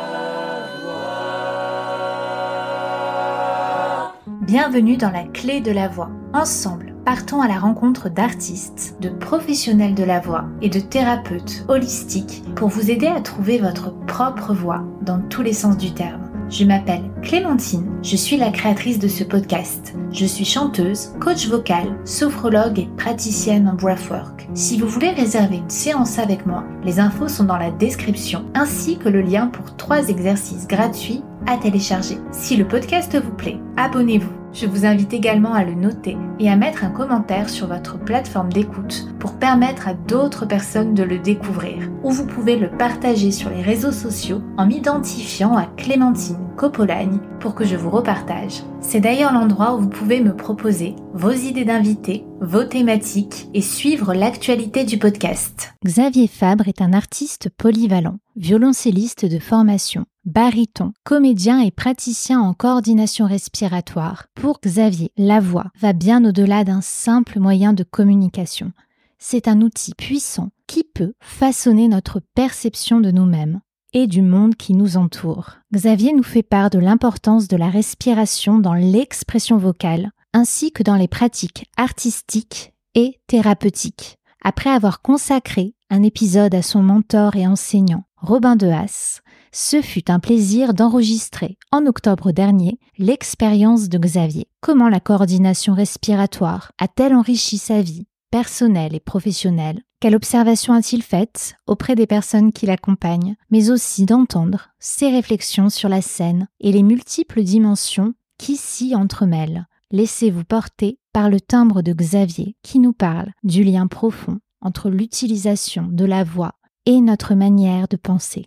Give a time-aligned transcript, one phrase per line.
[4.05, 4.13] voix.
[4.41, 6.09] Bienvenue dans la clé de la voix.
[6.33, 12.43] Ensemble, partons à la rencontre d'artistes, de professionnels de la voix et de thérapeutes holistiques
[12.55, 16.29] pour vous aider à trouver votre propre voix dans tous les sens du terme.
[16.49, 19.93] Je m'appelle Clémentine, je suis la créatrice de ce podcast.
[20.11, 24.47] Je suis chanteuse, coach vocal, sophrologue et praticienne en breathwork.
[24.53, 28.97] Si vous voulez réserver une séance avec moi, les infos sont dans la description, ainsi
[28.97, 32.17] que le lien pour trois exercices gratuits à télécharger.
[32.31, 34.46] Si le podcast vous plaît, abonnez-vous.
[34.59, 38.51] Je vous invite également à le noter et à mettre un commentaire sur votre plateforme
[38.51, 41.91] d'écoute pour permettre à d'autres personnes de le découvrir.
[42.03, 47.53] Ou vous pouvez le partager sur les réseaux sociaux en m'identifiant à Clémentine Copolagne pour
[47.53, 48.63] que je vous repartage.
[48.81, 54.13] C'est d'ailleurs l'endroit où vous pouvez me proposer vos idées d'invités, vos thématiques et suivre
[54.13, 55.73] l'actualité du podcast.
[55.83, 63.25] Xavier Fabre est un artiste polyvalent, violoncelliste de formation, baryton, comédien et praticien en coordination
[63.25, 64.27] respiratoire.
[64.35, 68.71] Pour Xavier, la voix va bien au-delà d'un simple moyen de communication.
[69.17, 73.61] C'est un outil puissant qui peut façonner notre perception de nous-mêmes
[73.91, 75.53] et du monde qui nous entoure.
[75.73, 80.95] Xavier nous fait part de l'importance de la respiration dans l'expression vocale, ainsi que dans
[80.95, 84.17] les pratiques artistiques et thérapeutiques.
[84.43, 90.11] Après avoir consacré un épisode à son mentor et enseignant, Robin de Haas, ce fut
[90.11, 94.47] un plaisir d'enregistrer en octobre dernier l'expérience de Xavier.
[94.61, 99.81] Comment la coordination respiratoire a-t-elle enrichi sa vie personnelle et professionnelle?
[99.99, 105.89] Quelle observation a-t-il faite auprès des personnes qui l'accompagnent Mais aussi d'entendre ses réflexions sur
[105.89, 109.65] la scène et les multiples dimensions qui s'y entremêlent?
[109.97, 115.87] Laissez-vous porter par le timbre de Xavier qui nous parle du lien profond entre l'utilisation
[115.89, 118.45] de la voix et notre manière de penser.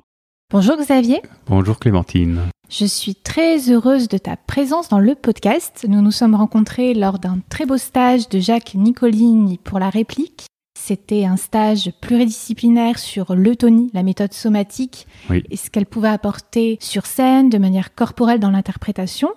[0.50, 1.22] Bonjour Xavier.
[1.46, 2.40] Bonjour Clémentine.
[2.68, 5.86] Je suis très heureuse de ta présence dans le podcast.
[5.88, 10.44] Nous nous sommes rencontrés lors d'un très beau stage de Jacques Nicolini pour la réplique.
[10.78, 15.42] C'était un stage pluridisciplinaire sur l'eutonie, la méthode somatique, Oui.
[15.50, 19.30] et ce qu'elle pouvait apporter sur scène de manière corporelle dans l'interprétation.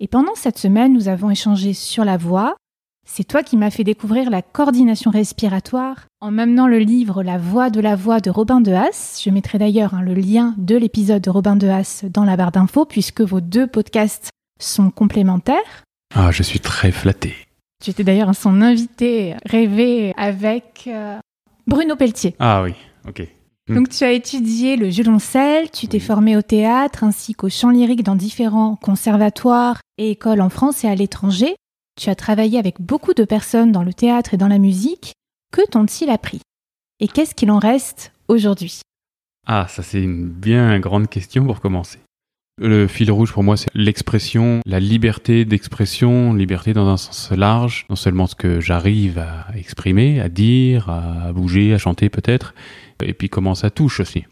[0.00, 2.54] Et pendant cette semaine, nous avons échangé sur la voix.
[3.04, 7.68] C'est toi qui m'as fait découvrir la coordination respiratoire en m'amenant le livre La voix
[7.68, 9.20] de la voix de Robin de Haas.
[9.24, 12.52] Je mettrai d'ailleurs hein, le lien de l'épisode de Robin de Haas dans la barre
[12.52, 15.82] d'infos puisque vos deux podcasts sont complémentaires.
[16.14, 17.34] Ah, je suis très flatté.
[17.82, 21.18] Tu étais d'ailleurs son invité rêvé avec euh,
[21.66, 22.36] Bruno Pelletier.
[22.38, 22.74] Ah oui,
[23.08, 23.26] ok.
[23.68, 23.74] Mm.
[23.74, 28.02] Donc tu as étudié le violoncelle, tu t'es formé au théâtre ainsi qu'au chant lyrique
[28.02, 31.54] dans différents conservatoires et écoles en France et à l'étranger.
[32.00, 35.12] Tu as travaillé avec beaucoup de personnes dans le théâtre et dans la musique.
[35.52, 36.40] Que t'ont-ils appris?
[37.00, 38.80] Et qu'est-ce qu'il en reste aujourd'hui?
[39.46, 41.98] Ah, ça c'est une bien grande question pour commencer.
[42.60, 47.86] Le fil rouge pour moi, c'est l'expression, la liberté d'expression, liberté dans un sens large,
[47.88, 52.54] non seulement ce que j'arrive à exprimer, à dire, à bouger, à chanter peut-être,
[53.02, 54.24] et puis comment ça touche aussi.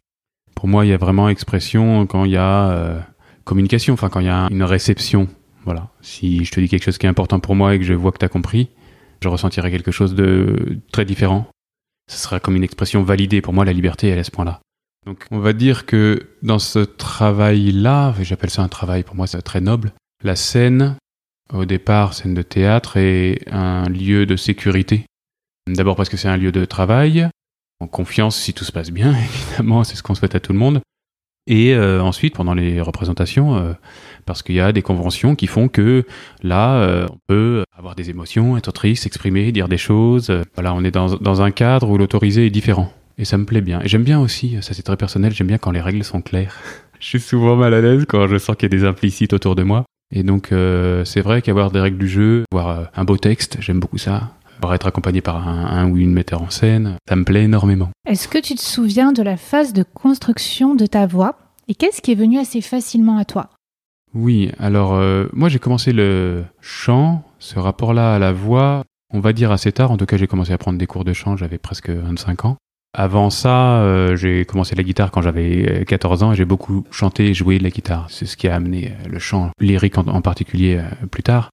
[0.54, 3.00] Pour moi, il y a vraiment expression quand il y a euh,
[3.44, 5.28] communication, enfin quand il y a une réception.
[5.64, 5.90] Voilà.
[6.00, 8.12] Si je te dis quelque chose qui est important pour moi et que je vois
[8.12, 8.68] que tu as compris,
[9.22, 11.46] je ressentirai quelque chose de très différent.
[12.10, 13.40] Ce sera comme une expression validée.
[13.40, 14.60] Pour moi, la liberté, elle est à ce point-là.
[15.06, 19.40] Donc, on va dire que dans ce travail-là, j'appelle ça un travail, pour moi, c'est
[19.42, 19.92] très noble.
[20.24, 20.96] La scène,
[21.52, 25.06] au départ, scène de théâtre, est un lieu de sécurité.
[25.68, 27.28] D'abord parce que c'est un lieu de travail,
[27.80, 29.14] en confiance si tout se passe bien,
[29.50, 30.80] évidemment, c'est ce qu'on souhaite à tout le monde.
[31.48, 33.72] Et euh, ensuite, pendant les représentations, euh,
[34.24, 36.04] parce qu'il y a des conventions qui font que
[36.42, 40.32] là, euh, on peut avoir des émotions, être triste, s'exprimer, dire des choses.
[40.54, 42.92] Voilà, on est dans, dans un cadre où l'autorisé est différent.
[43.18, 43.80] Et ça me plaît bien.
[43.82, 46.56] Et j'aime bien aussi, ça c'est très personnel, j'aime bien quand les règles sont claires.
[47.00, 49.54] je suis souvent mal à l'aise quand je sens qu'il y a des implicites autour
[49.54, 49.84] de moi.
[50.12, 50.52] Et donc,
[51.04, 54.30] c'est vrai qu'avoir des règles du jeu, avoir un beau texte, j'aime beaucoup ça.
[54.72, 57.90] Être accompagné par un, un ou une metteur en scène, ça me plaît énormément.
[58.06, 61.36] Est-ce que tu te souviens de la phase de construction de ta voix?
[61.68, 63.50] Et qu'est-ce qui est venu assez facilement à toi?
[64.14, 68.82] Oui, alors euh, moi j'ai commencé le chant, ce rapport-là à la voix,
[69.12, 69.90] on va dire assez tard.
[69.90, 72.56] En tout cas, j'ai commencé à prendre des cours de chant, j'avais presque 25 ans.
[72.98, 76.84] Avant ça, euh, j'ai commencé la guitare quand j'avais euh, 14 ans et j'ai beaucoup
[76.90, 78.06] chanté et joué de la guitare.
[78.08, 81.50] C'est ce qui a amené euh, le chant lyrique en, en particulier euh, plus tard.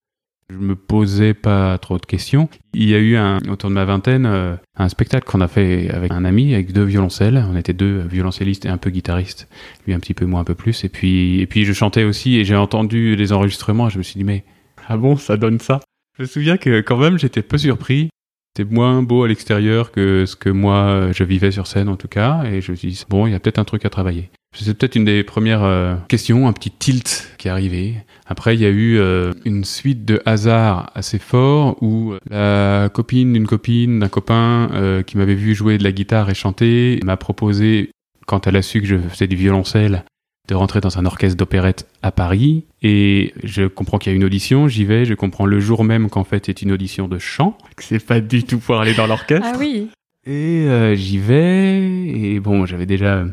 [0.54, 2.48] Je me posais pas trop de questions.
[2.76, 5.90] Il y a eu un, autour de ma vingtaine euh, un spectacle qu'on a fait
[5.90, 7.44] avec un ami, avec deux violoncelles.
[7.50, 9.50] On était deux violoncellistes et un peu guitaristes.
[9.88, 10.84] Lui un petit peu, moi un peu plus.
[10.84, 14.20] Et puis, et puis je chantais aussi et j'ai entendu les enregistrements je me suis
[14.20, 14.44] dit mais
[14.88, 15.80] ah bon, ça donne ça?
[16.20, 18.10] Je me souviens que quand même j'étais peu surpris
[18.56, 22.08] C'était moins beau à l'extérieur que ce que moi je vivais sur scène en tout
[22.08, 24.30] cas, et je me suis dit bon, il y a peut-être un truc à travailler.
[24.56, 27.96] C'est peut-être une des premières euh, questions, un petit tilt qui est arrivé.
[28.26, 33.34] Après, il y a eu euh, une suite de hasards assez forts où la copine
[33.34, 37.18] d'une copine, d'un copain euh, qui m'avait vu jouer de la guitare et chanter m'a
[37.18, 37.92] proposé,
[38.26, 40.06] quand elle a su que je faisais du violoncelle,
[40.48, 42.66] de rentrer dans un orchestre d'opérette à Paris.
[42.82, 46.10] Et je comprends qu'il y a une audition, j'y vais, je comprends le jour même
[46.10, 49.08] qu'en fait c'est une audition de chant, que c'est pas du tout pour aller dans
[49.08, 49.48] l'orchestre.
[49.54, 49.90] Ah oui.
[50.26, 53.26] Et j'y vais, et bon, j'avais déjà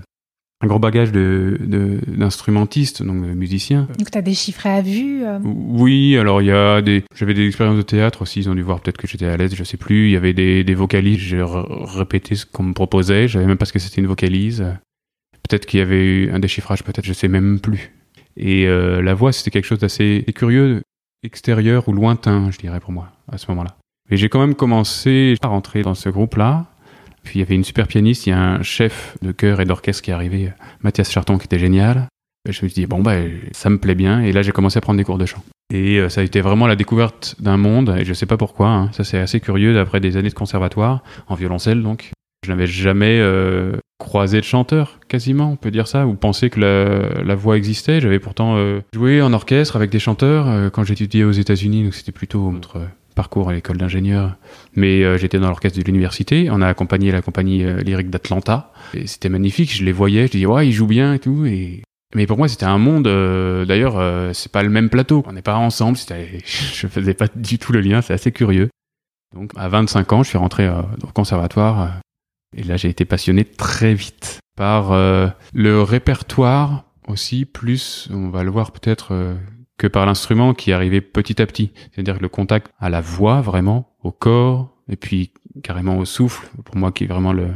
[0.62, 1.58] un gros bagage de,
[2.06, 3.88] d'instrumentiste, donc de musicien.
[3.98, 7.02] Donc tu as des chiffres à vue euh Oui, alors il y a des...
[7.16, 9.54] J'avais des expériences de théâtre aussi, ils ont dû voir peut-être que j'étais à l'aise,
[9.54, 10.08] je sais plus.
[10.08, 13.56] Il y avait des, des vocalises, j'ai répété ce qu'on me proposait, je savais même
[13.56, 14.66] pas ce que c'était une vocalise.
[15.48, 17.92] Peut-être qu'il y avait eu un déchiffrage, peut-être, je sais même plus.
[18.36, 20.82] Et euh, la voix, c'était quelque chose d'assez curieux,
[21.22, 23.76] extérieur ou lointain, je dirais pour moi, à ce moment-là.
[24.10, 26.66] Et j'ai quand même commencé à rentrer dans ce groupe-là,
[27.22, 29.64] puis il y avait une super pianiste, il y a un chef de chœur et
[29.64, 30.52] d'orchestre qui est arrivé,
[30.82, 32.06] Mathias Charton, qui était génial.
[32.46, 33.16] Je me suis dit, bon, bah,
[33.52, 34.22] ça me plaît bien.
[34.22, 35.42] Et là, j'ai commencé à prendre des cours de chant.
[35.72, 38.68] Et euh, ça a été vraiment la découverte d'un monde, et je sais pas pourquoi.
[38.68, 38.90] Hein.
[38.92, 42.10] Ça, c'est assez curieux, d'après des années de conservatoire, en violoncelle donc.
[42.44, 46.58] Je n'avais jamais euh, croisé de chanteur, quasiment, on peut dire ça, ou pensé que
[47.22, 48.00] la, voix existait.
[48.00, 52.12] J'avais pourtant euh, joué en orchestre avec des chanteurs quand j'étudiais aux États-Unis, donc c'était
[52.12, 52.80] plutôt notre
[53.20, 54.38] parcours à l'école d'ingénieur,
[54.74, 56.48] mais euh, j'étais dans l'orchestre de l'université.
[56.50, 58.72] On a accompagné la compagnie euh, lyrique d'Atlanta.
[59.04, 59.76] C'était magnifique.
[59.76, 60.26] Je les voyais.
[60.26, 61.46] Je disais, ouais, ils jouent bien et tout.
[62.14, 63.06] Mais pour moi, c'était un monde.
[63.06, 64.00] Euh, d'ailleurs,
[64.34, 65.22] c'est pas le même plateau.
[65.26, 65.98] On n'est pas ensemble.
[66.46, 68.00] Je faisais pas du tout le lien.
[68.00, 68.70] C'est assez curieux.
[69.34, 72.00] Donc, à 25 ans, je suis rentré au conservatoire.
[72.56, 74.92] et là, j'ai été passionné très vite par
[75.52, 79.36] le répertoire aussi, plus, on va le voir peut-être
[79.80, 81.72] que par l'instrument qui arrivait petit à petit.
[81.90, 85.32] C'est-à-dire que le contact à la voix vraiment, au corps, et puis
[85.62, 87.48] carrément au souffle, pour moi qui est vraiment le,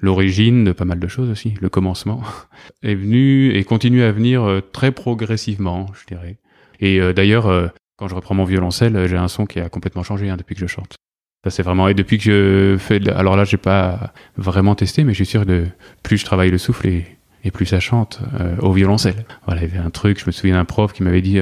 [0.00, 2.22] l'origine de pas mal de choses aussi, le commencement,
[2.82, 6.38] est venu et continue à venir euh, très progressivement, je dirais.
[6.80, 7.68] Et euh, d'ailleurs, euh,
[7.98, 10.62] quand je reprends mon violoncelle, j'ai un son qui a complètement changé hein, depuis que
[10.62, 10.96] je chante.
[11.44, 15.12] Ça c'est vraiment et depuis que je fais, alors là j'ai pas vraiment testé, mais
[15.12, 15.66] je suis sûr que
[16.02, 17.04] plus je travaille le souffle et,
[17.44, 18.20] et plus ça chante
[18.60, 19.26] au violoncelle.
[19.44, 21.40] Voilà, il y avait un truc, je me souviens d'un prof qui m'avait dit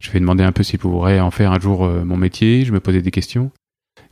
[0.00, 2.64] je vais demander un peu s'il pourrait en faire un jour euh, mon métier.
[2.64, 3.50] Je me posais des questions.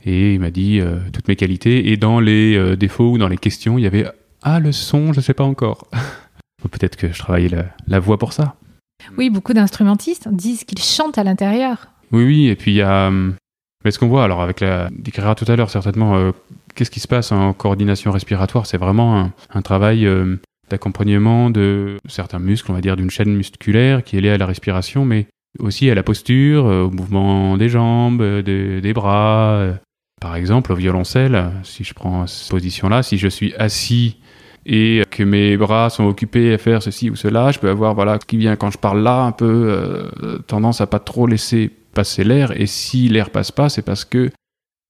[0.03, 1.91] Et il m'a dit euh, toutes mes qualités.
[1.91, 4.05] Et dans les euh, défauts ou dans les questions, il y avait
[4.43, 5.87] Ah, le son, je ne sais pas encore.
[6.71, 7.49] Peut-être que je travaille
[7.87, 8.55] la, voix pour ça.
[9.17, 11.87] Oui, beaucoup d'instrumentistes disent qu'ils chantent à l'intérieur.
[12.11, 12.47] Oui, oui.
[12.47, 13.09] Et puis il y a.
[13.85, 14.89] Mais ce qu'on voit, alors avec la.
[14.91, 16.33] décrira tout à l'heure certainement,
[16.75, 18.65] qu'est-ce qui se passe en coordination respiratoire?
[18.65, 20.09] C'est vraiment un, un travail
[20.69, 24.47] d'accompagnement de certains muscles, on va dire d'une chaîne musculaire qui est liée à la
[24.47, 25.27] respiration, mais
[25.59, 29.53] aussi à la posture, euh, au mouvement des jambes, euh, des bras.
[29.53, 29.73] Euh.
[30.19, 34.17] Par exemple, au violoncelle, si je prends cette position-là, si je suis assis
[34.65, 38.17] et que mes bras sont occupés à faire ceci ou cela, je peux avoir, voilà,
[38.17, 40.09] qui vient quand je parle là, un peu
[40.47, 42.59] tendance à pas trop laisser passer l'air.
[42.59, 44.31] Et si l'air passe pas, c'est parce que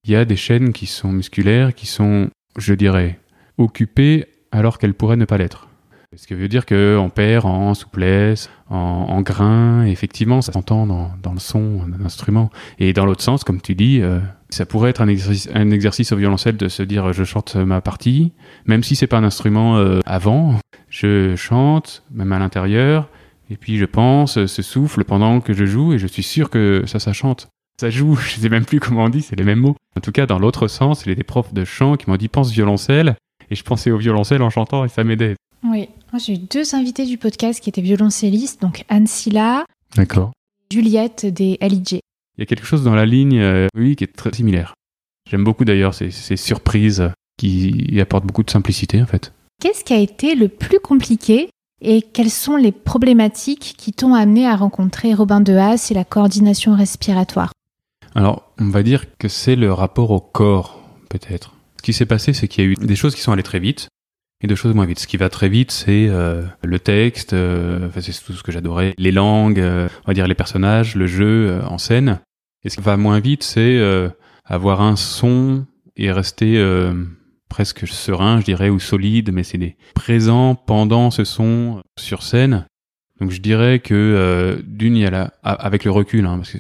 [0.06, 3.20] il y a des chaînes qui sont musculaires, qui sont, je dirais,
[3.58, 5.67] occupées alors qu'elles pourraient ne pas l'être.
[6.16, 11.34] Ce qui veut dire qu'on perd en souplesse, en, grain, et effectivement, ça s'entend dans,
[11.34, 12.50] le son d'un instrument.
[12.80, 14.20] Et dans l'autre sens, comme tu dis, euh,
[14.50, 17.82] ça pourrait être un exercice, un exercice au violoncelle de se dire je chante ma
[17.82, 18.32] partie,
[18.66, 20.56] même si c'est pas un instrument euh, avant,
[20.90, 23.10] je chante, même à l'intérieur,
[23.50, 26.84] et puis je pense, ce souffle pendant que je joue, et je suis sûr que
[26.86, 27.50] ça, ça chante.
[27.82, 29.76] Ça joue, je sais même plus comment on dit, c'est les mêmes mots.
[29.98, 32.16] En tout cas, dans l'autre sens, il y a des profs de chant qui m'ont
[32.16, 33.18] dit pense violoncelle,
[33.50, 35.36] et je pensais au violoncelle en chantant, et ça m'aidait.
[35.64, 40.32] Oui, moi j'ai eu deux invités du podcast qui étaient violoncellistes, donc Anne Silla, D'accord.
[40.72, 41.94] Juliette des LIJ.
[41.94, 44.76] Il y a quelque chose dans la ligne, euh, oui, qui est très similaire.
[45.30, 49.34] J'aime beaucoup d'ailleurs ces, surprises qui apportent beaucoup de simplicité en fait.
[49.62, 51.50] Qu'est-ce qui a été le plus compliqué
[51.82, 56.04] et quelles sont les problématiques qui t'ont amené à rencontrer Robin de Haas et la
[56.04, 57.52] coordination respiratoire?
[58.16, 61.54] Alors, on va dire que c'est le rapport au corps, peut-être.
[61.78, 63.60] Ce qui s'est passé, c'est qu'il y a eu des choses qui sont allées très
[63.60, 63.90] vite,
[64.42, 65.00] et de choses moins vite.
[65.00, 68.52] Ce qui va très vite, c'est euh, le texte, euh, enfin, c'est tout ce que
[68.52, 72.20] j'adorais, les langues, euh, on va dire les personnages, le jeu en scène.
[72.64, 73.80] Et ce qui va moins vite, c'est
[74.44, 75.66] avoir un son
[75.96, 76.62] et rester
[77.50, 82.66] presque serein, je dirais, ou solide, mais c'est des présents pendant ce son sur scène.
[83.22, 86.58] Donc je dirais que d'une, il y a la, avec le recul, hein, parce que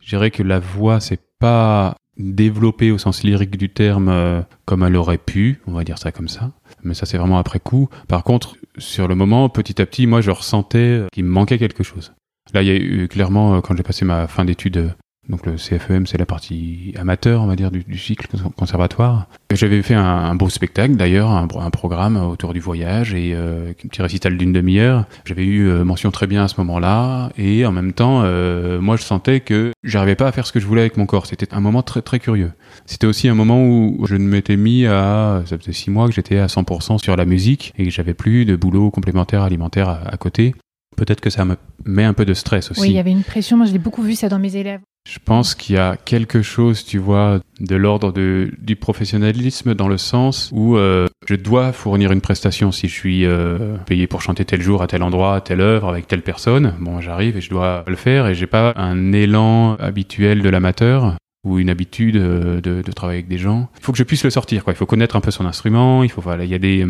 [0.00, 4.96] je dirais que la voix, c'est pas développée au sens lyrique du terme comme elle
[4.96, 7.88] aurait pu, on va dire ça comme ça mais ça c'est vraiment après coup.
[8.08, 11.82] Par contre, sur le moment, petit à petit, moi je ressentais qu'il me manquait quelque
[11.82, 12.12] chose.
[12.54, 14.94] Là, il y a eu clairement, euh, quand j'ai passé ma fin d'études
[15.28, 19.26] Donc le CFEM, c'est la partie amateur, on va dire, du, cycle conservatoire.
[19.52, 24.02] J'avais fait un, beau spectacle, d'ailleurs, un, programme autour du voyage et euh, un petit
[24.02, 25.04] récital d'une demi-heure.
[25.24, 28.96] J'avais eu euh, mention très bien à ce moment-là et en même temps, euh, moi,
[28.96, 31.26] je sentais que j'arrivais pas à faire ce que je voulais avec mon corps.
[31.26, 32.52] C'était un moment très très curieux.
[32.86, 36.14] C'était aussi un moment où je ne m'étais mis à, ça faisait six mois que
[36.14, 40.16] j'étais à 100% sur la musique et que j'avais plus de boulot complémentaire alimentaire à
[40.16, 40.54] côté.
[40.96, 42.80] Peut-être que ça me met un peu de stress aussi.
[42.80, 43.56] Oui, il y avait une pression.
[43.56, 44.80] Moi, je l'ai beaucoup vu ça dans mes élèves.
[45.08, 49.98] Je pense qu'il y a quelque chose, tu vois, de l'ordre du professionnalisme dans le
[49.98, 54.44] sens où euh, je dois fournir une prestation si je suis euh, payé pour chanter
[54.44, 56.74] tel jour à tel endroit, à telle œuvre avec telle personne.
[56.80, 61.14] Bon, j'arrive et je dois le faire et j'ai pas un élan habituel de l'amateur
[61.44, 63.68] ou une habitude euh, de, de, travailler avec des gens.
[63.78, 64.72] Il faut que je puisse le sortir, quoi.
[64.72, 66.02] Il faut connaître un peu son instrument.
[66.02, 66.84] Il faut, voilà, il y a des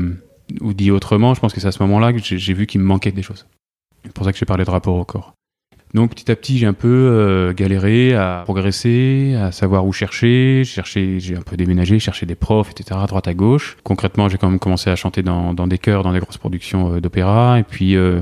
[0.61, 2.87] ou dit autrement, je pense que c'est à ce moment-là que j'ai vu qu'il me
[2.87, 3.47] manquait des choses.
[4.07, 5.35] C'est pour ça que j'ai parlé de rapport au corps.
[5.95, 10.63] Donc petit à petit, j'ai un peu euh, galéré à progresser, à savoir où chercher.
[10.65, 13.01] J'ai un peu déménagé, cherché des profs, etc.
[13.03, 13.77] à droite à gauche.
[13.83, 17.01] Concrètement, j'ai quand même commencé à chanter dans, des chœurs, dans des grosses productions euh,
[17.01, 18.21] d'opéra, et puis euh,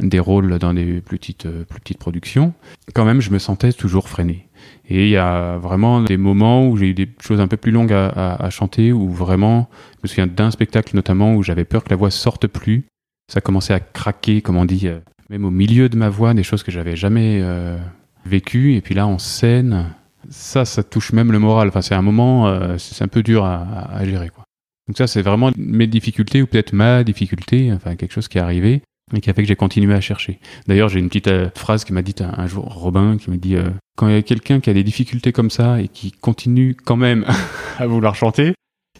[0.00, 2.52] des rôles dans des plus petites, plus petites productions.
[2.94, 4.48] Quand même, je me sentais toujours freiné.
[4.88, 7.72] Et il y a vraiment des moments où j'ai eu des choses un peu plus
[7.72, 11.82] longues à, à chanter, où vraiment, je me souviens d'un spectacle notamment où j'avais peur
[11.82, 12.84] que la voix sorte plus.
[13.32, 14.88] Ça commençait à craquer, comme on dit
[15.30, 17.78] même au milieu de ma voix, des choses que j'avais jamais euh,
[18.24, 18.74] vécues.
[18.74, 19.86] Et puis là, en scène,
[20.28, 21.68] ça, ça touche même le moral.
[21.68, 24.44] Enfin, c'est un moment, euh, c'est un peu dur à, à, gérer, quoi.
[24.88, 28.40] Donc ça, c'est vraiment mes difficultés ou peut-être ma difficulté, enfin quelque chose qui est
[28.40, 28.82] arrivé
[29.14, 30.40] et qui a fait que j'ai continué à chercher.
[30.66, 33.36] D'ailleurs, j'ai une petite euh, phrase qui m'a dit un, un, jour Robin, qui me
[33.36, 36.10] dit euh, quand il y a quelqu'un qui a des difficultés comme ça et qui
[36.12, 37.24] continue quand même
[37.78, 38.54] à vouloir chanter,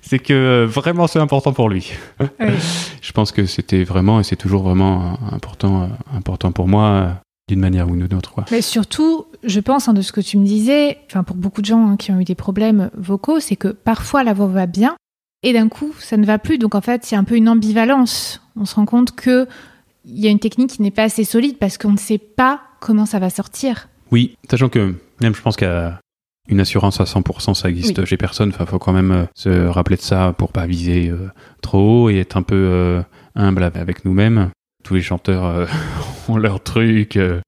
[0.06, 1.92] c'est que vraiment c'est important pour lui.
[2.40, 2.52] Oui.
[3.02, 7.88] Je pense que c'était vraiment et c'est toujours vraiment important, important pour moi d'une manière
[7.88, 8.32] ou d'une autre.
[8.32, 8.44] Quoi.
[8.50, 11.66] Mais surtout, je pense, hein, de ce que tu me disais, enfin pour beaucoup de
[11.66, 14.96] gens hein, qui ont eu des problèmes vocaux, c'est que parfois la voix va bien
[15.42, 16.58] et d'un coup ça ne va plus.
[16.58, 18.42] Donc en fait, il y a un peu une ambivalence.
[18.56, 19.46] On se rend compte que
[20.04, 22.60] il y a une technique qui n'est pas assez solide parce qu'on ne sait pas
[22.80, 23.88] comment ça va sortir.
[24.10, 26.00] Oui, sachant que même je pense qu'à
[26.48, 28.06] une assurance à 100%, ça existe oui.
[28.06, 28.50] chez personne.
[28.50, 31.28] Enfin, faut quand même euh, se rappeler de ça pour pas viser euh,
[31.62, 33.02] trop haut et être un peu euh,
[33.34, 34.50] humble avec nous-mêmes.
[34.84, 35.68] Tous les chanteurs
[36.28, 37.16] ont leur truc.
[37.16, 37.40] Euh,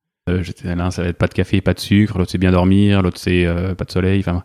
[0.65, 2.19] l'un, ça va être pas de café, pas de sucre.
[2.19, 3.03] L'autre, c'est bien dormir.
[3.03, 4.21] L'autre, c'est pas de soleil.
[4.21, 4.43] Enfin,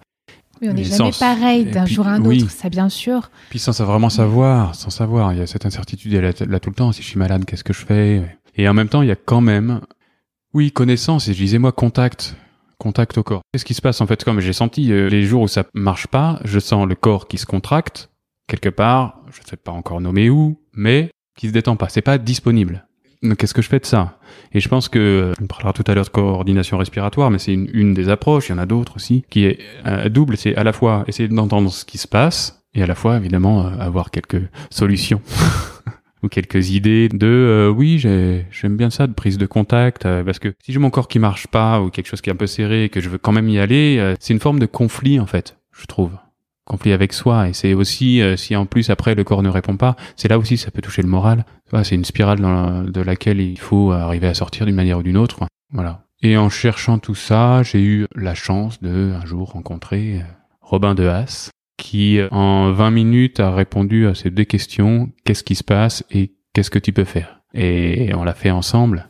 [0.62, 1.20] oui, on n'est jamais sans...
[1.20, 2.44] pareil d'un jour à un oui.
[2.44, 3.32] autre, ça bien sûr.
[3.50, 6.70] Puis sans vraiment savoir, sans savoir, il y a cette incertitude elle est là tout
[6.70, 6.92] le temps.
[6.92, 8.24] Si je suis malade, qu'est-ce que je fais?
[8.56, 9.82] Et en même temps, il y a quand même,
[10.54, 11.28] oui, connaissance.
[11.28, 12.38] Et je disais moi, contact
[12.84, 13.42] contact au corps.
[13.52, 14.24] Qu'est-ce qui se passe en fait?
[14.24, 17.38] Comme j'ai senti euh, les jours où ça marche pas, je sens le corps qui
[17.38, 18.10] se contracte
[18.48, 21.90] quelque part, je ne sais pas encore nommer où, mais qui se détend pas.
[21.90, 22.86] C'est pas disponible.
[23.24, 24.20] Donc qu'est-ce que je fais de ça?
[24.52, 27.94] Et je pense que on parlera tout à l'heure de coordination respiratoire, mais c'est une,
[27.94, 28.50] des approches.
[28.50, 30.36] Il y en a d'autres aussi qui est euh, double.
[30.36, 33.66] C'est à la fois essayer d'entendre ce qui se passe et à la fois évidemment
[33.66, 35.22] euh, avoir quelques solutions.
[36.24, 40.40] ou quelques idées de euh, oui j'aime bien ça de prise de contact euh, parce
[40.40, 42.48] que si j'ai mon corps qui marche pas ou quelque chose qui est un peu
[42.48, 45.20] serré et que je veux quand même y aller euh, c'est une forme de conflit
[45.20, 46.12] en fait je trouve.
[46.66, 49.76] Conflit avec soi et c'est aussi euh, si en plus après le corps ne répond
[49.76, 51.46] pas c'est là aussi ça peut toucher le moral.
[51.84, 55.04] C'est une spirale dans la, de laquelle il faut arriver à sortir d'une manière ou
[55.04, 55.40] d'une autre
[55.72, 56.06] voilà.
[56.22, 60.22] Et en cherchant tout ça j'ai eu la chance de un jour rencontrer
[60.62, 65.10] Robin de Haas qui, en 20 minutes, a répondu à ces deux questions.
[65.26, 67.42] Qu'est-ce qui se passe et qu'est-ce que tu peux faire?
[67.54, 69.08] Et on l'a fait ensemble.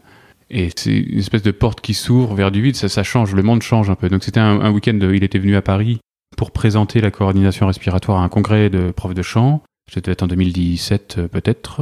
[0.49, 2.75] Et c'est une espèce de porte qui s'ouvre vers du vide.
[2.75, 3.33] Ça, ça change.
[3.33, 4.09] Le monde change un peu.
[4.09, 4.97] Donc c'était un, week-end.
[5.01, 5.99] Il était venu à Paris
[6.37, 9.63] pour présenter la coordination respiratoire à un congrès de profs de chant.
[9.93, 11.81] Ça devait être en 2017 peut-être.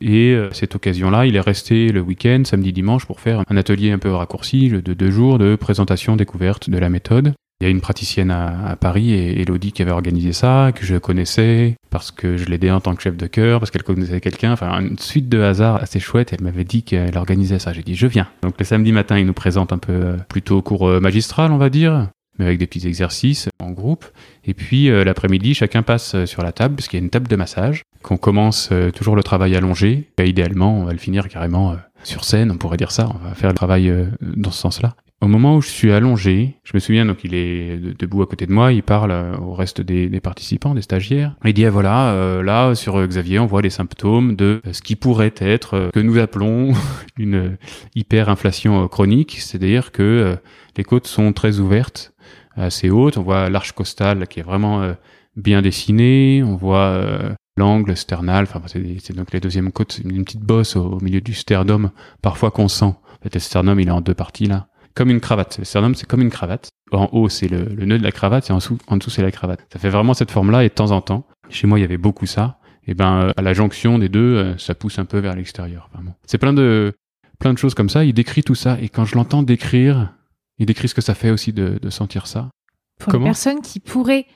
[0.00, 3.90] Et à cette occasion-là, il est resté le week-end, samedi, dimanche, pour faire un atelier
[3.90, 7.34] un peu raccourci de deux jours de présentation découverte de la méthode.
[7.62, 11.76] Il y a une praticienne à, Paris, Elodie, qui avait organisé ça, que je connaissais,
[11.90, 14.50] parce que je l'aidais en tant que chef de chœur, parce qu'elle connaissait quelqu'un.
[14.50, 16.32] Enfin, une suite de hasards assez chouette.
[16.32, 17.72] Elle m'avait dit qu'elle organisait ça.
[17.72, 18.26] J'ai dit, je viens.
[18.42, 22.08] Donc le samedi matin, il nous présente un peu plutôt cours magistral, on va dire,
[22.38, 24.06] mais avec des petits exercices en groupe.
[24.44, 27.36] Et puis euh, l'après-midi, chacun passe sur la table, puisqu'il y a une table de
[27.36, 30.08] massage, qu'on commence euh, toujours le travail allongé.
[30.18, 33.08] Et idéalement, on va le finir carrément euh, sur scène, on pourrait dire ça.
[33.14, 34.94] On va faire le travail dans ce sens-là.
[35.20, 38.44] Au moment où je suis allongé, je me souviens, donc il est debout à côté
[38.46, 41.36] de moi, il parle au reste des, participants, des stagiaires.
[41.44, 44.96] Il dit, ah, voilà, euh, là, sur Xavier, on voit les symptômes de ce qui
[44.96, 46.72] pourrait être, euh, que nous appelons
[47.18, 47.56] une
[47.94, 50.36] hyperinflation chronique, c'est-à-dire que euh,
[50.76, 52.12] les côtes sont très ouvertes,
[52.56, 54.94] assez hautes, on voit l'arche costale qui est vraiment euh,
[55.36, 60.40] bien dessinée, on voit euh, l'angle sternal, enfin c'est donc les deuxièmes côtes, une petite
[60.40, 61.90] bosse au, au milieu du sternum,
[62.22, 62.84] parfois qu'on sent.
[62.84, 65.58] En fait, le sternum, il est en deux parties là comme une cravate.
[65.58, 66.68] Le sternum, c'est comme une cravate.
[66.92, 69.22] en haut c'est le, le nœud de la cravate, et en dessous, en dessous c'est
[69.22, 69.60] la cravate.
[69.72, 71.96] Ça fait vraiment cette forme-là et de temps en temps, chez moi il y avait
[71.96, 72.58] beaucoup ça.
[72.86, 75.88] Et ben euh, à la jonction des deux, euh, ça pousse un peu vers l'extérieur.
[75.94, 76.16] Vraiment.
[76.26, 76.92] C'est plein de
[77.38, 78.04] plein de choses comme ça.
[78.04, 80.12] Il décrit tout ça et quand je l'entends décrire,
[80.58, 82.50] il décrit ce que ça fait aussi de, de sentir ça.
[82.98, 83.24] Pour Comment?
[83.24, 84.26] les personnes qui pourraient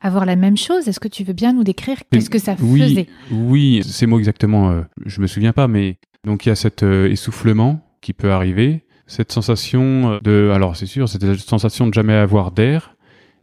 [0.00, 2.80] avoir la même chose, est-ce que tu veux bien nous décrire qu'est-ce que ça oui,
[2.80, 3.06] faisait?
[3.30, 6.82] Oui, ces mots exactement, euh, je me souviens pas, mais donc il y a cet
[6.82, 11.94] euh, essoufflement qui peut arriver, cette sensation euh, de, alors c'est sûr, cette sensation de
[11.94, 12.96] jamais avoir d'air,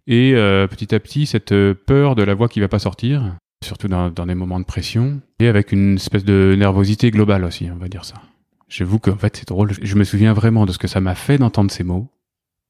[0.07, 3.87] et euh, petit à petit cette peur de la voix qui va pas sortir, surtout
[3.87, 7.77] dans, dans des moments de pression, et avec une espèce de nervosité globale aussi, on
[7.77, 8.15] va dire ça.
[8.69, 11.37] J'avoue qu'en fait c'est drôle, je me souviens vraiment de ce que ça m'a fait
[11.37, 12.07] d'entendre ces mots,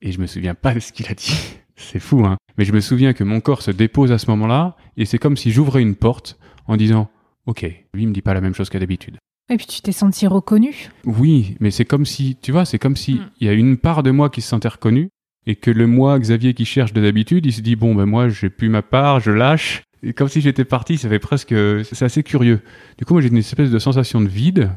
[0.01, 1.57] et je me souviens pas de ce qu'il a dit.
[1.75, 2.37] C'est fou, hein.
[2.57, 5.35] Mais je me souviens que mon corps se dépose à ce moment-là, et c'est comme
[5.37, 7.09] si j'ouvrais une porte en disant
[7.47, 7.61] Ok,
[7.93, 9.17] lui il me dit pas la même chose qu'à d'habitude.
[9.51, 10.89] Et puis tu t'es senti reconnu.
[11.05, 13.29] Oui, mais c'est comme si, tu vois, c'est comme si Mm.
[13.41, 15.09] il y a une part de moi qui se sentait reconnu,
[15.45, 18.29] et que le moi, Xavier, qui cherche de d'habitude, il se dit Bon, ben moi,
[18.29, 19.83] j'ai plus ma part, je lâche.
[20.01, 21.53] Et comme si j'étais parti, ça fait presque.
[21.83, 22.61] C'est assez curieux.
[22.97, 24.71] Du coup, moi, j'ai une espèce de sensation de vide.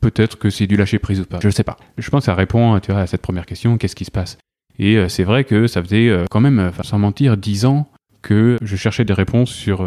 [0.00, 1.38] Peut-être que c'est du lâcher prise ou pas.
[1.42, 1.76] Je sais pas.
[1.96, 4.36] Je pense que ça répond tu vois, à cette première question qu'est-ce qui se passe?
[4.78, 7.88] Et euh, c'est vrai que ça faisait euh, quand même, euh, sans mentir, dix ans
[8.22, 9.86] que je cherchais des réponses sur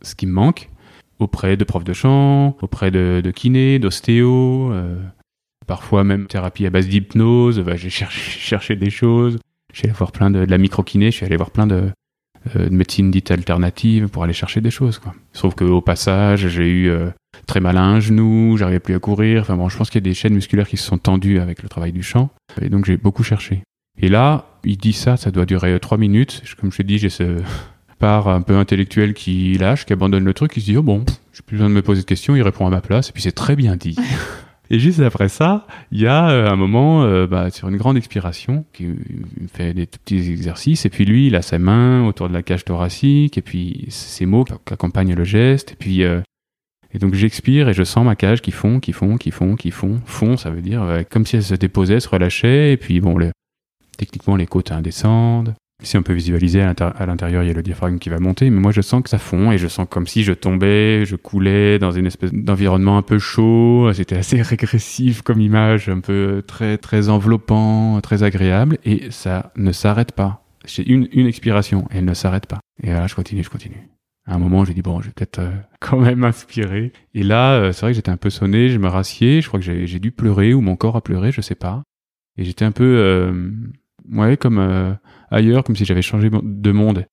[0.00, 0.70] ce qui me manque
[1.18, 4.72] auprès de profs de chant, auprès de, de kinés, d'ostéo,
[5.66, 7.58] parfois même thérapie à base d'hypnose.
[7.58, 9.38] Bah, j'ai cherché, des choses.
[9.72, 11.90] Suis allé voir plein de, la microkiné, je suis allé voir plein de,
[12.54, 15.00] de médecine dite alternative pour aller chercher des choses.
[15.00, 15.12] Quoi.
[15.56, 16.92] Qu'au passage, j'ai eu
[17.48, 19.42] très mal à un genou, j'arrivais plus à courir.
[19.42, 21.60] Enfin bon, je pense qu'il y a des chaînes musculaires qui se sont tendues avec
[21.60, 22.30] le travail du chant.
[22.62, 23.64] Et donc j'ai beaucoup cherché.
[23.98, 26.42] Et là, il dit ça, ça doit durer euh, trois minutes.
[26.60, 27.38] Comme je te dis, j'ai ce
[27.98, 31.04] part un peu intellectuel qui lâche, qui abandonne le truc, qui se dit oh bon,
[31.32, 33.22] j'ai plus besoin de me poser de questions, il répond à ma place, et puis
[33.22, 33.96] c'est très bien dit.
[34.70, 37.96] Et juste après ça, il y a euh, un moment euh, bah, sur une grande
[37.96, 38.88] expiration qui
[39.52, 40.86] fait des petits exercices.
[40.86, 43.36] Et puis lui il a sa main autour de la cage thoracique.
[43.36, 45.72] Et puis ces mots qui accompagnent le geste.
[45.72, 46.20] Et puis euh,
[46.92, 49.70] et donc j'expire et je sens ma cage qui fond, qui fond, qui fond, qui
[49.70, 52.72] fond, fond ça veut dire comme si elle se déposait, se relâchait.
[52.72, 53.32] Et puis bon le,
[53.96, 55.54] techniquement les côtes hein, descendent.
[55.82, 58.60] Si on peut visualiser à l'intérieur, il y a le diaphragme qui va monter, mais
[58.60, 61.78] moi je sens que ça fond et je sens comme si je tombais, je coulais
[61.78, 63.92] dans une espèce d'environnement un peu chaud.
[63.92, 69.72] C'était assez régressif comme image, un peu très très enveloppant, très agréable, et ça ne
[69.72, 70.44] s'arrête pas.
[70.64, 72.60] J'ai une, une expiration et elle ne s'arrête pas.
[72.82, 73.88] Et là, je continue, je continue.
[74.26, 76.92] À un moment, j'ai dit bon, je vais peut-être euh, quand même inspirer.
[77.14, 79.60] Et là, euh, c'est vrai que j'étais un peu sonné, je me rassieds, je crois
[79.60, 81.82] que j'ai dû pleurer ou mon corps a pleuré, je sais pas.
[82.36, 83.52] Et j'étais un peu, euh,
[84.12, 84.92] ouais, comme euh,
[85.30, 87.06] ailleurs, comme si j'avais changé de monde.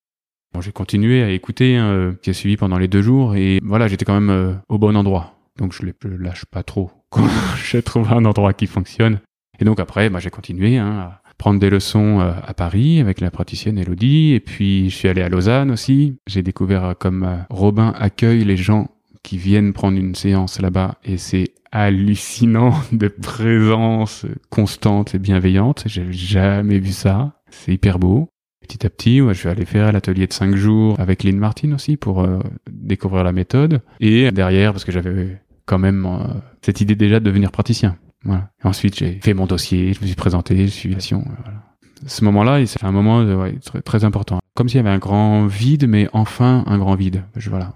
[0.53, 3.59] Bon, j'ai continué à écouter, hein, euh, qui a suivi pendant les deux jours, et
[3.63, 5.35] voilà, j'étais quand même euh, au bon endroit.
[5.57, 6.91] Donc je, je lâche pas trop.
[7.09, 7.27] Quand
[7.63, 9.19] j'ai trouvé un endroit qui fonctionne.
[9.59, 13.31] Et donc après, bah, j'ai continué hein, à prendre des leçons à Paris avec la
[13.31, 16.17] praticienne Elodie, et puis je suis allé à Lausanne aussi.
[16.27, 18.89] J'ai découvert comme Robin accueille les gens
[19.23, 25.83] qui viennent prendre une séance là-bas, et c'est hallucinant de présence constante et bienveillante.
[25.85, 27.41] J'ai jamais vu ça.
[27.49, 28.29] C'est hyper beau.
[28.61, 31.73] Petit à petit, ouais, je suis allé faire l'atelier de 5 jours avec Lynn Martin
[31.73, 33.81] aussi pour euh, découvrir la méthode.
[33.99, 37.97] Et derrière, parce que j'avais quand même euh, cette idée déjà de devenir praticien.
[38.23, 38.51] Voilà.
[38.63, 40.95] Ensuite, j'ai fait mon dossier, je me suis présenté, je suis.
[41.11, 41.63] Voilà.
[42.05, 44.39] Ce moment-là, c'est un moment euh, ouais, très, important.
[44.53, 47.23] Comme s'il y avait un grand vide, mais enfin un grand vide.
[47.35, 47.73] Je, voilà.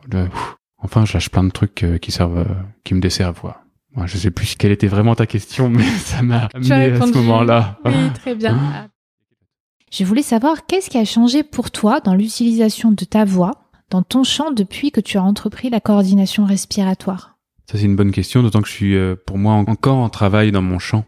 [0.77, 2.45] Enfin, je lâche plein de trucs qui servent,
[2.83, 3.41] qui me desservent.
[3.41, 3.64] Quoi.
[3.95, 7.13] Ouais, je sais plus quelle était vraiment ta question, mais ça m'a amené à ce
[7.17, 7.79] moment-là.
[7.85, 8.55] Oui, très bien.
[8.55, 8.87] Hein
[9.91, 13.51] Je voulais savoir qu'est-ce qui a changé pour toi dans l'utilisation de ta voix,
[13.89, 17.37] dans ton chant depuis que tu as entrepris la coordination respiratoire?
[17.71, 20.09] Ça, c'est une bonne question, d'autant que je suis, euh, pour moi, en- encore en
[20.09, 21.05] travail dans mon chant.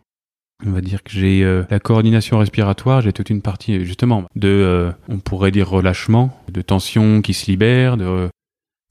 [0.65, 4.47] On va dire que j'ai euh, la coordination respiratoire, j'ai toute une partie, justement, de,
[4.47, 8.29] euh, on pourrait dire, relâchement, de tension qui se libère, de,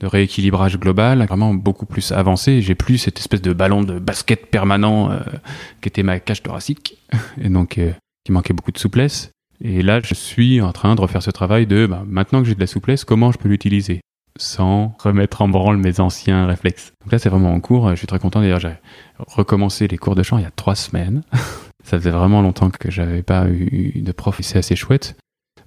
[0.01, 2.61] de rééquilibrage global, vraiment beaucoup plus avancé.
[2.61, 5.21] J'ai plus cette espèce de ballon de basket permanent euh,
[5.81, 6.99] qui était ma cage thoracique,
[7.41, 7.93] et donc euh,
[8.25, 9.31] qui manquait beaucoup de souplesse.
[9.63, 12.55] Et là, je suis en train de refaire ce travail de, bah, maintenant que j'ai
[12.55, 14.01] de la souplesse, comment je peux l'utiliser
[14.39, 16.93] sans remettre en branle mes anciens réflexes?
[17.03, 17.89] Donc là, c'est vraiment en cours.
[17.91, 18.41] Je suis très content.
[18.41, 18.75] D'ailleurs, j'ai
[19.19, 21.23] recommencé les cours de chant il y a trois semaines.
[21.85, 25.17] Ça faisait vraiment longtemps que j'avais pas eu de prof c'est assez chouette.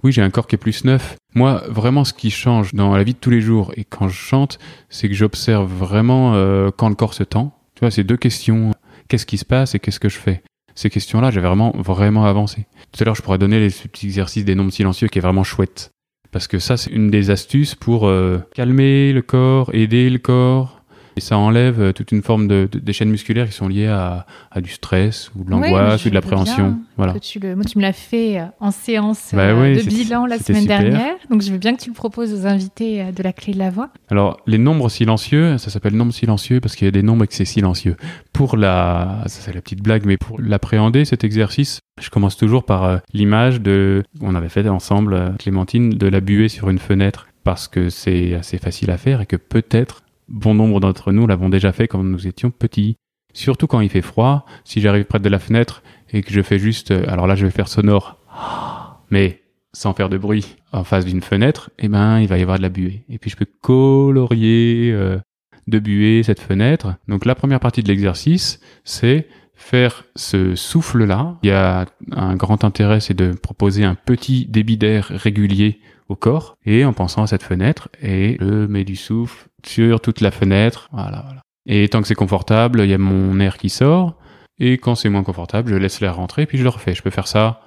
[0.04, 1.18] Oui, j'ai un corps qui est plus neuf.
[1.36, 4.18] Moi, vraiment, ce qui change dans la vie de tous les jours et quand je
[4.18, 4.60] chante,
[4.90, 7.54] c'est que j'observe vraiment euh, quand le corps se tend.
[7.76, 8.72] Tu vois, c'est deux questions.
[9.08, 10.42] Qu'est-ce qui se passe et qu'est-ce que je fais?
[10.76, 12.66] Ces questions-là, j'ai vraiment, vraiment avancé.
[12.92, 15.44] Tout à l'heure, je pourrais donner les petits exercices des nombres silencieux qui est vraiment
[15.44, 15.92] chouette.
[16.32, 20.79] Parce que ça, c'est une des astuces pour euh, calmer le corps, aider le corps.
[21.20, 23.88] Et ça enlève euh, toute une forme de, de- des chaînes musculaires qui sont liées
[23.88, 26.80] à, à du stress ou de l'angoisse ou de l'appréhension.
[26.96, 27.12] Voilà.
[27.12, 29.86] que tu le- Moi, tu me l'as fait euh, en séance Bah euh, oui, de
[29.90, 30.80] bilan la semaine super.
[30.80, 31.16] dernière.
[31.30, 33.70] Donc, je veux bien que tu le proposes aux invités de la clé de la
[33.70, 33.90] voix.
[34.10, 37.28] Alors, les nombres silencieux, ça s'appelle nombre silencieux parce qu'il y a des nombres et
[37.28, 37.98] que c'est silencieux.
[38.32, 42.64] Pour la, ça c'est la petite blague, mais pour l'appréhender, cet exercice, je commence toujours
[42.64, 46.80] par euh, l'image de, on avait fait ensemble, euh, Clémentine, de la buée sur une
[46.80, 51.28] fenêtre parce que c'est assez facile à faire et que peut-être bon nombre d'entre nous
[51.28, 52.98] l'avons déjà fait quand nous étions petits.
[53.34, 56.60] Surtout quand il fait froid, si j'arrive près de la fenêtre et que je fais
[56.60, 58.18] juste, euh, alors là je vais faire sonore,
[59.12, 62.58] mais sans faire de bruit en face d'une fenêtre, eh ben il va y avoir
[62.58, 63.04] de la buée.
[63.10, 65.20] Et puis je peux colorier euh,
[65.68, 66.96] de buée cette fenêtre.
[67.08, 71.38] Donc la première partie de l'exercice, c'est faire ce souffle-là.
[71.44, 76.16] Il y a un grand intérêt, c'est de proposer un petit débit d'air régulier au
[76.16, 80.32] corps et en pensant à cette fenêtre et je mets du souffle sur toute la
[80.32, 80.90] fenêtre.
[80.92, 81.42] Voilà, voilà.
[81.66, 84.16] Et tant que c'est confortable, il y a mon air qui sort.
[84.60, 86.94] Et quand c'est moins confortable, je laisse l'air rentrer, puis je le refais.
[86.94, 87.62] Je peux faire ça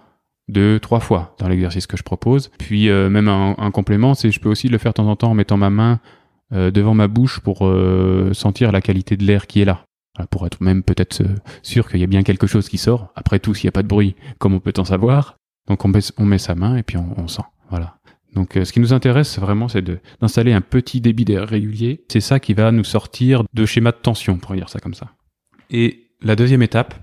[0.49, 2.51] deux, trois fois dans l'exercice que je propose.
[2.59, 5.31] Puis euh, même un, complément, c'est je peux aussi le faire de temps en temps
[5.31, 6.01] en mettant ma main
[6.53, 9.85] euh, devant ma bouche pour euh, sentir la qualité de l'air qui est là.
[10.31, 11.23] Pour être même peut-être
[11.63, 13.13] sûr qu'il y a bien quelque chose qui sort.
[13.17, 15.37] Après tout, s'il n'y a pas de bruit, comment peut-on savoir
[15.69, 17.45] Donc on met, on met sa main et puis on, on sent.
[17.71, 17.97] Voilà.
[18.35, 19.83] Donc euh, ce qui nous intéresse vraiment, c'est
[20.21, 22.05] d'installer un petit débit d'air régulier.
[22.09, 25.13] C'est ça qui va nous sortir de schéma de tension, pour dire ça comme ça.
[25.71, 26.95] Et la deuxième étape,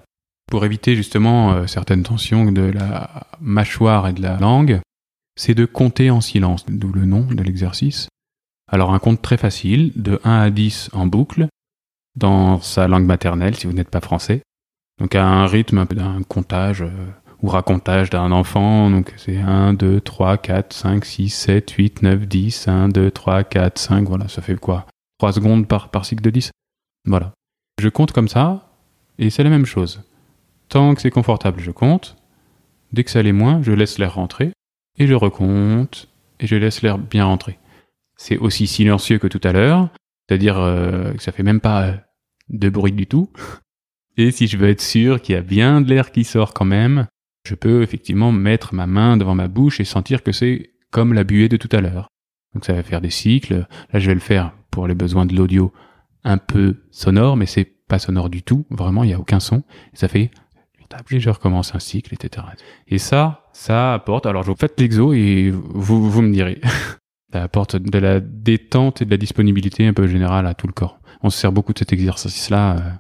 [0.48, 4.82] pour éviter justement euh, certaines tensions de la mâchoire et de la langue,
[5.36, 8.10] c'est de compter en silence, d'où le nom de l'exercice.
[8.68, 11.48] Alors un compte très facile, de 1 à 10 en boucle,
[12.16, 14.42] dans sa langue maternelle si vous n'êtes pas français.
[15.00, 16.90] Donc à un rythme un peu d'un comptage euh,
[17.42, 22.28] ou racontage d'un enfant, donc c'est 1, 2, 3, 4, 5, 6, 7, 8, 9,
[22.28, 24.86] 10, 1, 2, 3, 4, 5, voilà, ça fait quoi?
[25.20, 26.52] 3 secondes par, cycle de 10
[27.06, 27.32] Voilà.
[27.80, 28.70] Je compte comme ça,
[29.18, 30.04] et c'est la même chose.
[30.68, 32.18] Tant que c'est confortable, je compte.
[32.92, 34.52] Dès que ça l'est moins, je laisse l'air rentrer,
[34.98, 37.58] et je recompte, et je laisse l'air bien rentrer.
[38.18, 39.90] C'est aussi silencieux que tout à l'heure,
[40.28, 41.94] c'est-à-dire euh, que ça fait même pas euh,
[42.50, 43.30] de bruit du tout.
[44.18, 46.66] Et si je veux être sûr qu'il y a bien de l'air qui sort quand
[46.66, 47.08] même,
[47.46, 51.24] je peux effectivement mettre ma main devant ma bouche et sentir que c'est comme la
[51.24, 52.10] buée de tout à l'heure.
[52.54, 53.68] Donc ça va faire des cycles.
[53.94, 55.72] Là, je vais le faire pour les besoins de l'audio
[56.24, 58.66] un peu sonore, mais c'est pas sonore du tout.
[58.70, 59.64] Vraiment, il n'y a aucun son.
[59.94, 60.32] Ça fait
[61.12, 62.48] et je recommence un cycle, etc.
[62.88, 64.26] Et ça, ça apporte.
[64.26, 66.62] Alors, je vous faites l'exo et vous, vous me direz.
[67.34, 70.74] ça apporte de la détente et de la disponibilité un peu générale à tout le
[70.74, 71.00] corps.
[71.22, 72.92] On se sert beaucoup de cet exercice-là, euh,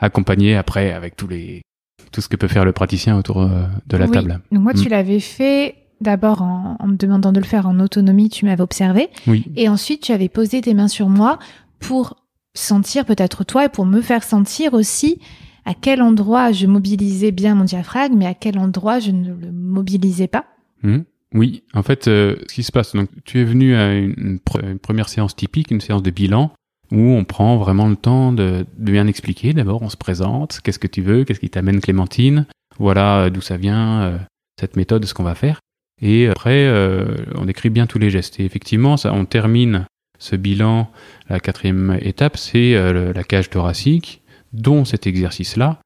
[0.00, 1.62] accompagné après avec tous les
[2.10, 4.10] tout ce que peut faire le praticien autour euh, de la Oui.
[4.12, 4.40] table.
[4.50, 4.90] Donc, moi, tu Mm.
[4.90, 9.08] l'avais fait d'abord en, en me demandant de le faire en autonomie, tu m'avais observé.
[9.26, 9.44] Oui.
[9.56, 11.38] Et ensuite, tu avais posé tes mains sur moi
[11.78, 12.16] pour
[12.54, 15.20] sentir peut-être toi et pour me faire sentir aussi
[15.64, 19.52] à quel endroit je mobilisais bien mon diaphragme et à quel endroit je ne le
[19.52, 20.44] mobilisais pas.
[20.82, 21.04] Mhm.
[21.34, 24.36] Oui, en fait, euh, ce qui se passe, donc tu es venu à une, une
[24.38, 26.50] pre- une première séance typique, une séance de bilan,
[26.92, 29.54] où on prend vraiment le temps de, bien expliquer.
[29.54, 32.46] D'abord, on se présente, qu'est-ce que tu veux, qu'est-ce qui t'amène Clémentine,
[32.78, 34.18] voilà euh, d'où ça vient, euh,
[34.60, 35.60] cette méthode, ce qu'on va faire.
[36.02, 38.38] Et après, euh, on décrit bien tous les gestes.
[38.40, 39.86] Et effectivement, on termine
[40.18, 40.90] ce bilan,
[41.28, 45.80] la quatrième étape, c'est la cage thoracique, dont cet exercice-là.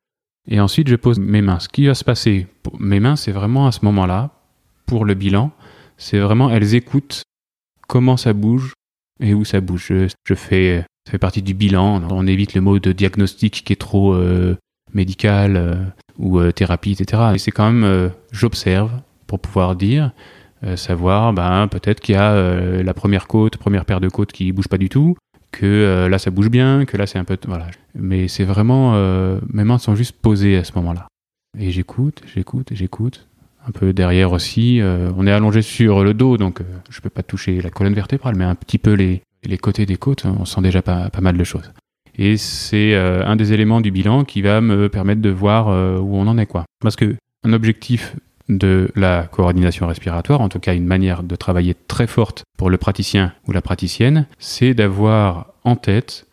[0.48, 1.58] Et ensuite, je pose mes mains.
[1.58, 2.46] Ce qui va se passer,
[2.78, 4.30] mes mains, c'est vraiment à ce moment-là,
[4.86, 5.52] pour le bilan,
[5.96, 7.22] c'est vraiment, elles écoutent
[7.88, 8.74] comment ça bouge
[9.20, 9.92] et où ça bouge.
[10.24, 12.02] Je fais, ça fait partie du bilan.
[12.10, 14.56] On évite le mot de diagnostic qui est trop euh,
[14.92, 15.76] médical euh,
[16.18, 17.22] ou euh, thérapie, etc.
[17.34, 18.90] Et c'est quand même, j'observe
[19.28, 20.10] pour pouvoir dire,
[20.74, 24.68] savoir, ben, peut-être qu'il y a la première côte, première paire de côtes qui bouge
[24.68, 25.16] pas du tout,
[25.52, 27.66] que là ça bouge bien, que là c'est un peu, voilà.
[27.94, 28.94] Mais c'est vraiment,
[29.52, 31.08] mes mains sont juste posées à ce moment-là.
[31.58, 33.26] Et j'écoute, j'écoute, j'écoute.
[33.66, 34.80] Un peu derrière aussi,
[35.16, 38.44] on est allongé sur le dos, donc je peux pas toucher la colonne vertébrale, mais
[38.44, 41.72] un petit peu les, les côtés des côtes, on sent déjà pas, mal de choses.
[42.18, 45.98] Et c'est euh, un des éléments du bilan qui va me permettre de voir euh,
[45.98, 46.64] où on en est, quoi.
[46.80, 48.16] Parce que un objectif
[48.48, 52.78] de la coordination respiratoire, en tout cas une manière de travailler très forte pour le
[52.78, 56.26] praticien ou la praticienne, c'est d'avoir en tête,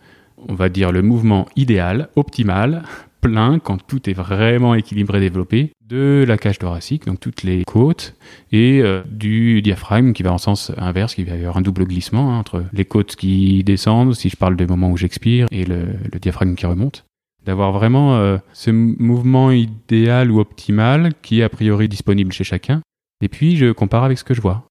[0.48, 2.84] on va dire, le mouvement idéal, optimal,
[3.22, 8.16] plein, quand tout est vraiment équilibré, développé, de la cage thoracique, donc toutes les côtes,
[8.52, 11.86] et euh, du diaphragme qui va en sens inverse, qui va y avoir un double
[11.86, 15.66] glissement hein, entre les côtes qui descendent, si je parle des moments où j'expire, et
[15.66, 15.86] le,
[16.20, 17.06] diaphragme qui remonte
[17.46, 22.82] d'avoir vraiment euh, ce mouvement idéal ou optimal qui est a priori disponible chez chacun.
[23.22, 24.66] Et puis je compare avec ce que je vois.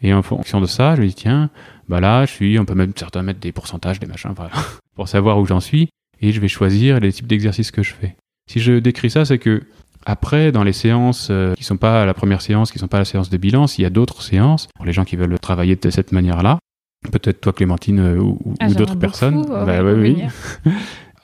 [0.00, 1.50] Et en fonction de ça, je me dis tiens,
[1.90, 4.34] bah là, je suis, on peut même certains mettre des pourcentages, des machins,
[4.96, 5.90] pour savoir où j'en suis
[6.22, 8.16] et je vais choisir les types d'exercices que je fais.
[8.48, 9.64] Si je décris ça, c'est que
[10.06, 13.04] après, dans les séances euh, qui sont pas la première séance, qui sont pas la
[13.04, 15.90] séance de bilan, s'il y a d'autres séances, pour les gens qui veulent travailler de
[15.90, 16.60] cette manière-là,
[17.10, 20.10] peut-être toi Clémentine euh, ou, Ah, d'autres personnes, euh, bah ouais, oui.
[20.10, 20.32] revenir.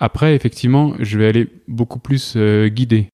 [0.00, 3.08] Après, effectivement, je vais aller beaucoup plus euh, guider.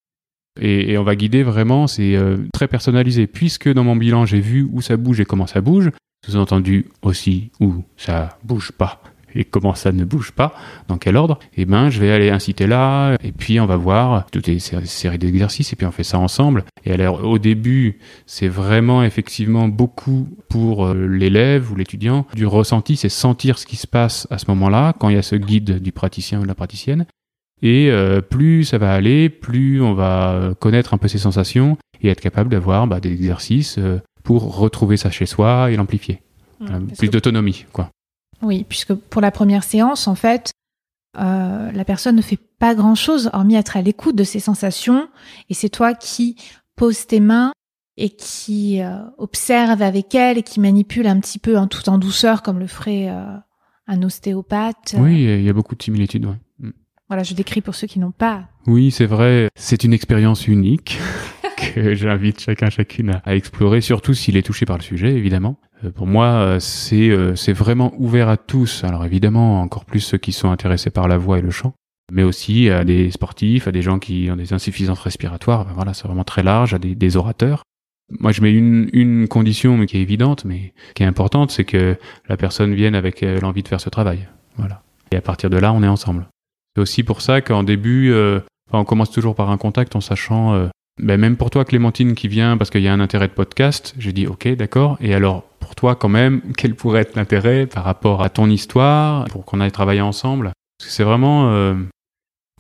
[0.59, 2.19] Et, et on va guider vraiment, c'est
[2.53, 3.27] très personnalisé.
[3.27, 5.91] Puisque dans mon bilan, j'ai vu où ça bouge et comment ça bouge,
[6.27, 9.03] sous-entendu aussi où ça bouge pas
[9.35, 10.55] et comment ça ne bouge pas,
[10.89, 14.27] dans quel ordre, et ben je vais aller inciter là, et puis on va voir
[14.31, 16.65] toutes les sé- séries d'exercices, et puis on fait ça ensemble.
[16.85, 22.97] Et alors au début, c'est vraiment effectivement beaucoup pour euh, l'élève ou l'étudiant du ressenti,
[22.97, 25.81] c'est sentir ce qui se passe à ce moment-là, quand il y a ce guide
[25.83, 27.07] du praticien ou de la praticienne.
[27.61, 31.77] Et euh, plus ça va aller, plus on va euh, connaître un peu ses sensations
[32.01, 33.81] et être capable d'avoir bah, des exercices
[34.23, 36.21] pour retrouver ça chez soi et l'amplifier.
[36.61, 37.91] Voilà, Parce plus que- d'autonomie, quoi.
[38.43, 40.53] Oui, puisque pour la première séance, en fait,
[41.19, 45.09] euh, la personne ne fait pas grand-chose hormis être à l'écoute de ses sensations,
[45.49, 46.37] et c'est toi qui
[46.77, 47.53] poses tes mains
[47.97, 51.99] et qui euh, observe avec elle et qui manipule un petit peu, hein, tout en
[51.99, 53.37] douceur, comme le ferait euh,
[53.89, 54.95] un ostéopathe.
[54.97, 56.27] Oui, il y a beaucoup de similitudes.
[56.27, 56.37] ouais.
[56.61, 56.71] Mm.
[57.09, 58.45] Voilà, je décris pour ceux qui n'ont pas.
[58.67, 59.49] Oui, c'est vrai.
[59.57, 60.99] C'est une expérience unique
[61.75, 65.59] que j'invite chacun, chacune à, à explorer, surtout s'il est touché par le sujet, évidemment.
[65.85, 68.85] Euh, pour moi, euh, c'est euh, c'est vraiment ouvert à tous.
[68.85, 71.75] Alors évidemment, encore plus ceux qui sont intéressés par la voix et le chant,
[72.13, 75.65] mais aussi à des sportifs, à des gens qui ont des insuffisances respiratoires.
[75.65, 77.63] Ben voilà, c'est vraiment très large, à des, des orateurs.
[78.21, 81.65] Moi, je mets une, une condition mais qui est évidente, mais qui est importante, c'est
[81.65, 81.97] que
[82.29, 84.27] la personne vienne avec l'envie de faire ce travail.
[84.57, 84.83] Voilà.
[85.13, 86.27] Et à partir de là, on est ensemble.
[86.75, 88.41] C'est aussi pour ça qu'en début, euh,
[88.73, 92.29] on commence toujours par un contact en sachant, euh, ben, même pour toi Clémentine qui
[92.29, 95.43] vient parce qu'il y a un intérêt de podcast, j'ai dit ok d'accord, et alors
[95.61, 99.61] pour toi quand même, quel pourrait être l'intérêt par rapport à ton histoire, pour qu'on
[99.61, 100.53] aille travailler ensemble?
[100.79, 101.75] Parce que c'est vraiment euh,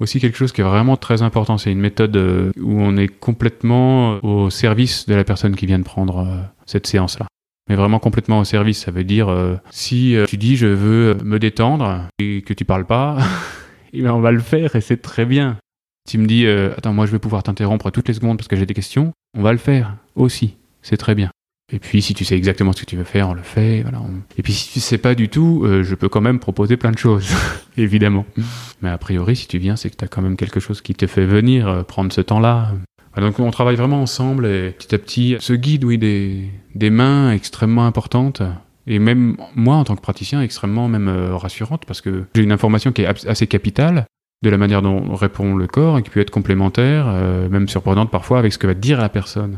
[0.00, 3.08] aussi quelque chose qui est vraiment très important, c'est une méthode euh, où on est
[3.08, 7.26] complètement au service de la personne qui vient de prendre euh, cette séance-là.
[7.68, 11.38] Mais vraiment complètement au service, ça veut dire euh, si tu dis je veux me
[11.38, 13.18] détendre et que tu parles pas,
[13.92, 15.58] eh ben on va le faire et c'est très bien.
[16.08, 18.56] Tu me dis, euh, attends, moi je vais pouvoir t'interrompre toutes les secondes parce que
[18.56, 21.28] j'ai des questions, on va le faire aussi, c'est très bien.
[21.70, 23.82] Et puis si tu sais exactement ce que tu veux faire, on le fait.
[23.82, 24.00] Voilà,
[24.38, 26.92] Et puis si tu sais pas du tout, euh, je peux quand même proposer plein
[26.92, 27.28] de choses,
[27.76, 28.24] évidemment.
[28.80, 30.94] Mais a priori, si tu viens, c'est que tu as quand même quelque chose qui
[30.94, 32.72] te fait venir euh, prendre ce temps-là.
[33.18, 37.32] Donc on travaille vraiment ensemble et petit à petit, ce guide, oui, des, des mains
[37.32, 38.40] extrêmement importantes.
[38.86, 42.92] Et même moi, en tant que praticien, extrêmement même rassurante parce que j'ai une information
[42.92, 44.06] qui est assez capitale
[44.42, 48.10] de la manière dont répond le corps et qui peut être complémentaire, euh, même surprenante
[48.10, 49.56] parfois avec ce que va dire la personne.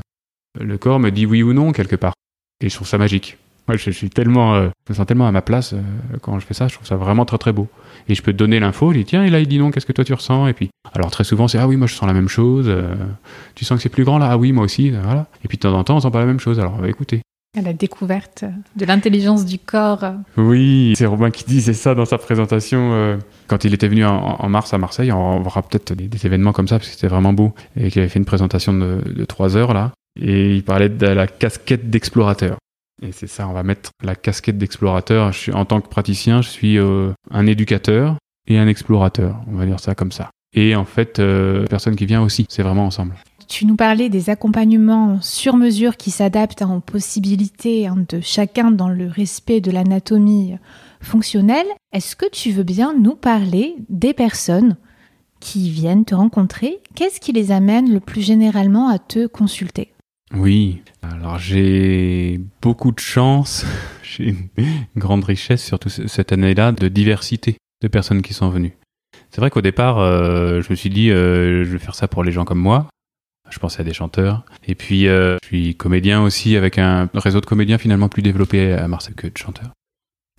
[0.58, 2.14] Le corps me dit oui ou non quelque part.
[2.62, 3.38] Et je trouve ça magique.
[3.68, 5.80] Moi, je, suis tellement, euh, je me sens tellement à ma place euh,
[6.22, 6.66] quand je fais ça.
[6.66, 7.68] Je trouve ça vraiment très très beau.
[8.08, 8.92] Et je peux te donner l'info.
[8.92, 9.70] Je dis tiens, et là il dit non.
[9.70, 10.48] Qu'est-ce que toi tu ressens?
[10.48, 12.74] Et puis, alors très souvent c'est ah oui, moi je sens la même chose.
[13.54, 14.28] tu sens que c'est plus grand là?
[14.30, 14.90] Ah oui, moi aussi.
[14.90, 15.26] Voilà.
[15.44, 16.58] Et puis de temps en temps on sent pas la même chose.
[16.58, 17.20] Alors on va écouter.
[17.58, 18.44] À la découverte
[18.76, 20.04] de l'intelligence du corps.
[20.36, 24.48] Oui, c'est Robin qui disait ça dans sa présentation euh, quand il était venu en,
[24.48, 25.10] mars à Marseille.
[25.10, 28.08] On verra peut-être des, événements comme ça parce que c'était vraiment beau et qu'il avait
[28.08, 32.56] fait une présentation de, de trois heures là et il parlait de la casquette d'explorateur.
[33.02, 35.32] Et c'est ça, on va mettre la casquette d'explorateur.
[35.52, 39.40] En tant que praticien, je suis euh, un éducateur et un explorateur.
[39.46, 40.30] On va dire ça comme ça.
[40.54, 43.14] Et en fait, euh, personne qui vient aussi, c'est vraiment ensemble.
[43.50, 48.88] Tu nous parlais des accompagnements sur mesure qui s'adaptent aux possibilités hein, de chacun dans
[48.88, 50.54] le respect de l'anatomie
[51.00, 51.66] fonctionnelle.
[51.92, 54.76] Est-ce que tu veux bien nous parler des personnes
[55.40, 56.78] qui viennent te rencontrer?
[56.94, 59.92] Qu'est-ce qui les amène le plus généralement à te consulter?
[60.32, 63.66] Oui, alors j'ai beaucoup de chance,
[64.04, 68.76] j'ai une grande richesse, surtout cette année-là, de diversité de personnes qui sont venues.
[69.30, 72.22] C'est vrai qu'au départ, euh, je me suis dit, euh, je vais faire ça pour
[72.22, 72.86] les gens comme moi.
[73.50, 74.44] Je pensais à des chanteurs.
[74.66, 78.72] Et puis, euh, je suis comédien aussi, avec un réseau de comédiens finalement plus développé
[78.72, 79.70] à Marseille que de chanteurs.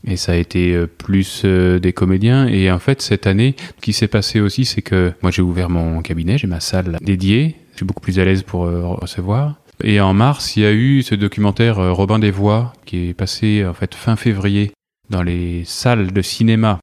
[0.08, 2.48] Et ça a été euh, plus euh, des comédiens.
[2.48, 5.70] Et en fait, cette année, ce qui s'est passé aussi, c'est que moi, j'ai ouvert
[5.70, 7.56] mon cabinet, j'ai ma salle dédiée.
[7.72, 9.56] Je suis beaucoup plus à l'aise pour recevoir.
[9.84, 13.66] Et en mars, il y a eu ce documentaire Robin des Voix qui est passé
[13.66, 14.72] en fait fin février
[15.10, 16.80] dans les salles de cinéma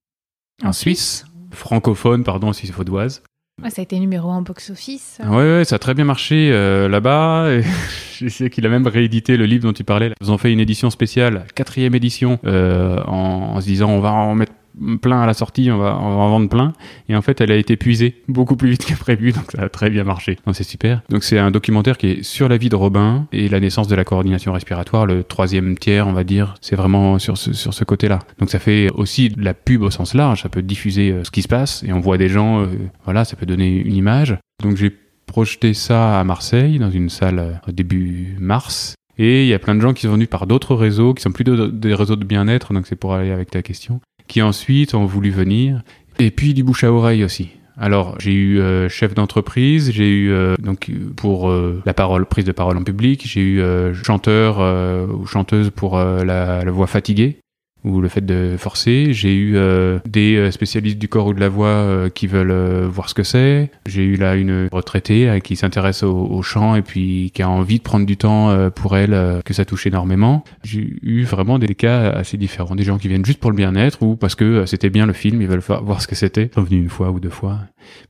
[0.65, 3.23] en, Suisse, francophone, pardon, si c'est vaudoise.
[3.63, 5.19] Ouais, Ça a été numéro un box-office.
[5.25, 7.61] Ouais, ouais, ça a très bien marché euh, là-bas.
[8.19, 10.13] Je sais qu'il a même réédité le livre dont tu parlais.
[10.21, 14.13] Ils ont fait une édition spéciale, quatrième édition, euh, en, en se disant on va
[14.13, 14.53] en mettre
[15.01, 16.73] plein à la sortie, on va, on va en vendre plein.
[17.09, 19.69] Et en fait, elle a été puisée beaucoup plus vite que prévu, donc ça a
[19.69, 20.37] très bien marché.
[20.47, 21.03] Donc c'est super.
[21.09, 23.95] Donc c'est un documentaire qui est sur la vie de Robin et la naissance de
[23.95, 26.55] la coordination respiratoire, le troisième tiers, on va dire.
[26.61, 28.21] C'est vraiment sur ce, sur ce côté-là.
[28.39, 31.31] Donc ça fait aussi de la pub au sens large, ça peut diffuser euh, ce
[31.31, 32.67] qui se passe et on voit des gens, euh,
[33.05, 34.37] voilà, ça peut donner une image.
[34.63, 34.95] Donc j'ai
[35.27, 38.95] projeté ça à Marseille, dans une salle euh, au début mars.
[39.19, 41.33] Et il y a plein de gens qui sont venus par d'autres réseaux, qui sont
[41.33, 45.07] plutôt des réseaux de bien-être, donc c'est pour aller avec ta question, qui ensuite ont
[45.07, 45.83] voulu venir.
[46.19, 47.51] Et puis du bouche à oreille aussi.
[47.81, 52.45] Alors j'ai eu euh, chef d'entreprise, j'ai eu euh, donc pour euh, la parole prise
[52.45, 56.71] de parole en public, j'ai eu euh, chanteur euh, ou chanteuse pour euh, la, la
[56.73, 57.39] voix fatiguée
[57.85, 59.13] ou le fait de forcer.
[59.13, 62.51] J'ai eu euh, des euh, spécialistes du corps ou de la voix euh, qui veulent
[62.51, 63.71] euh, voir ce que c'est.
[63.87, 67.49] J'ai eu là une retraitée euh, qui s'intéresse au, au chant et puis qui a
[67.49, 70.45] envie de prendre du temps euh, pour elle, que ça touche énormément.
[70.65, 72.75] J'ai eu vraiment des cas assez différents.
[72.75, 75.41] Des gens qui viennent juste pour le bien-être ou parce que c'était bien le film,
[75.41, 76.51] ils veulent voir ce que c'était.
[76.57, 77.61] Ils une fois ou deux fois.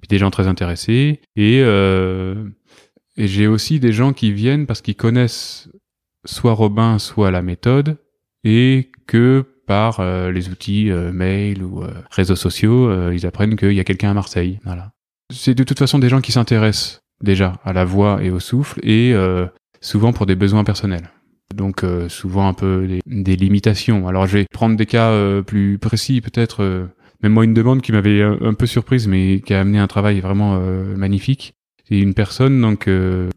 [0.00, 1.20] Puis des gens très intéressés.
[1.36, 5.68] Et, et j'ai aussi des gens qui viennent parce qu'ils connaissent
[6.24, 7.98] soit Robin, soit la méthode
[8.44, 13.74] et que par euh, les outils euh, mail ou euh, réseaux sociaux, ils apprennent qu'il
[13.74, 14.58] y a quelqu'un à Marseille.
[14.64, 14.90] Voilà.
[15.32, 18.80] C'est de toute façon des gens qui s'intéressent déjà à la voix et au souffle
[18.82, 19.14] et
[19.80, 21.10] souvent pour des besoins personnels.
[21.54, 24.08] Donc euh, souvent un peu des, des limitations.
[24.08, 26.62] Alors je vais prendre des cas euh, plus précis peut-être.
[26.62, 26.86] euh,
[27.22, 29.86] même moi une demande qui m'avait un, un peu surprise mais qui a amené un
[29.86, 30.60] travail vraiment
[30.96, 31.54] magnifique.
[31.88, 32.86] C'est une personne, donc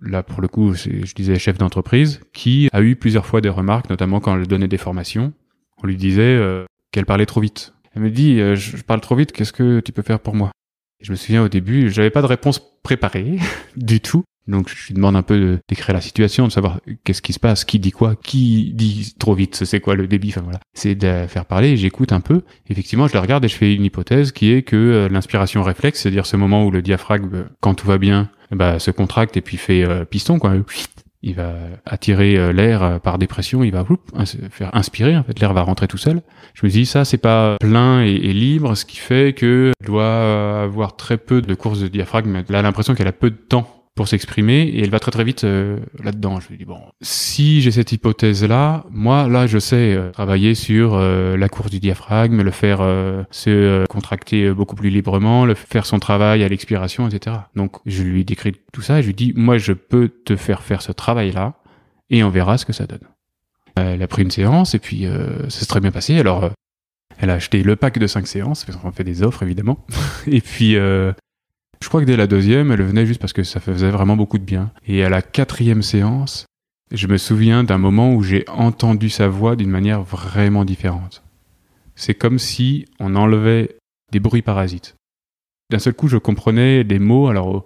[0.02, 3.90] là pour le coup, je disais chef d'entreprise, qui a eu plusieurs fois des remarques,
[3.90, 5.32] notamment quand elle donnait des formations.
[5.84, 7.74] On lui disait euh, qu'elle parlait trop vite.
[7.96, 10.52] Elle me dit, euh, je parle trop vite, qu'est-ce que tu peux faire pour moi?
[11.02, 13.38] Je me souviens au début, j'avais pas de réponse préparée
[13.76, 14.24] du tout.
[14.48, 17.64] Donc je lui demande un peu décrire la situation, de savoir qu'est-ce qui se passe,
[17.64, 20.60] qui dit quoi, qui dit trop vite, c'est quoi le débit, enfin voilà.
[20.74, 22.42] C'est de faire parler, j'écoute un peu.
[22.68, 26.02] Effectivement, je la regarde et je fais une hypothèse qui est que euh, l'inspiration réflexe,
[26.02, 29.42] c'est-à-dire ce moment où le diaphragme, euh, quand tout va bien, bah, se contracte et
[29.42, 30.54] puis fait euh, piston, quoi.
[31.24, 31.54] Il va
[31.86, 33.86] attirer euh, l'air euh, par dépression, il va
[34.50, 36.22] faire inspirer, en fait, l'air va rentrer tout seul.
[36.56, 40.96] Je me dis, ça, c'est pas plein et, libre, ce qui fait que doit avoir
[40.96, 42.44] très peu de courses de diaphragme.
[42.52, 45.44] A l'impression qu'elle a peu de temps pour s'exprimer et elle va très très vite
[45.44, 46.40] euh, là-dedans.
[46.40, 50.56] Je me dis bon, si j'ai cette hypothèse là, moi là je sais euh, travailler
[50.56, 52.80] sur euh, la course du diaphragme, le faire
[53.32, 57.36] se contracter beaucoup plus librement, le faire son travail à l'expiration, etc.
[57.56, 60.64] Donc je lui décris tout ça et je lui dis moi je peux te faire
[60.64, 61.56] faire ce travail là
[62.10, 63.08] et on verra ce que ça donne.
[63.76, 65.06] Elle a pris une séance et puis
[65.50, 66.18] ça s'est très bien passé.
[66.18, 66.50] Alors
[67.20, 69.86] elle a acheté le pack de cinq séances parce qu'on fait des offres évidemment.
[70.28, 70.78] et puis
[71.82, 74.38] je crois que dès la deuxième, elle venait juste parce que ça faisait vraiment beaucoup
[74.38, 74.72] de bien.
[74.88, 76.46] Et à la quatrième séance,
[76.92, 81.24] je me souviens d'un moment où j'ai entendu sa voix d'une manière vraiment différente.
[81.96, 83.78] C'est comme si on enlevait
[84.12, 84.96] des bruits parasites.
[85.70, 87.28] D'un seul coup, je comprenais les mots.
[87.28, 87.66] Alors,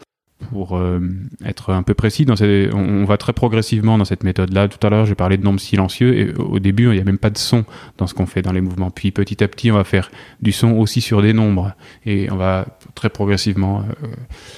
[0.52, 1.00] pour euh,
[1.46, 2.26] être un peu précis,
[2.74, 4.68] on, va très progressivement dans cette méthode-là.
[4.68, 7.18] Tout à l'heure, j'ai parlé de nombres silencieux et au début, il n'y a même
[7.18, 7.66] pas de son
[7.98, 8.92] dans ce qu'on fait dans les mouvements.
[8.92, 11.74] Puis petit à petit, on va faire du son aussi sur des nombres
[12.06, 14.08] et on va très progressivement, euh,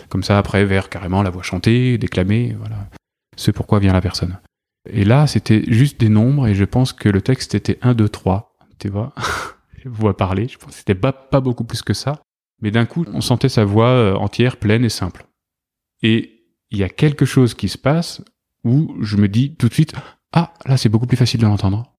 [0.09, 2.87] comme ça, après, vers carrément la voix chantée, déclamée, voilà.
[3.35, 4.39] Ce pourquoi vient la personne.
[4.89, 8.09] Et là, c'était juste des nombres et je pense que le texte était 1, 2,
[8.09, 9.13] 3, tu vois.
[9.85, 12.21] voix parlée, je pense que c'était pas, pas beaucoup plus que ça.
[12.61, 15.26] Mais d'un coup, on sentait sa voix euh, entière, pleine et simple.
[16.03, 18.21] Et il y a quelque chose qui se passe
[18.63, 19.93] où je me dis tout de suite,
[20.33, 21.93] ah, là, c'est beaucoup plus facile de l'entendre.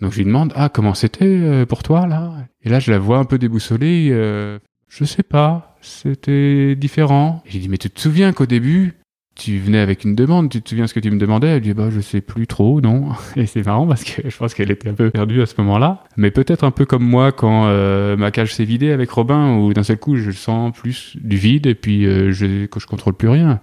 [0.00, 2.46] Donc je lui demande, ah, comment c'était euh, pour toi, là?
[2.62, 4.58] Et là, je la vois un peu déboussolée, euh,
[4.88, 7.42] je sais pas, c'était différent.
[7.46, 8.98] Et j'ai dit, mais tu te souviens qu'au début,
[9.38, 11.46] tu venais avec une demande, tu te souviens ce que tu me demandais?
[11.46, 13.10] Elle dit, bah, je sais plus trop, non.
[13.36, 16.04] Et c'est marrant parce que je pense qu'elle était un peu perdue à ce moment-là.
[16.16, 19.72] Mais peut-être un peu comme moi quand euh, ma cage s'est vidée avec Robin, où
[19.72, 23.14] d'un seul coup, je sens plus du vide et puis euh, je, que je contrôle
[23.14, 23.60] plus rien.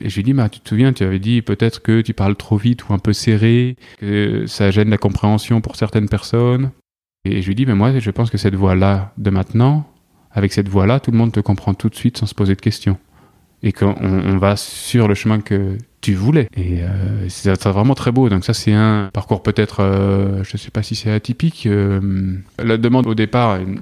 [0.00, 2.56] Et j'ai dit, bah, tu te souviens, tu avais dit peut-être que tu parles trop
[2.56, 6.70] vite ou un peu serré, que ça gêne la compréhension pour certaines personnes.
[7.24, 9.90] Et je lui dis, mais moi, je pense que cette voix-là de maintenant,
[10.30, 12.60] avec cette voix-là, tout le monde te comprend tout de suite sans se poser de
[12.60, 12.96] questions.
[13.66, 16.46] Et qu'on on va sur le chemin que tu voulais.
[16.56, 18.28] Et euh, c'est vraiment très beau.
[18.28, 21.66] Donc ça, c'est un parcours peut-être, euh, je sais pas si c'est atypique.
[21.66, 23.80] euh, la demande au départ, une,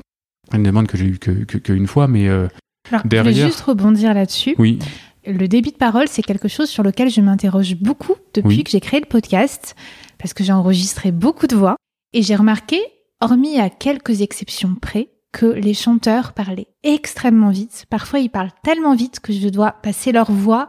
[0.54, 2.48] une demande que j'ai eue qu'une que, fois, mais euh,
[2.90, 4.54] Alors, je Derrière- voulais juste rebondir là-dessus.
[4.58, 4.78] oui,
[5.26, 8.64] Le débit de parole, c'est quelque chose sur lequel je m'interroge beaucoup depuis Oui.
[8.64, 9.74] que j'ai créé le podcast,
[10.18, 11.76] parce que j'ai enregistré beaucoup de voix,
[12.14, 12.80] et j'ai remarqué,
[13.20, 17.86] hormis à quelques exceptions près, que les chanteurs parlaient extrêmement vite.
[17.90, 20.68] Parfois, ils parlent tellement vite que je dois passer leur voix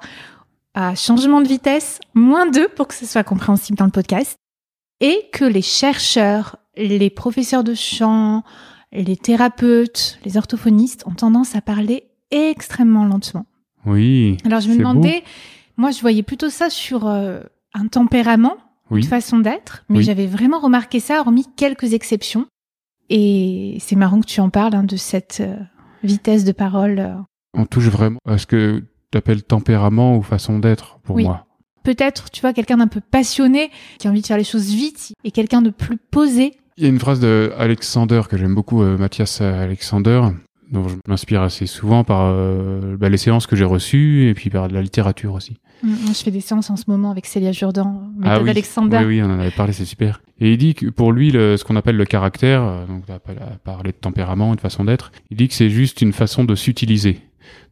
[0.74, 4.36] à changement de vitesse, moins 2 pour que ce soit compréhensible dans le podcast,
[5.02, 8.44] et que les chercheurs, les professeurs de chant,
[8.92, 13.46] les thérapeutes, les orthophonistes ont tendance à parler extrêmement lentement.
[13.86, 14.38] Oui.
[14.46, 15.24] Alors je me demandais,
[15.78, 17.42] moi je voyais plutôt ça sur euh,
[17.76, 18.58] un tempérament,
[18.90, 19.02] Oui.
[19.02, 20.04] une façon d'être, mais Oui.
[20.04, 22.48] j'avais vraiment remarqué ça, hormis quelques exceptions.
[23.10, 25.56] Et c'est marrant que tu en parles hein, de cette euh,
[26.04, 27.00] vitesse de parole.
[27.00, 27.14] euh.
[27.54, 31.24] On touche vraiment à ce que tu appelles tempérament ou façon d'être pour Oui.
[31.24, 31.46] moi.
[31.84, 35.14] Peut-être, tu vois, quelqu'un d'un peu passionné, qui a envie de faire les choses vite,
[35.24, 36.54] et quelqu'un de plus posé.
[36.78, 40.22] Il y a une phrase de Alexander que j'aime beaucoup, euh, Mathias Alexander,
[40.72, 44.50] dont je m'inspire assez souvent par euh, bah, les séances que j'ai reçues et puis
[44.50, 45.58] par de la littérature aussi.
[45.84, 48.50] Mm, Moi, je fais des séances en ce moment avec Célia Jourdan, Ah oui.
[48.50, 48.98] Alexander.
[49.00, 50.22] Oui, oui, on en avait parlé, c'est super.
[50.40, 53.16] Et il dit que pour lui, le- ce qu'on appelle le caractère, euh, donc à
[53.16, 56.56] à parler de tempérament de façon d'être, il dit que c'est juste une façon de
[56.56, 57.20] s'utiliser.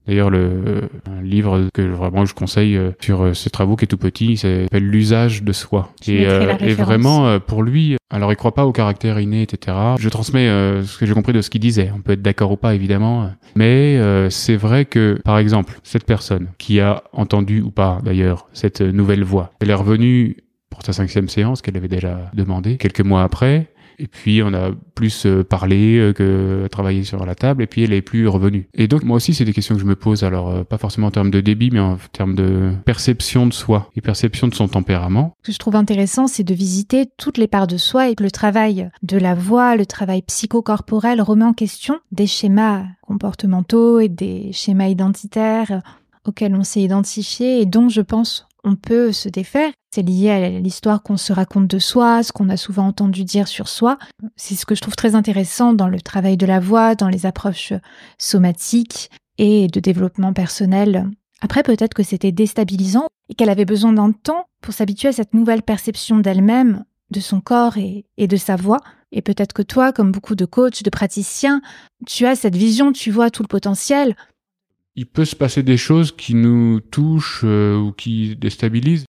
[0.08, 0.38] D'ailleurs, le
[0.68, 3.98] euh, un livre que vraiment je conseille euh, sur euh, ses travaux qui est tout
[3.98, 5.90] petit, il s'appelle L'usage de soi.
[6.08, 9.76] Et, la et vraiment, euh, pour lui, alors il croit pas au caractère inné, etc.
[9.98, 11.92] Je transmets euh, ce que j'ai compris de ce qu'il disait.
[11.96, 13.32] On peut être d'accord ou pas, évidemment.
[13.56, 18.48] Mais euh, c'est vrai que, par exemple, cette personne qui a entendu ou pas, d'ailleurs,
[18.54, 20.38] cette nouvelle voix, elle est revenue
[20.70, 23.68] pour sa cinquième séance qu'elle avait déjà demandé quelques mois après.
[24.00, 27.84] Et puis on a plus euh, parlé euh, que travaillé sur la table, et puis
[27.84, 28.68] elle est plus revenue.
[28.74, 31.08] Et donc moi aussi c'est des questions que je me pose, alors euh, pas forcément
[31.08, 34.68] en termes de débit, mais en termes de perception de soi et perception de son
[34.68, 35.36] tempérament.
[35.42, 38.24] Ce que je trouve intéressant, c'est de visiter toutes les parts de soi et que
[38.24, 44.10] le travail de la voix, le travail psychocorporel remet en question des schémas comportementaux et
[44.10, 45.82] des schémas identitaires
[46.26, 49.72] auxquels on s'est identifié et dont je pense on peut se défaire.
[49.94, 53.48] C'est lié à l'histoire qu'on se raconte de soi, ce qu'on a souvent entendu dire
[53.48, 53.98] sur soi.
[54.36, 57.26] C'est ce que je trouve très intéressant dans le travail de la voix, dans les
[57.26, 57.74] approches
[58.18, 61.10] somatiques et de développement personnel.
[61.42, 65.34] Après, peut-être que c'était déstabilisant et qu'elle avait besoin d'un temps pour s'habituer à cette
[65.34, 68.80] nouvelle perception d'elle-même, de son corps et, et de sa voix.
[69.12, 71.62] Et peut-être que toi, comme beaucoup de coachs, de praticiens,
[72.08, 74.16] tu as cette vision, tu vois tout le potentiel.
[74.96, 79.06] Il peut se passer des choses qui nous touchent euh, ou qui déstabilisent.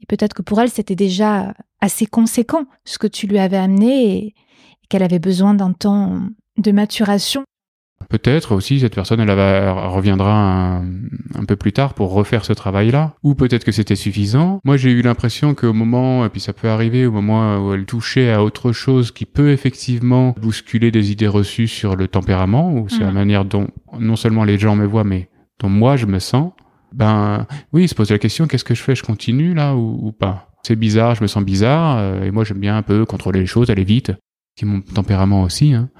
[0.00, 4.04] Et peut-être que pour elle, c'était déjà assez conséquent ce que tu lui avais amené
[4.04, 6.22] et, et qu'elle avait besoin d'un temps
[6.58, 7.44] de maturation.
[8.08, 10.32] Peut-être aussi cette personne elle reviendra
[10.76, 10.84] un,
[11.34, 14.60] un peu plus tard pour refaire ce travail-là, ou peut-être que c'était suffisant.
[14.64, 17.84] Moi j'ai eu l'impression qu'au moment, et puis ça peut arriver au moment où elle
[17.84, 22.88] touchait à autre chose qui peut effectivement bousculer des idées reçues sur le tempérament ou
[22.88, 23.14] sur la Mhm.
[23.14, 23.68] manière dont
[23.98, 25.28] non seulement les gens me voient, mais
[25.60, 26.52] dont moi je me sens.
[26.94, 28.94] Ben oui, il se pose la question qu'est-ce que je fais?
[28.94, 30.50] Je continue là ou, ou pas?
[30.62, 33.46] C'est bizarre, je me sens bizarre, euh, et moi j'aime bien un peu contrôler les
[33.46, 34.12] choses, aller vite.
[34.58, 35.74] C'est mon tempérament aussi.
[35.74, 35.90] Hein.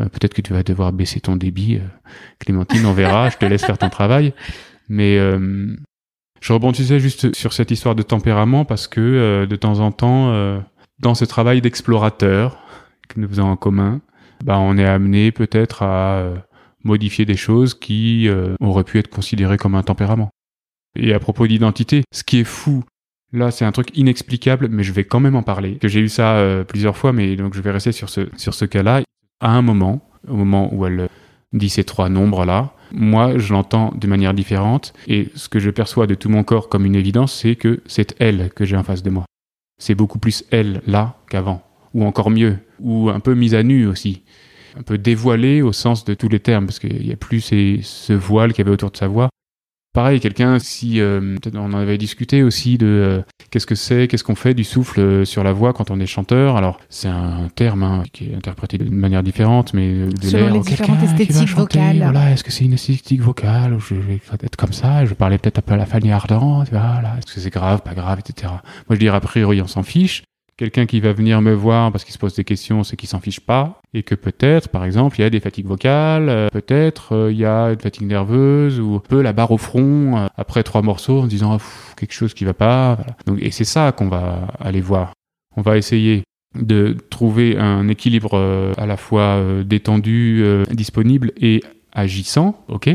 [0.00, 1.86] Euh, Peut-être que tu vas devoir baisser ton débit, euh,
[2.38, 4.34] Clémentine, on verra, je te laisse faire ton travail.
[4.88, 5.76] Mais euh,
[6.40, 10.30] je rebondissais juste sur cette histoire de tempérament parce que euh, de temps en temps,
[10.30, 10.58] euh,
[10.98, 12.58] dans ce travail d'explorateur
[13.08, 14.00] que nous faisons en commun,
[14.44, 16.36] bah, on est amené peut-être à euh,
[16.82, 18.28] modifier des choses qui
[18.60, 20.30] auraient pu être considérées comme un tempérament.
[20.96, 22.84] Et à propos d'identité, ce qui est fou,
[23.32, 25.76] là c'est un truc inexplicable, mais je vais quand même en parler.
[25.76, 28.54] Que j'ai eu ça euh, plusieurs fois, mais donc je vais rester sur ce, sur
[28.54, 29.02] ce cas-là.
[29.40, 31.08] À un moment, au moment où elle
[31.52, 36.06] dit ces trois nombres-là, moi je l'entends de manière différente, et ce que je perçois
[36.06, 39.02] de tout mon corps comme une évidence, c'est que c'est elle que j'ai en face
[39.02, 39.24] de moi.
[39.78, 41.62] C'est beaucoup plus elle là qu'avant,
[41.94, 44.22] ou encore mieux, ou un peu mise à nu aussi
[44.78, 48.12] un peu dévoilée au sens de tous les termes, parce qu'il n'y a plus ce
[48.12, 49.28] voile qu'il y avait autour de sa voix.
[49.92, 54.22] Pareil, quelqu'un, si euh, on en avait discuté aussi de euh, qu'est-ce que c'est, qu'est-ce
[54.22, 56.56] qu'on fait du souffle euh, sur la voix quand on est chanteur.
[56.56, 60.60] Alors c'est un terme hein, qui est interprété d'une manière différente, mais de Selon les
[60.60, 61.98] oh, quelqu'un différentes esthétiques chanter, vocales.
[61.98, 65.16] Voilà, est-ce que c'est une esthétique vocale ou je vais être comme ça Je vais
[65.16, 66.62] parler peut-être un peu à la Fanny Ardant.
[66.70, 68.52] Voilà, est-ce que c'est grave, pas grave, etc.
[68.88, 70.22] Moi je dirais a priori on s'en fiche.
[70.60, 73.18] Quelqu'un qui va venir me voir parce qu'il se pose des questions, c'est qu'il s'en
[73.18, 73.80] fiche pas.
[73.94, 77.38] Et que peut-être, par exemple, il y a des fatigues vocales, euh, peut-être euh, il
[77.38, 80.82] y a une fatigue nerveuse, ou un peu la barre au front euh, après trois
[80.82, 81.64] morceaux en disant Ah,
[81.96, 82.98] quelque chose qui va pas.
[83.38, 85.14] Et c'est ça qu'on va aller voir.
[85.56, 88.36] On va essayer de trouver un équilibre
[88.76, 92.90] à la fois détendu, disponible et agissant, ok?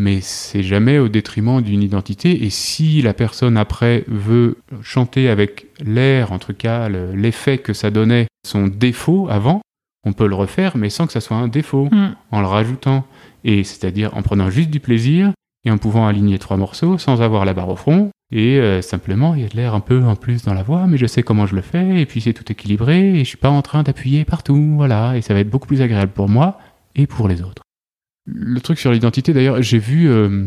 [0.00, 2.44] Mais c'est jamais au détriment d'une identité.
[2.44, 7.72] Et si la personne après veut chanter avec l'air, en tout cas le- l'effet que
[7.72, 9.60] ça donnait, son défaut avant,
[10.06, 12.14] on peut le refaire, mais sans que ça soit un défaut, Mm.
[12.30, 13.04] en le rajoutant.
[13.44, 15.32] Et c'est-à-dire en prenant juste du plaisir
[15.64, 18.10] et en pouvant aligner trois morceaux sans avoir la barre au front.
[18.32, 20.86] Et euh, simplement, il y a de l'air un peu en plus dans la voix,
[20.86, 23.36] mais je sais comment je le fais, et puis c'est tout équilibré, et je suis
[23.38, 26.58] pas en train d'appuyer partout, voilà, et ça va être beaucoup plus agréable pour moi
[26.94, 27.62] et pour les autres.
[28.34, 30.46] Le truc sur l'identité, d'ailleurs, j'ai vu, euh,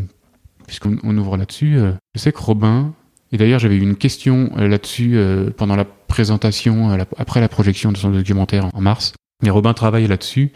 [0.67, 2.93] puisqu'on on ouvre là-dessus, euh, je sais que Robin,
[3.31, 5.17] et d'ailleurs j'avais eu une question euh, là-dessus
[5.57, 9.13] pendant la présentation, après la projection de son documentaire en mars,
[9.43, 10.51] Et Robin travaille là-dessus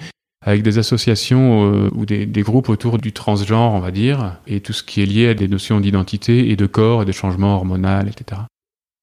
[0.45, 4.73] avec des associations ou des, des, groupes autour du transgenre, on va dire, et tout
[4.73, 8.05] ce qui est lié à des notions d'identité et de corps et de changements hormonaux,
[8.07, 8.41] etc.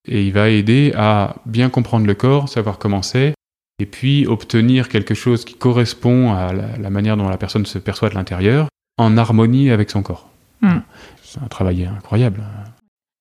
[0.07, 3.33] Et il va aider à bien comprendre le corps, savoir comment c'est,
[3.79, 7.79] et puis obtenir quelque chose qui correspond à la, la, manière dont la personne se
[7.79, 8.67] perçoit de l'intérieur,
[8.97, 10.29] en harmonie avec son corps.
[10.61, 10.79] Mm.
[11.23, 12.43] C'est un travail incroyable.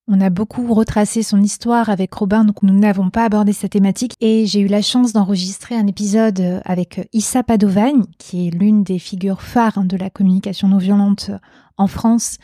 [0.08, 4.14] On a beaucoup retracé son histoire avec Robin, donc nous n'avons pas abordé sa thématique.
[4.20, 8.98] Et j'ai eu la chance d'enregistrer un épisode avec Issa Padovagne, qui est l'une des
[8.98, 11.30] figures phares de la communication non violente
[11.78, 12.38] en France,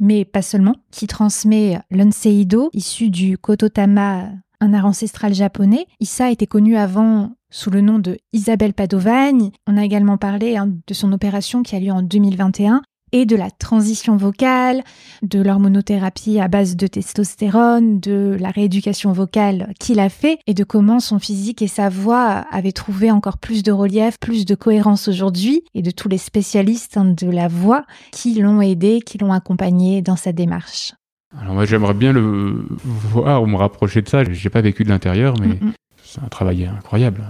[0.00, 4.28] mais pas seulement, qui transmet l'unseido, issu du kototama,
[4.66, 5.86] un art ancestral japonais.
[6.00, 9.52] Issa était connue avant sous le nom de Isabelle Padovagne.
[9.68, 13.36] On a également parlé hein, de son opération qui a lieu en 2021 et de
[13.36, 14.82] la transition vocale,
[15.22, 20.64] de l'hormonothérapie à base de testostérone, de la rééducation vocale qu'il a fait et de
[20.64, 25.06] comment son physique et sa voix avaient trouvé encore plus de relief, plus de cohérence
[25.06, 30.02] aujourd'hui et de tous les spécialistes de la voix qui l'ont aidé, qui l'ont accompagné
[30.02, 30.92] dans sa démarche.
[31.38, 34.24] Alors moi j'aimerais bien le voir ou me rapprocher de ça.
[34.24, 35.72] J'ai pas vécu de l'intérieur, mais mm -hmm.
[36.02, 37.22] c'est un travail incroyable.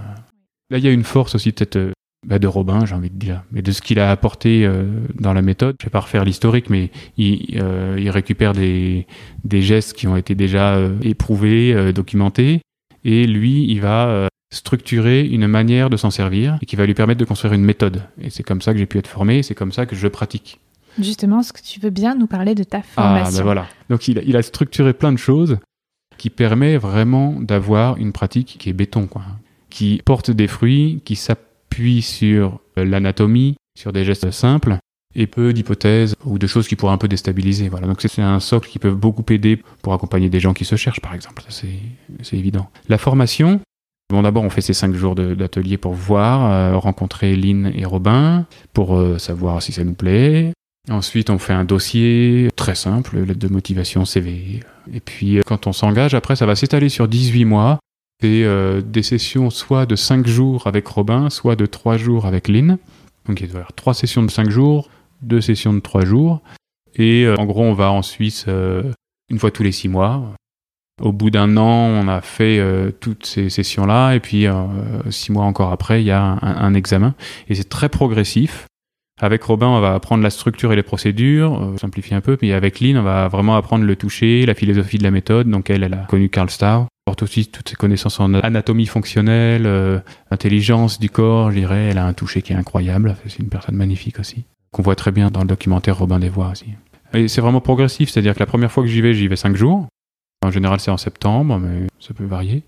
[0.71, 1.93] Là il y a une force aussi peut-être
[2.27, 4.85] bah de Robin, j'ai envie de dire, mais de ce qu'il a apporté euh,
[5.15, 5.77] dans la méthode.
[5.81, 9.07] Je vais pas refaire l'historique, mais il, euh, il, récupère des,
[9.45, 12.63] des gestes qui ont été déjà euh, éprouvés, euh, documentés,
[13.05, 16.95] et lui, il va euh, structurer une manière de s'en servir et qui va lui
[16.95, 18.03] permettre de construire une méthode.
[18.21, 20.59] Et c'est comme ça que j'ai pu être formé, c'est comme ça que je pratique.
[21.01, 23.67] Justement, est-ce que tu veux bien nous parler de ta formation Ah, ben voilà.
[23.91, 25.59] Donc il a, il a structuré plein de choses
[26.17, 29.23] qui permet vraiment d'avoir une pratique qui est béton, quoi,
[29.71, 34.79] qui porte des fruits, qui s'appuie sur l'anatomie, sur des gestes simples,
[35.17, 37.69] et peu d'hypothèses ou de choses qui pourraient un peu déstabiliser.
[37.69, 37.87] Voilà.
[37.87, 41.01] Donc c'est un socle qui peut beaucoup aider pour accompagner des gens qui se cherchent,
[41.01, 41.43] par exemple.
[41.49, 42.69] C'est évident.
[42.89, 43.61] La formation,
[44.11, 48.47] bon d'abord on fait ces cinq jours d'atelier pour voir, euh, rencontrer Lynn et Robin,
[48.75, 50.53] pour euh, savoir si ça nous plaît.
[50.89, 54.61] Ensuite on fait un dossier très simple, lettre de motivation, CV.
[54.93, 57.78] Et puis euh, quand on s'engage, après ça va s'étaler sur 18 mois
[58.20, 62.49] fait euh, des sessions soit de 5 jours avec Robin, soit de 3 jours avec
[62.49, 62.78] Lynn.
[63.26, 64.89] Donc il doit y avoir 3 sessions de 5 jours,
[65.22, 66.41] 2 sessions de 3 jours.
[66.95, 68.93] Et euh, en gros, on va en Suisse euh,
[69.28, 70.34] une fois tous les 6 mois.
[71.03, 74.47] Au bout d'un an, on a fait euh, toutes ces sessions-là, et puis
[75.11, 77.14] 6 mois encore après, il y a un, un examen.
[77.49, 78.66] Et c'est très progressif.
[79.21, 82.53] Avec Robin, on va apprendre la structure et les procédures, euh, simplifier un peu, puis
[82.53, 85.49] avec Lynn, on va vraiment apprendre le toucher, la philosophie de la méthode.
[85.49, 89.64] Donc elle, elle a connu Carl Starr porte aussi toutes ses connaissances en anatomie fonctionnelle,
[89.67, 90.01] euh,
[90.33, 91.89] intelligence du corps, je dirais.
[91.91, 93.17] Elle a un toucher qui est incroyable.
[93.29, 94.45] C'est une personne magnifique aussi.
[94.73, 96.67] Qu'on voit très bien dans le documentaire Robin des Voix aussi.
[97.14, 99.55] Et c'est vraiment progressif, c'est-à-dire que la première fois que j'y vais, j'y vais cinq
[99.55, 99.87] jours.
[100.45, 102.64] En général, c'est en septembre, mais ça peut varier.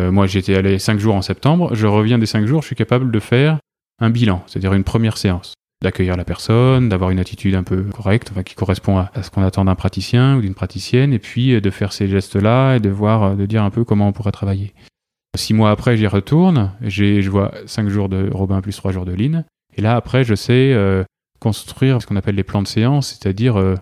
[0.00, 1.74] Euh, moi, j'étais allé cinq jours en septembre.
[1.74, 3.58] Je reviens des cinq jours, je suis capable de faire
[4.00, 8.28] un bilan, c'est-à-dire une première séance d'accueillir la personne, d'avoir une attitude un peu correcte,
[8.30, 11.60] enfin, qui correspond à, ce qu'on attend d'un praticien ou d'une praticienne, et puis euh,
[11.60, 14.32] de faire ces gestes-là et de voir, euh, de dire un peu comment on pourrait
[14.32, 14.74] travailler.
[15.36, 19.12] Six mois après, j'y retourne, je vois cinq jours de Robin plus trois jours de
[19.12, 19.44] Lynn,
[19.76, 21.04] et là après, je sais euh,
[21.38, 23.76] construire ce qu'on appelle les plans de séance, c'est-à-dire euh,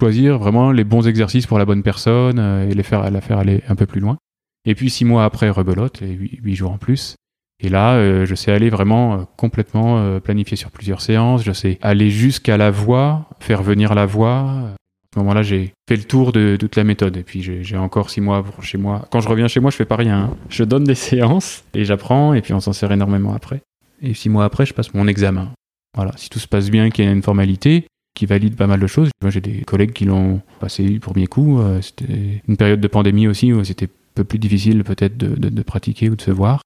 [0.00, 3.38] choisir vraiment les bons exercices pour la bonne personne euh, et les faire, la faire
[3.38, 4.16] aller un peu plus loin.
[4.64, 7.16] Et puis six mois après, rebelote, et huit jours en plus.
[7.62, 11.42] Et là, euh, je sais aller vraiment euh, complètement euh, planifier sur plusieurs séances.
[11.42, 14.40] Je sais aller jusqu'à la voix, faire venir la voix.
[14.40, 17.16] À ce moment-là, j'ai fait le tour de toute la méthode.
[17.16, 19.06] Et puis, j'ai encore six mois pour chez moi.
[19.10, 20.24] Quand je reviens chez moi, je fais pas rien.
[20.24, 20.36] Hein.
[20.50, 22.34] Je donne des séances et j'apprends.
[22.34, 23.62] Et puis, on s'en sert énormément après.
[24.02, 25.50] Et six mois après, je passe mon examen.
[25.94, 26.12] Voilà.
[26.16, 28.86] Si tout se passe bien, qu'il y a une formalité qui valide pas mal de
[28.86, 29.08] choses.
[29.22, 31.60] Moi, j'ai des collègues qui l'ont passé du premier coup.
[31.80, 36.08] C'était une période de pandémie aussi où c'était un peu plus difficile peut-être de, pratiquer
[36.08, 36.60] ou de se voir.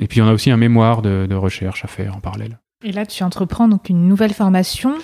[0.00, 2.58] Et puis on a aussi un mémoire de, de, recherche à faire en parallèle.
[2.84, 4.94] Et là, tu entreprends donc une nouvelle formation.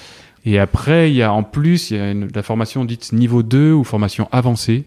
[0.44, 3.42] Et après, il y a en plus il y a une, la formation dite niveau
[3.42, 4.84] 2 ou formation avancée,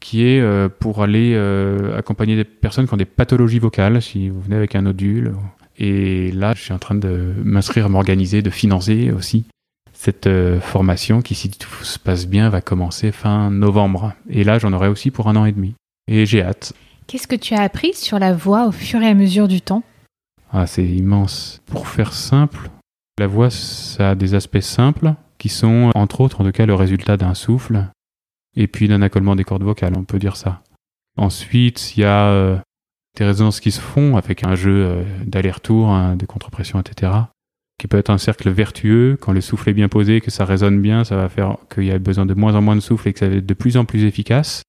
[0.00, 4.28] qui est euh, pour aller euh, accompagner des personnes qui ont des pathologies vocales, si
[4.28, 5.34] vous venez avec un nodule.
[5.78, 9.44] Et là, je suis en train de m'inscrire, m'organiser, de financer aussi
[9.92, 14.12] cette euh, formation qui, si tout se passe bien, va commencer fin novembre.
[14.28, 15.74] Et là, j'en aurai aussi pour un an et demi.
[16.06, 16.74] Et j'ai hâte.
[17.06, 19.84] Qu'est-ce que tu as appris sur la voix au fur et à mesure du temps?
[20.52, 21.62] Ah, c'est immense.
[21.66, 22.68] Pour faire simple,
[23.18, 26.74] la voix, ça a des aspects simples qui sont, entre autres, en tout cas, le
[26.74, 27.86] résultat d'un souffle
[28.56, 30.62] et puis d'un accolement des cordes vocales, on peut dire ça.
[31.16, 32.58] Ensuite, il y a euh,
[33.16, 37.12] des résonances qui se font avec un jeu euh, d'aller-retour, hein, de contre-pression, etc.,
[37.78, 39.16] qui peut être un cercle vertueux.
[39.20, 41.92] Quand le souffle est bien posé, que ça résonne bien, ça va faire qu'il y
[41.92, 43.76] a besoin de moins en moins de souffle et que ça va être de plus
[43.76, 44.62] en plus efficace.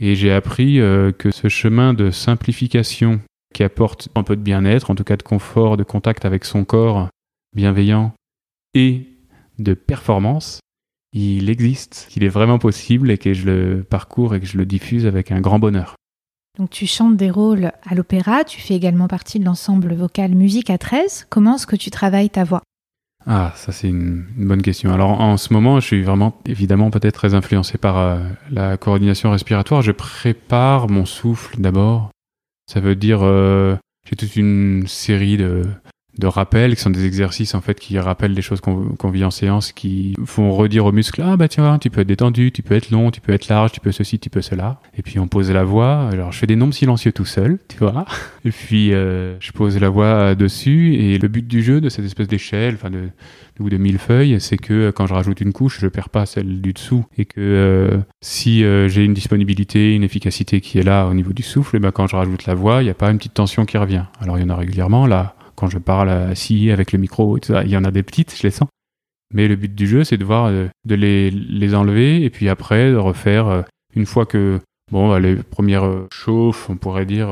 [0.00, 3.20] Et j'ai appris euh, que ce chemin de simplification
[3.54, 6.64] qui apporte un peu de bien-être, en tout cas de confort, de contact avec son
[6.64, 7.08] corps
[7.54, 8.12] bienveillant
[8.74, 9.06] et
[9.58, 10.60] de performance,
[11.12, 14.66] il existe, qu'il est vraiment possible et que je le parcours et que je le
[14.66, 15.96] diffuse avec un grand bonheur.
[16.58, 20.70] Donc tu chantes des rôles à l'opéra, tu fais également partie de l'ensemble vocal Musique
[20.70, 21.26] à 13.
[21.30, 22.62] Comment est-ce que tu travailles ta voix?
[23.30, 24.90] Ah, ça c'est une, bonne question.
[24.90, 28.18] Alors en ce moment, je suis vraiment évidemment peut-être très influencé par euh,
[28.50, 29.82] la coordination respiratoire.
[29.82, 32.10] Je prépare mon souffle d'abord.
[32.66, 33.76] Ça veut dire euh,
[34.08, 35.66] j'ai toute une série de
[36.18, 39.30] de rappels, qui sont des exercices en fait qui rappellent des choses qu'on vit en
[39.30, 42.74] séance, qui font redire aux muscles ah bah tiens tu peux être détendu, tu peux
[42.74, 44.80] être long, tu peux être large, tu peux ceci, tu peux cela.
[44.96, 46.08] Et puis on pose la voix.
[46.10, 48.04] Alors je fais des nombres silencieux tout seul, tu vois.
[48.44, 50.94] Et puis euh, je pose la voix dessus.
[50.94, 53.08] Et le but du jeu de cette espèce d'échelle, enfin de
[53.60, 56.60] ou de millefeuille, c'est que euh, quand je rajoute une couche, je perds pas celle
[56.60, 61.14] du dessous et que euh, si j'ai une disponibilité, une efficacité qui est là au
[61.14, 63.18] niveau du souffle, et ben quand je rajoute la voix, il n'y a pas une
[63.18, 64.04] petite tension qui revient.
[64.20, 67.68] Alors il y en a régulièrement là quand je parle assis avec le micro il
[67.68, 68.68] y en a des petites, je les sens.
[69.34, 72.48] Mais le but du jeu, c'est de voir euh, de les, les enlever et puis
[72.48, 73.62] après de refaire euh,
[73.96, 74.60] une fois que
[74.92, 77.28] bon bah, les premières euh, chauffes, on pourrait dire,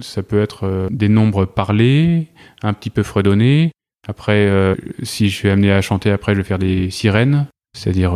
[0.00, 2.26] ça peut être des nombres parlés,
[2.62, 3.70] un petit peu fredonnés.
[4.08, 4.50] Après,
[5.02, 8.14] si je suis amené à chanter, après je vais faire des sirènes, c'est-à-dire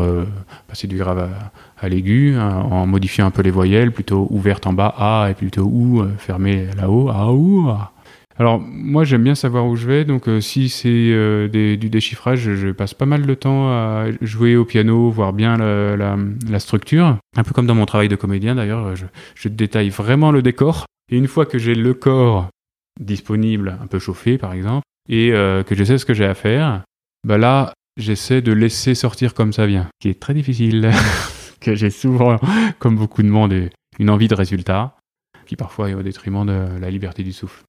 [0.66, 1.30] passer du grave
[1.78, 5.34] à, l'aigu hein, en modifiant un peu les voyelles, plutôt ouverte en bas A et
[5.34, 7.92] plutôt ou fermée là-haut A ou A.
[8.38, 12.54] Alors moi j'aime bien savoir où je vais, donc euh, si c'est euh, du déchiffrage,
[12.54, 17.18] je, passe pas mal de temps à jouer au piano, voir bien la, structure.
[17.36, 20.86] Un peu comme dans mon travail de comédien d'ailleurs, je, je détaille vraiment le décor.
[21.10, 22.48] Et une fois que j'ai le corps
[23.00, 26.34] disponible, un peu chauffé par exemple, et euh, que je sais ce que j'ai à
[26.34, 26.82] faire,
[27.24, 30.90] bah là j'essaie de laisser sortir comme ça vient, qui est très difficile,
[31.60, 32.38] que j'ai souvent,
[32.78, 33.54] comme beaucoup de monde,
[33.98, 34.96] une envie de résultat,
[35.46, 37.62] qui parfois est au détriment de la liberté du souffle.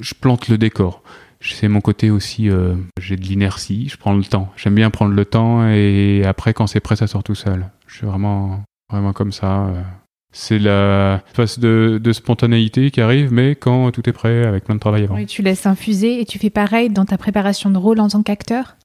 [0.00, 1.02] Je plante le décor.
[1.40, 4.50] C'est mon côté aussi, euh, j'ai de l'inertie, je prends le temps.
[4.56, 7.68] J'aime bien prendre le temps et après quand c'est prêt, ça sort tout seul.
[7.86, 9.66] Je suis vraiment, vraiment comme ça.
[9.66, 9.82] euh.
[10.36, 14.74] C'est la phase de, de spontanéité qui arrive, mais quand tout est prêt, avec plein
[14.74, 15.14] de travail avant.
[15.14, 18.22] Oui, tu laisses infuser et tu fais pareil dans ta préparation de rôle en tant
[18.24, 18.76] qu'acteur?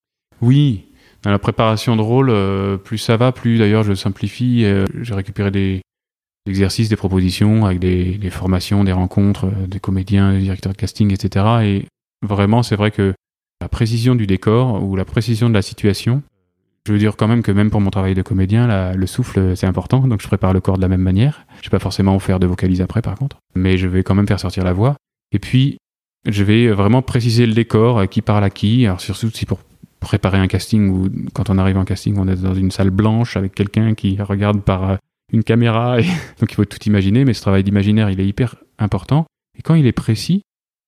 [0.41, 0.85] Oui,
[1.23, 4.63] dans la préparation de rôle, euh, plus ça va, plus d'ailleurs je simplifie.
[4.65, 5.81] euh, J'ai récupéré des
[6.47, 11.13] exercices, des propositions avec des, formations, des rencontres, euh, des comédiens, des directeurs de casting,
[11.13, 11.45] etc.
[11.63, 11.85] Et
[12.25, 13.13] vraiment, c'est vrai que
[13.61, 16.23] la précision du décor ou la précision de la situation,
[16.87, 19.67] je veux dire quand même que même pour mon travail de comédien, le souffle, c'est
[19.67, 20.07] important.
[20.07, 21.45] Donc je prépare le corps de la même manière.
[21.61, 23.37] Je vais pas forcément faire de vocalise après, par contre.
[23.55, 24.95] Mais je vais quand même faire sortir la voix.
[25.31, 25.77] Et puis,
[26.25, 28.85] je vais vraiment préciser le décor, euh, qui parle à qui.
[28.85, 29.59] Alors surtout si pour
[29.99, 33.37] préparer un casting ou quand on arrive en casting, on est dans une salle blanche
[33.37, 34.95] avec quelqu'un qui regarde par euh,
[35.31, 35.97] une caméra.
[36.39, 39.25] Donc il faut tout imaginer, mais ce travail d'imaginaire, il est hyper important.
[39.57, 40.41] Et quand il est précis,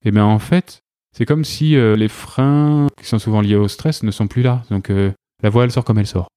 [0.05, 0.81] eh bien en fait,
[1.15, 4.41] c'est comme si euh, les freins qui sont souvent liés au stress ne sont plus
[4.41, 4.63] là.
[4.69, 5.11] Donc euh,
[5.43, 6.27] la voix, elle sort comme elle sort.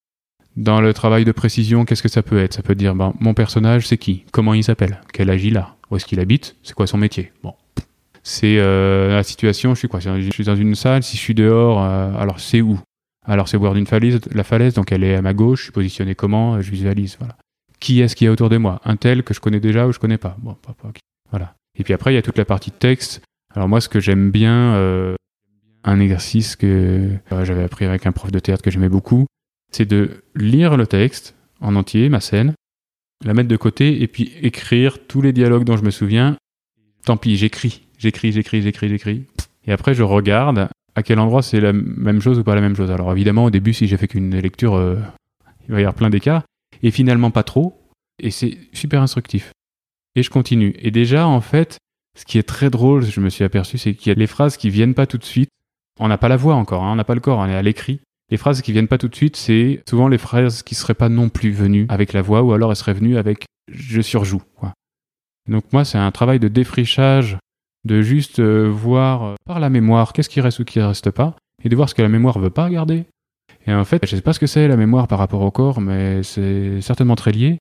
[0.57, 2.55] Dans le travail de précision, qu'est-ce que ça peut être?
[2.55, 4.25] Ça peut dire, ben, mon personnage, c'est qui?
[4.33, 5.01] Comment il s'appelle?
[5.13, 5.77] Quel âge il a?
[5.91, 6.57] Où est-ce qu'il habite?
[6.63, 7.33] C'est quoi son métier?
[7.43, 7.55] Bon.
[8.23, 10.01] C'est euh, la situation, je suis quoi?
[10.01, 12.79] Je suis dans une salle, si je suis dehors, alors c'est où?
[13.27, 15.73] Alors c'est bord d'une falaise, la falaise, donc elle est à ma gauche, je suis
[15.73, 16.61] positionné comment?
[16.61, 17.37] Je visualise, voilà.
[17.85, 19.93] Qui est-ce qu'il y a autour de moi Un tel que je connais déjà ou
[19.93, 20.57] je connais pas Bon.
[21.29, 21.55] Voilà.
[21.79, 23.21] Et puis après, il y a toute la partie texte.
[23.55, 25.17] Alors moi, ce que j'aime bien, euh,
[25.85, 29.27] un exercice que euh, j'avais appris avec un prof de théâtre que j'aimais beaucoup,
[29.71, 32.55] c'est de lire le texte en entier, ma scène,
[33.23, 36.39] la mettre de côté et puis écrire tous les dialogues dont je me souviens.
[37.05, 39.27] Tant pis, j'écris, j'écris, j'écris, j'écris, j'écris.
[39.67, 42.77] Et après, je regarde à quel endroit c'est la même chose ou pas la même
[42.77, 42.91] chose.
[42.91, 44.97] Alors évidemment, au début, si j'ai fait qu'une lecture, euh,
[45.69, 46.45] il va y avoir plein d'écarts.
[46.85, 47.91] Et finalement, pas trop.
[48.23, 49.51] Et c'est super instructif.
[50.15, 50.77] Et je continue.
[50.79, 51.79] Et déjà, en fait,
[52.17, 54.57] ce qui est très drôle, je me suis aperçu, c'est qu'il y a les phrases
[54.57, 55.49] qui viennent pas tout de suite.
[55.99, 57.63] On n'a pas la voix encore, hein, on n'a pas le corps, on est à
[57.63, 58.01] l'écrit.
[58.31, 61.09] Les phrases qui viennent pas tout de suite, c'est souvent les phrases qui seraient pas
[61.09, 64.43] non plus venues avec la voix, ou alors elles seraient venues avec je surjoue.
[64.57, 64.73] Quoi.
[65.49, 67.39] Donc moi, c'est un travail de défrichage,
[67.85, 71.37] de juste euh, voir euh, par la mémoire qu'est-ce qui reste ou qui reste pas,
[71.63, 73.05] et de voir ce que la mémoire veut pas garder.
[73.67, 75.81] Et en fait, je sais pas ce que c'est la mémoire par rapport au corps,
[75.81, 77.59] mais c'est certainement très lié.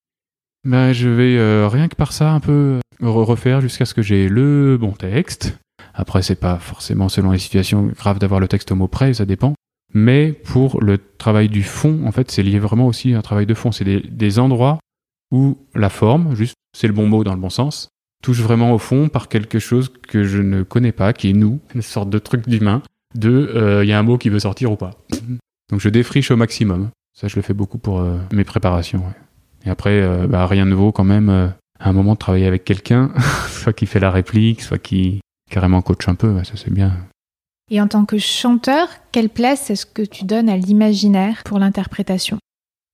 [0.65, 4.01] Ben, je vais euh, rien que par ça un peu re- refaire jusqu'à ce que
[4.01, 5.57] j'ai le bon texte.
[5.93, 9.25] Après, c'est pas forcément selon les situations grave d'avoir le texte au mot près, ça
[9.25, 9.53] dépend.
[9.93, 13.45] Mais pour le travail du fond, en fait, c'est lié vraiment aussi à un travail
[13.45, 13.71] de fond.
[13.71, 14.79] C'est des, endroits
[15.31, 17.89] où la forme, juste, c'est le bon mot dans le bon sens,
[18.23, 21.59] touche vraiment au fond par quelque chose que je ne connais pas, qui est nous,
[21.75, 22.81] une sorte de truc d'humain,
[23.15, 24.91] de euh, il y a un mot qui veut sortir ou pas.
[25.73, 26.91] Donc je défriche au maximum.
[27.17, 28.99] Ça, je le fais beaucoup pour euh, mes préparations.
[28.99, 29.65] ouais.
[29.65, 31.47] Et après, euh, bah, rien ne vaut quand même euh,
[31.79, 33.11] à un moment de travailler avec quelqu'un,
[33.47, 36.95] soit qui fait la réplique, soit qui, carrément coach un peu, ouais, ça c'est bien.
[37.71, 42.37] Et en tant que chanteur, quelle place est-ce que tu donnes à l'imaginaire pour l'interprétation?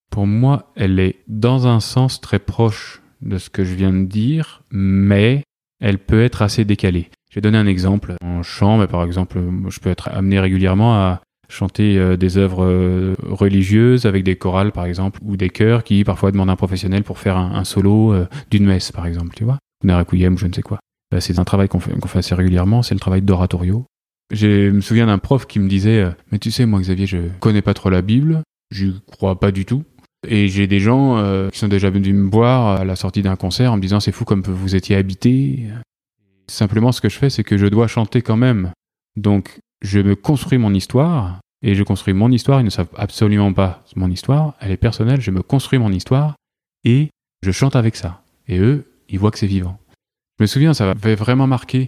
[0.10, 4.06] Pour moi, elle est dans un sens très proche de ce que je viens de
[4.06, 5.44] dire, mais
[5.82, 7.10] elle peut être assez décalée.
[7.30, 8.16] Je vais donner un exemple.
[8.24, 12.64] En chant, mais par exemple, je peux être amené régulièrement à chanter euh, des œuvres
[12.64, 17.04] euh, religieuses avec des chorales, par exemple, ou des chœurs qui parfois demandent un professionnel
[17.04, 20.38] pour faire un, un solo euh, d'une messe, par exemple, tu vois, ou requiem, ou
[20.38, 20.80] je ne sais quoi.
[21.12, 23.86] Bah, c'est un travail qu'on fait, qu'on fait assez régulièrement, c'est le travail d'oratorio.
[24.32, 27.64] Je me souviens d'un prof qui me disait Mais tu sais, moi, Xavier, je connais
[27.64, 29.84] pas trop la Bible, je crois pas du tout.
[30.28, 33.74] Et j'ai des gens qui sont déjà venus me voir à la sortie d'un concert
[33.74, 35.64] en me disant C'est fou comme vous étiez habité.
[36.48, 38.72] Simplement, ce que je fais, c'est que je dois chanter quand même.
[39.16, 42.62] Donc, je me construis mon histoire, et je construis mon histoire.
[42.62, 44.54] Ils ne savent absolument pas mon histoire.
[44.60, 46.36] Elle est personnelle, je me construis mon histoire,
[46.84, 47.10] et
[47.44, 48.22] je chante avec ça.
[48.48, 49.80] Et eux, ils voient que c'est vivant.
[50.38, 51.88] Je me souviens, ça m'avait vraiment marqué.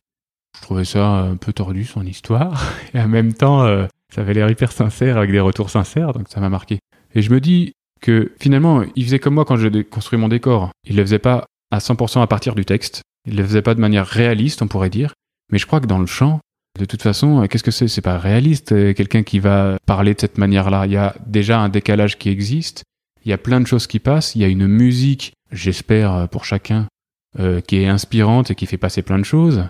[0.58, 2.62] Je trouvais ça un peu tordu, son histoire.
[2.94, 6.28] Et en même temps, euh, ça avait l'air hyper sincère, avec des retours sincères, donc
[6.30, 6.80] ça m'a marqué.
[7.16, 7.72] Et je me dis
[8.02, 10.72] que finalement, il faisait comme moi quand j'ai construit mon décor.
[10.86, 13.02] Il le faisait pas à 100% à partir du texte.
[13.26, 15.14] Il le faisait pas de manière réaliste, on pourrait dire.
[15.52, 16.40] Mais je crois que dans le chant,
[16.80, 17.88] de toute façon, euh, qu'est-ce que c'est?
[17.88, 20.86] C'est pas réaliste, euh, quelqu'un qui va parler de cette manière-là.
[20.86, 22.84] Il y a déjà un décalage qui existe.
[23.24, 24.36] Il y a plein de choses qui passent.
[24.36, 26.88] Il y a une musique, j'espère, euh, pour chacun,
[27.66, 29.64] qui est inspirante et qui fait passer plein de choses.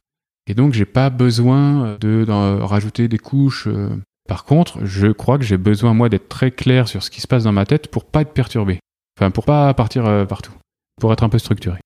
[0.48, 3.68] Et donc, j'ai pas besoin de rajouter des couches.
[4.28, 7.28] Par contre, je crois que j'ai besoin, moi, d'être très clair sur ce qui se
[7.28, 8.80] passe dans ma tête pour pas être perturbé.
[9.16, 10.54] Enfin, pour pas partir partout.
[11.00, 11.78] Pour être un peu structuré.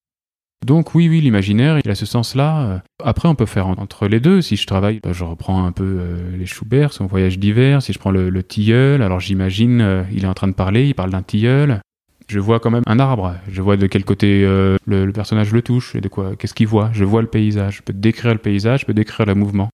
[0.66, 2.62] Donc oui, oui, l'imaginaire, il a ce sens-là.
[2.64, 4.42] Euh, Après, on peut faire en- entre les deux.
[4.42, 7.84] Si je travaille, bah, je reprends un peu euh, les Schubert, son voyage d'hiver.
[7.84, 10.88] Si je prends le, le tilleul, alors j'imagine, euh, il est en train de parler,
[10.88, 11.82] il parle d'un tilleul.
[12.28, 13.36] Je vois quand même un arbre.
[13.48, 16.90] Je vois de quel côté le, personnage le touche et de quoi, qu'est-ce qu'il voit.
[16.94, 17.78] Je vois le paysage.
[17.78, 19.70] Je peux décrire le paysage, je peux décrire le mouvement.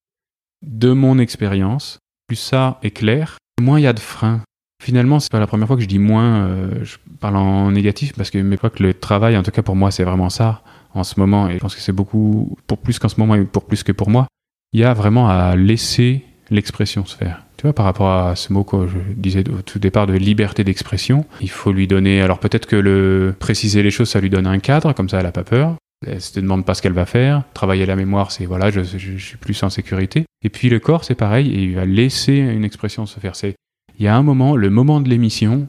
[0.61, 4.41] De mon expérience, plus ça est clair, moins il y a de freins.
[4.83, 6.49] Finalement, c'est pas la première fois que je dis moins.
[6.83, 9.77] je parle en négatif parce que mais pas que le travail, en tout cas pour
[9.77, 10.61] moi, c'est vraiment ça
[10.93, 11.49] en ce moment.
[11.49, 13.91] Et je pense que c'est beaucoup pour plus qu'en ce moment et pour plus que
[13.91, 14.27] pour moi.
[14.73, 17.45] Il y a vraiment à laisser l'expression se faire.
[17.57, 20.63] Tu vois, par rapport à ce mot que je disais au tout départ de liberté
[20.63, 22.21] d'expression, il faut lui donner.
[22.21, 25.25] Alors peut-être que le préciser les choses, ça lui donne un cadre, comme ça, elle
[25.25, 25.75] a pas peur.
[26.05, 27.43] Elle se demande pas ce qu'elle va faire.
[27.53, 30.25] Travailler la mémoire, c'est voilà, je, suis plus en sécurité.
[30.43, 33.35] Et puis le corps, c'est pareil, et il va laisser une expression se faire.
[33.35, 33.55] C'est
[33.99, 35.67] il y a un moment, le moment de l'émission,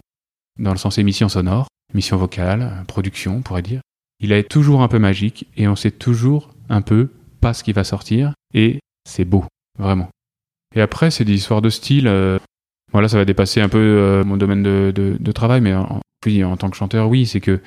[0.58, 3.82] dans le sens émission sonore, émission vocale, production, on pourrait dire,
[4.22, 7.10] il est toujours un peu magique et on sait toujours un peu
[7.40, 9.44] pas ce qui va sortir et c'est beau,
[9.78, 10.08] vraiment.
[10.74, 12.06] Et après, c'est des histoires de style.
[12.06, 12.38] euh,
[12.92, 16.76] voilà, ça va dépasser un peu euh, mon domaine de, travail, mais en, tant que
[16.76, 17.60] chanteur, oui, c'est que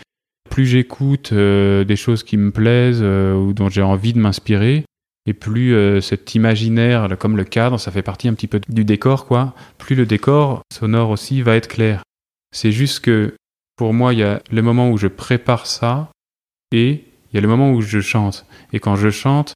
[0.49, 4.85] plus j'écoute euh, des choses qui me plaisent ou dont j'ai envie de m'inspirer,
[5.25, 9.25] et plus cet imaginaire, comme le cadre, ça fait partie un petit peu du décor,
[9.25, 9.55] quoi.
[9.79, 12.03] Plus le décor sonore aussi va être clair.
[12.51, 13.33] C'est juste que
[13.75, 16.11] pour moi, il y a le moment où je prépare ça
[16.71, 18.45] et il y a le moment où je chante.
[18.73, 19.53] Et quand je chante,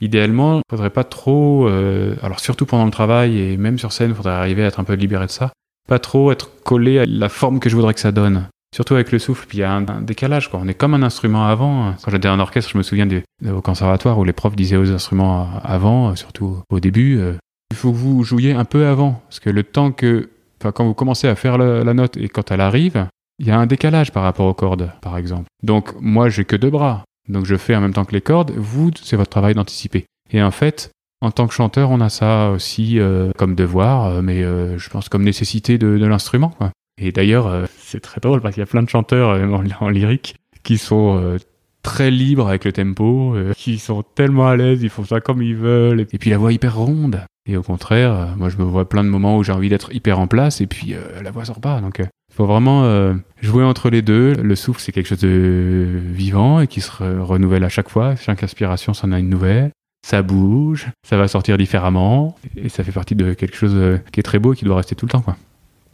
[0.00, 4.10] idéalement, il faudrait pas trop, euh, alors surtout pendant le travail et même sur scène,
[4.10, 5.52] il faudrait arriver à être un peu libéré de ça,
[5.88, 8.48] pas trop être collé à la forme que je voudrais que ça donne.
[8.74, 10.60] Surtout avec le souffle, puis il y a un, décalage, quoi.
[10.62, 11.94] On est comme un instrument avant.
[12.02, 14.90] Quand j'étais en orchestre, je me souviens des- au conservatoire où les profs disaient aux
[14.90, 17.34] instruments avant, euh, surtout au début, euh,
[17.70, 19.22] il faut que vous jouiez un peu avant.
[19.28, 20.28] Parce que le temps que,
[20.60, 23.06] quand vous commencez à faire la note et quand elle arrive,
[23.38, 25.46] il y a un décalage par rapport aux cordes, par exemple.
[25.62, 27.04] Donc, moi, j'ai que deux bras.
[27.28, 28.52] Donc, je fais en même temps que les cordes.
[28.56, 30.04] Vous, c'est votre travail d'anticiper.
[30.30, 34.22] Et en fait, en tant que chanteur, on a ça aussi euh, comme devoir, euh,
[34.22, 36.50] mais euh, je pense comme nécessité de, de l'instrument.
[36.50, 36.70] quoi.
[37.00, 39.64] Et d'ailleurs, euh, c'est très drôle parce qu'il y a plein de chanteurs euh, en,
[39.80, 41.38] en lyrique qui sont euh,
[41.82, 45.54] très libres avec le tempo, qui sont tellement à l'aise, ils font ça comme ils
[45.54, 46.00] veulent.
[46.00, 47.20] Et puis la voix hyper ronde.
[47.48, 50.18] Et au contraire, moi je me vois plein de moments où j'ai envie d'être hyper
[50.18, 51.80] en place et puis la voix sort pas.
[51.80, 52.02] Donc
[52.36, 54.34] faut vraiment euh, jouer entre les deux.
[54.34, 58.14] Le souffle, c'est quelque chose de vivant et qui se re- renouvelle à chaque fois.
[58.16, 59.70] Chaque inspiration, c'en a une nouvelle.
[60.06, 64.20] Ça bouge, ça va sortir différemment et ça fait partie de quelque chose euh, qui
[64.20, 65.20] est très beau et qui doit rester tout le temps.
[65.22, 65.36] Quoi.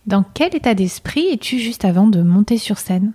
[0.06, 3.12] Dans quel état d'esprit es-tu juste avant de monter sur scène?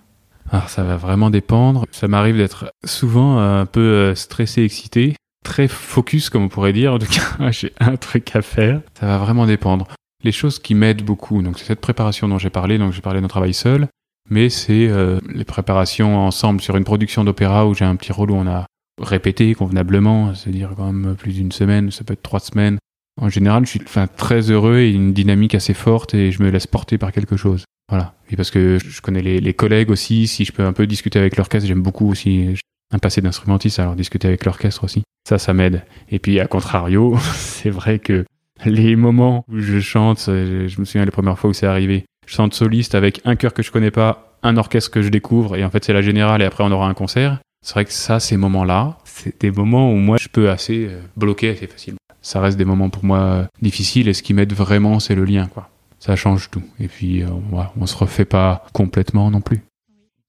[0.52, 1.86] Alors ça va vraiment dépendre.
[1.92, 6.94] Ça m'arrive d'être souvent un peu euh, stressé, excité, très focus comme on pourrait dire.
[6.94, 8.80] En tout cas, j'ai un truc à faire.
[9.00, 9.88] Ça va vraiment dépendre.
[10.24, 13.22] Les choses qui m'aident beaucoup, donc c'est cette préparation dont j'ai parlé, donc j'ai parlé
[13.22, 13.88] d'un travail seul,
[14.30, 18.32] mais c'est euh, les préparations ensemble sur une production d'opéra où j'ai un petit rôle
[18.32, 18.66] où on a
[19.02, 22.78] répété convenablement, c'est-à-dire quand même plus d'une semaine, ça peut être trois semaines.
[23.22, 23.82] En général, je suis
[24.16, 27.64] très heureux et une dynamique assez forte et je me laisse porter par quelque chose.
[27.90, 28.16] Voilà.
[28.30, 31.20] Et parce que je connais les, les collègues aussi, si je peux un peu discuter
[31.20, 32.56] avec l'orchestre, j'aime beaucoup aussi
[32.92, 35.04] un passé d'instrumentiste, alors discuter avec l'orchestre aussi.
[35.28, 35.84] Ça, ça m'aide.
[36.10, 38.26] Et puis, à contrario, c'est vrai que
[38.66, 42.34] les moments où je chante, je me souviens les premières fois où c'est arrivé, je
[42.34, 45.64] chante soliste avec un chœur que je connais pas, un orchestre que je découvre, et
[45.64, 47.40] en fait c'est la générale, et après on aura un concert.
[47.66, 51.02] C'est vrai que ça, ces moments-là, c'est des moments où moi je peux assez euh,
[51.16, 51.98] bloquer assez facilement.
[52.22, 55.26] Ça reste des moments pour moi euh, difficiles, et ce qui m'aide vraiment, c'est le
[55.26, 55.70] lien, quoi.
[56.00, 56.62] Ça change tout.
[56.80, 59.62] Et puis, euh, voilà, on se refait pas complètement non plus.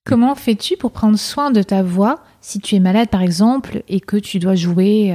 [0.07, 4.01] Comment fais-tu pour prendre soin de ta voix si tu es malade par exemple et
[4.01, 5.15] que tu dois jouer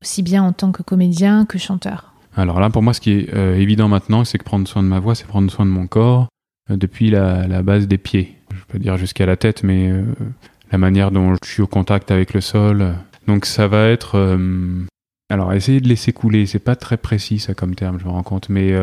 [0.00, 2.11] aussi bien en tant que comédien que chanteur?
[2.36, 4.88] Alors là, pour moi, ce qui est euh, évident maintenant, c'est que prendre soin de
[4.88, 6.28] ma voix, c'est prendre soin de mon corps
[6.70, 8.36] euh, depuis la, base des pieds.
[8.54, 10.02] Je peux dire jusqu'à la tête, mais euh,
[10.70, 12.94] la manière dont je suis au contact avec le sol.
[13.26, 14.38] Donc ça va être...
[15.30, 18.22] alors, essayer de laisser couler, c'est pas très précis ça comme terme, je me rends
[18.22, 18.48] compte.
[18.48, 18.74] Mais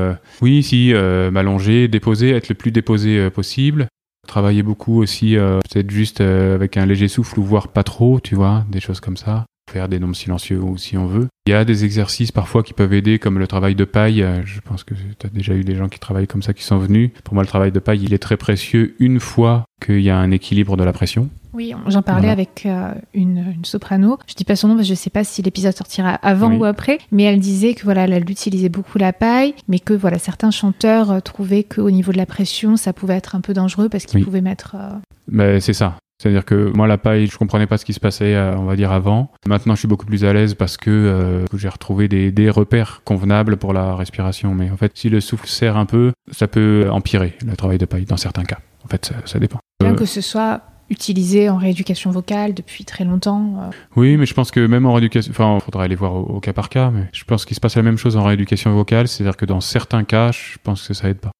[0.41, 3.88] oui, si, m'allonger, déposer, être le plus déposé possible.
[4.28, 8.64] Travailler beaucoup aussi, peut-être juste avec un léger souffle ou voire pas trop, tu vois,
[8.70, 9.45] des choses comme ça.
[9.72, 11.28] Faire des nombres silencieux ou si on veut.
[11.47, 14.24] Il y a des exercices parfois qui peuvent aider, comme le travail de paille.
[14.24, 16.63] Euh, Je pense que tu as déjà eu des gens qui travaillent comme ça qui
[16.63, 17.11] sont venus.
[17.24, 20.17] Pour moi, le travail de paille, il est très précieux une fois qu'il y a
[20.17, 21.30] un équilibre de la pression.
[21.53, 22.32] Oui, j'en parlais Voilà.
[22.34, 24.17] avec euh, une, une soprano.
[24.28, 26.57] Je dis pas son nom parce que je sais pas si l'épisode sortira avant Oui.
[26.57, 30.20] ou après, mais elle disait que voilà, elle utilisait beaucoup la paille, mais que voilà,
[30.20, 33.89] certains chanteurs euh, trouvaient qu'au niveau de la pression, ça pouvait être un peu dangereux
[33.89, 34.26] parce qu'ils Oui.
[34.26, 34.76] pouvaient mettre.
[34.76, 34.89] euh,
[35.32, 35.95] Mais c'est ça.
[36.22, 38.76] C'est-à-dire que moi, la paille, je comprenais pas ce qui se passait, euh, on va
[38.76, 39.32] dire, avant.
[39.47, 43.01] Maintenant, je suis beaucoup plus à l'aise parce que euh, j'ai retrouvé des, des repères
[43.05, 44.53] convenables pour la respiration.
[44.53, 47.86] Mais en fait, si le souffle serre un peu, ça peut empirer le travail de
[47.86, 48.59] paille dans certains cas.
[48.84, 49.59] En fait, ça, ça dépend.
[49.82, 53.70] bien Euh, que ce soit utilisé en rééducation vocale depuis très longtemps.
[53.95, 56.39] Oui, mais je pense que même en rééducation, enfin, il faudra aller voir au, au
[56.39, 59.07] cas par cas, mais je pense qu'il se passe la même chose en rééducation vocale,
[59.07, 61.32] c'est-à-dire que dans certains cas, je pense que ça aide pas.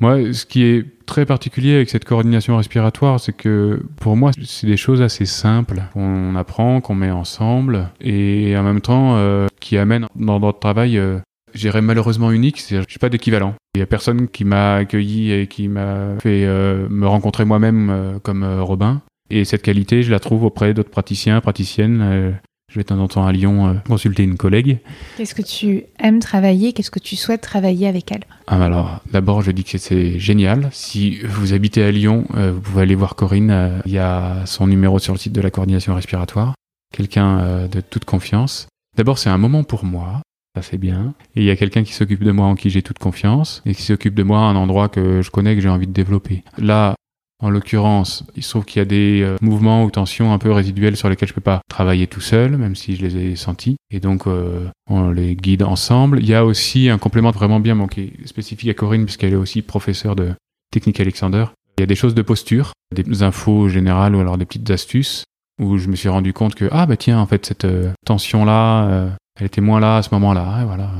[0.00, 4.66] Moi, ce qui est très particulier avec cette coordination respiratoire, c'est que pour moi, c'est
[4.66, 9.78] des choses assez simples qu'on apprend, qu'on met ensemble, et en même temps, euh, qui
[9.78, 11.18] amènent dans notre travail, euh,
[11.54, 13.54] je dirais malheureusement unique, c'est-à-dire j'ai pas d'équivalent.
[13.74, 18.20] Il y a personne qui m'a accueilli et qui m'a fait euh, me rencontrer moi-même
[18.22, 19.00] comme Robin.
[19.30, 22.38] Et cette qualité, je la trouve auprès d'autres praticiens, praticiennes.
[22.76, 24.80] Je vais de temps en temps à Lyon euh, consulter une collègue.
[25.16, 26.74] Qu'est-ce que tu aimes travailler?
[26.74, 28.24] Qu'est-ce que tu souhaites travailler avec elle?
[28.46, 30.68] Ah, alors, d'abord, je dis que c'est génial.
[30.72, 33.50] Si vous habitez à Lyon, euh, vous pouvez aller voir Corinne.
[33.50, 36.54] euh, Il y a son numéro sur le site de la coordination respiratoire.
[36.94, 38.68] Quelqu'un de toute confiance.
[38.96, 40.20] D'abord, c'est un moment pour moi.
[40.54, 41.14] Ça, c'est bien.
[41.34, 43.74] Et il y a quelqu'un qui s'occupe de moi en qui j'ai toute confiance et
[43.74, 46.44] qui s'occupe de moi à un endroit que je connais, que j'ai envie de développer.
[46.58, 46.94] Là,
[47.42, 50.50] en l'occurrence, il se trouve qu'il y a des euh, mouvements ou tensions un peu
[50.50, 53.76] résiduelles sur lesquels je peux pas travailler tout seul, même si je les ai sentis.
[53.90, 56.20] Et donc, euh, on les guide ensemble.
[56.20, 57.88] Il y a aussi un complément vraiment bien, bon,
[58.24, 60.32] spécifique à Corinne, puisqu'elle est aussi professeure de
[60.72, 61.46] technique Alexander.
[61.78, 65.24] Il y a des choses de posture, des infos générales ou alors des petites astuces,
[65.60, 68.88] où je me suis rendu compte que, ah bah tiens, en fait, cette euh, tension-là,
[68.88, 70.90] euh, elle était moins là à ce moment-là, et voilà.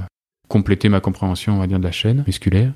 [0.48, 2.72] Compléter ma compréhension, on va dire, de la chaîne musculaire.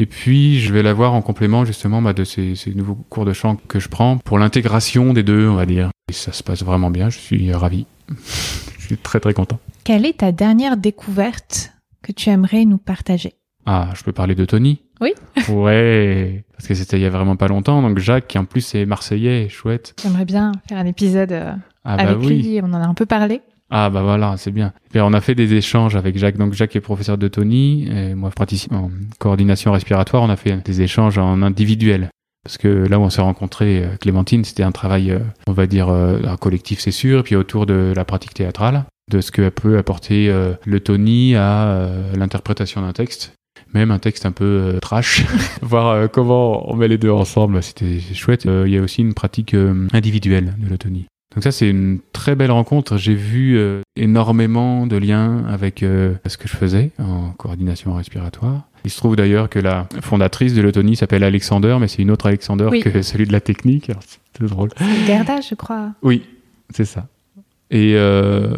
[0.00, 3.24] Et puis, je vais la voir en complément justement bah, de ces, ces nouveaux cours
[3.26, 5.90] de chant que je prends pour l'intégration des deux, on va dire.
[6.08, 7.86] Et ça se passe vraiment bien, je suis ravi.
[8.78, 9.58] je suis très très content.
[9.84, 11.72] Quelle est ta dernière découverte
[12.02, 13.34] que tu aimerais nous partager?
[13.66, 14.80] Ah, je peux parler de Tony?
[15.00, 15.12] Oui.
[15.48, 17.82] ouais, parce que c'était il y a vraiment pas longtemps.
[17.82, 19.94] Donc Jacques, qui en plus est marseillais, chouette.
[20.02, 21.52] J'aimerais bien faire un épisode euh,
[21.84, 22.42] Ah bah avec oui.
[22.42, 23.40] lui, on en a un peu parlé.
[23.74, 24.74] Ah bah voilà, c'est bien.
[24.94, 26.36] Et on a fait des échanges avec Jacques.
[26.36, 30.22] Donc Jacques est professeur de Tony, et moi praticien en coordination respiratoire.
[30.22, 32.10] On a fait des échanges en individuel.
[32.44, 35.66] Parce que là où on s'est rencontrés, euh, Clémentine, c'était un travail, euh, on va
[35.66, 39.30] dire, euh, un collectif, c'est sûr, et puis autour de la pratique théâtrale, de ce
[39.30, 40.32] que peut apporter
[40.64, 43.34] le Tony à l'interprétation d'un texte,
[43.74, 45.24] même un texte un peu trash,
[45.62, 48.44] voir comment on met les deux ensemble, c'était chouette.
[48.44, 49.54] Il y a aussi une pratique
[49.92, 51.06] individuelle de l'autonie.
[51.34, 52.96] Donc ça, c'est une très belle rencontre.
[52.98, 58.62] J'ai vu euh, énormément de liens avec euh, ce que je faisais en coordination respiratoire.
[58.84, 62.26] Il se trouve d'ailleurs que la fondatrice de l'autonie s'appelle Alexander, mais c'est une autre
[62.26, 62.80] Alexander Oui.
[62.80, 63.90] que celui de la technique.
[64.38, 64.70] C'est drôle.
[65.06, 65.92] Gerda, je crois.
[66.02, 66.22] Oui,
[66.70, 67.06] c'est ça.
[67.70, 68.54] Et, euh,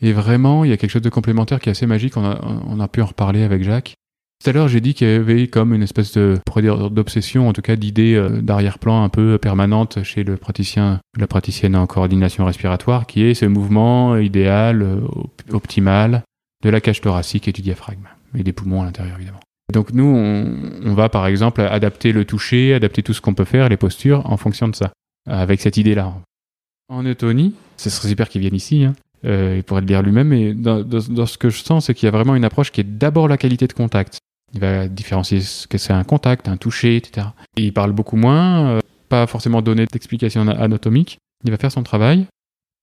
[0.00, 2.16] et vraiment, il y a quelque chose de complémentaire qui est assez magique.
[2.16, 3.94] On a, on a pu en reparler avec Jacques.
[4.42, 6.40] Tout à l'heure, j'ai dit qu'il y avait comme une espèce de,
[6.88, 11.76] d'obsession, en tout cas d'idée euh, d'arrière-plan un peu permanente chez le praticien, la praticienne
[11.76, 16.24] en coordination respiratoire, qui est ce mouvement idéal, euh, op- optimal
[16.64, 19.38] de la cage thoracique et du diaphragme, et des poumons à l'intérieur évidemment.
[19.72, 23.68] Donc nous, on, va par exemple adapter le toucher, adapter tout ce qu'on peut faire,
[23.68, 24.92] les postures, en fonction de ça,
[25.28, 26.14] avec cette idée-là.
[26.88, 28.94] En eutonie, ce serait super qu'il vienne ici, hein.
[29.24, 32.08] Euh, il pourrait le dire lui-même, mais dans ce que je sens, c'est qu'il y
[32.08, 34.18] a vraiment une approche qui est d'abord la qualité de contact.
[34.54, 37.28] Il va différencier ce que c'est un contact, un toucher, etc.
[37.56, 41.18] Et il parle beaucoup moins, euh, pas forcément donner d'explication ana- anatomique.
[41.44, 42.26] Il va faire son travail.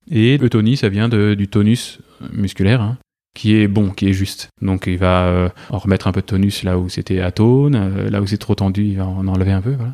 [0.10, 2.00] Et eutonie, ça vient de, du tonus
[2.34, 2.98] musculaire, hein,
[3.36, 4.50] qui est bon, qui est juste.
[4.62, 8.10] Donc il va euh, en remettre un peu de tonus là où c'était atone, euh,
[8.10, 9.74] là où c'est trop tendu, il va en enlever un peu.
[9.74, 9.94] Voilà.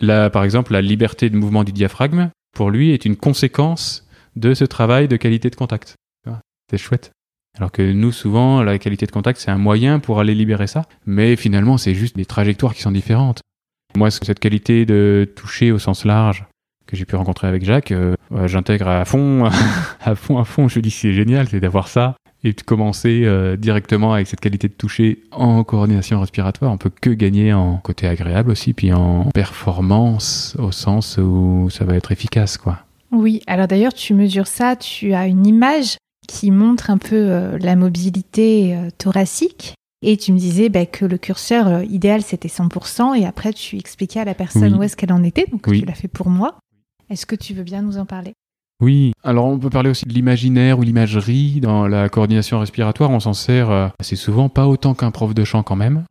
[0.00, 4.52] Là, par exemple, la liberté de mouvement du diaphragme, pour lui, est une conséquence de
[4.54, 5.94] ce travail de qualité de contact.
[6.70, 7.12] C'est chouette.
[7.56, 10.82] Alors que nous, souvent, la qualité de contact, c'est un moyen pour aller libérer ça,
[11.06, 13.40] mais finalement, c'est juste des trajectoires qui sont différentes.
[13.96, 16.44] Moi, cette qualité de toucher au sens large
[16.86, 19.44] que j'ai pu rencontrer avec Jacques, euh, ouais, j'intègre à fond,
[20.04, 20.68] à fond, à fond.
[20.68, 24.68] Je dis c'est génial, c'est d'avoir ça et de commencer euh, directement avec cette qualité
[24.68, 26.70] de toucher en coordination respiratoire.
[26.70, 31.84] On peut que gagner en côté agréable aussi, puis en performance au sens où ça
[31.84, 32.80] va être efficace, quoi.
[33.10, 35.96] Oui, alors d'ailleurs, tu mesures ça, tu as une image
[36.26, 39.74] qui montre un peu euh, la mobilité euh, thoracique.
[40.02, 43.18] Et tu me disais bah, que le curseur euh, idéal, c'était 100%.
[43.18, 44.78] Et après, tu expliquais à la personne Oui.
[44.78, 45.46] où est-ce qu'elle en était.
[45.50, 45.80] Donc, Oui.
[45.80, 46.58] tu l'as fait pour moi.
[47.10, 48.32] Est-ce que tu veux bien nous en parler?
[48.82, 53.10] Oui, alors on peut parler aussi de l'imaginaire ou l'imagerie dans la coordination respiratoire.
[53.10, 56.04] On s'en sert assez souvent, pas autant qu'un prof de chant quand même.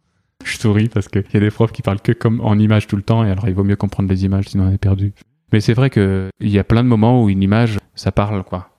[0.45, 2.95] Je souris parce qu'il y a des profs qui parlent que comme en images tout
[2.95, 5.13] le temps et alors il vaut mieux comprendre les images sinon on est perdu.
[5.51, 8.69] Mais c'est vrai qu'il y a plein de moments où une image, ça parle quoi.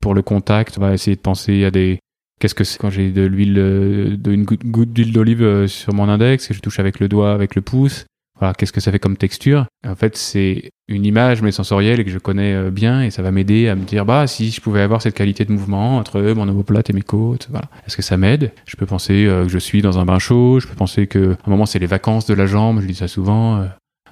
[0.00, 1.98] Pour le contact, on va essayer de penser à des...
[2.40, 6.08] Qu'est-ce que c'est quand j'ai de l'huile, euh, une goutte, d'huile d'olive euh, sur mon
[6.08, 8.06] index, que je touche avec le doigt, avec le pouce
[8.38, 9.66] voilà, qu'est-ce que ça fait comme texture?
[9.84, 13.20] En fait, c'est une image mais sensorielle et que je connais euh, bien et ça
[13.20, 16.20] va m'aider à me dire bah si je pouvais avoir cette qualité de mouvement entre
[16.20, 17.68] mon omoplate et mes côtes, voilà.
[17.86, 18.52] Est-ce que ça m'aide?
[18.66, 21.48] Je peux penser que je suis dans un bain chaud, je peux penser que à
[21.48, 23.66] un moment c'est les vacances de la jambe, je dis ça souvent.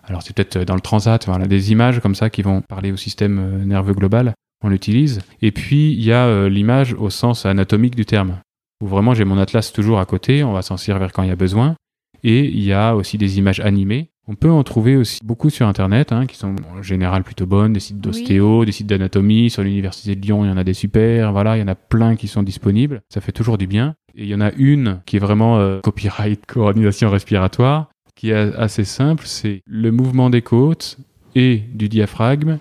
[0.05, 2.97] alors c'est peut-être dans le transat, voilà, des images comme ça qui vont parler au
[2.97, 5.21] système nerveux global, on l'utilise.
[5.43, 8.39] Et puis il y a euh, l'image au sens anatomique du terme,
[8.83, 11.33] où vraiment j'ai mon atlas toujours à côté, on va s'en servir quand il y
[11.33, 11.75] a besoin.
[12.23, 14.11] Et il y a aussi des images animées.
[14.29, 17.73] On peut en trouver aussi beaucoup sur Internet, hein, qui sont en général plutôt bonnes,
[17.73, 19.51] des sites d'ostéo, des sites d'anatomie.
[19.51, 21.31] Sur l'Université de Lyon, il y en a des super.
[21.31, 23.03] Voilà, il y en a plein qui sont disponibles.
[23.09, 23.95] Ça fait toujours du bien.
[24.17, 28.35] Et il y en a une qui est vraiment euh, copyright, coordination respiratoire, qui est
[28.57, 29.25] assez simple.
[29.27, 30.99] C'est le mouvement des côtes
[31.37, 32.59] et du diaphragme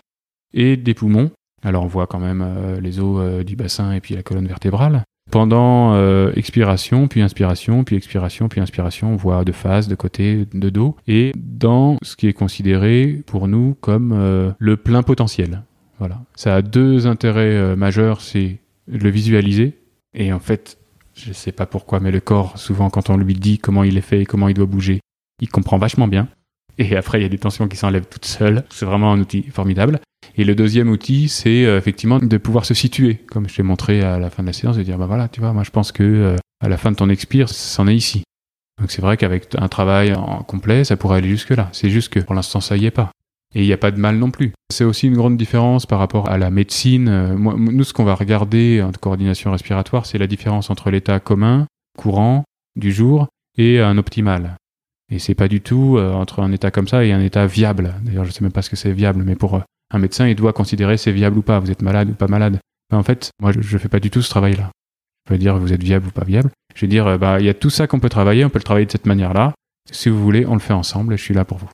[0.53, 1.31] et des poumons.
[1.63, 4.47] Alors on voit quand même euh, les os euh, du bassin et puis la colonne
[4.47, 5.03] vertébrale.
[5.31, 10.45] Pendant euh, expiration, puis inspiration, puis expiration, puis inspiration, on voit de face, de côté,
[10.53, 15.63] de dos, et dans ce qui est considéré pour nous comme le plein potentiel.
[15.97, 16.21] Voilà.
[16.35, 19.79] Ça a deux intérêts majeurs, c'est le visualiser,
[20.13, 20.77] et en fait,
[21.15, 24.01] je sais pas pourquoi, mais le corps, souvent quand on lui dit comment il est
[24.01, 24.99] fait et comment il doit bouger,
[25.41, 26.27] il comprend vachement bien.
[26.77, 28.63] Et après, il y a des tensions qui s'enlèvent toutes seules.
[28.69, 29.99] C'est vraiment un outil formidable.
[30.37, 34.01] Et le deuxième outil, c'est euh, effectivement de pouvoir se situer, comme je t'ai montré
[34.01, 35.91] à la fin de la séance, de dire bah voilà, tu vois, moi je pense
[35.91, 38.23] que euh, à la fin de ton expire, c'en est ici.
[38.79, 40.13] Donc c'est vrai qu'avec un travail
[40.47, 41.69] complet, ça pourrait aller jusque là.
[41.71, 43.11] C'est juste que pour l'instant, ça y est pas.
[43.53, 44.51] Et il n'y a pas de mal non plus.
[44.69, 47.07] C'est aussi une grande différence par rapport à la médecine.
[47.07, 51.65] Euh, nous, ce qu'on va regarder en coordination respiratoire, c'est la différence entre l'état commun,
[51.97, 52.43] courant,
[52.75, 54.57] du jour, et un optimal.
[55.11, 57.93] Et c'est pas du tout euh, entre un état comme ça et un état viable.
[58.01, 60.35] D'ailleurs, je sais même pas ce que c'est viable, mais pour euh, un médecin, il
[60.35, 61.59] doit considérer c'est viable ou pas.
[61.59, 62.59] Vous êtes malade ou pas malade.
[62.89, 64.71] Ben, en fait, moi, je, je fais pas du tout ce travail-là.
[65.25, 66.49] Je peux dire vous êtes viable ou pas viable.
[66.75, 68.45] Je vais dire, euh, bah, il y a tout ça qu'on peut travailler.
[68.45, 69.53] On peut le travailler de cette manière-là.
[69.91, 71.13] Si vous voulez, on le fait ensemble.
[71.13, 71.69] Et je suis là pour vous.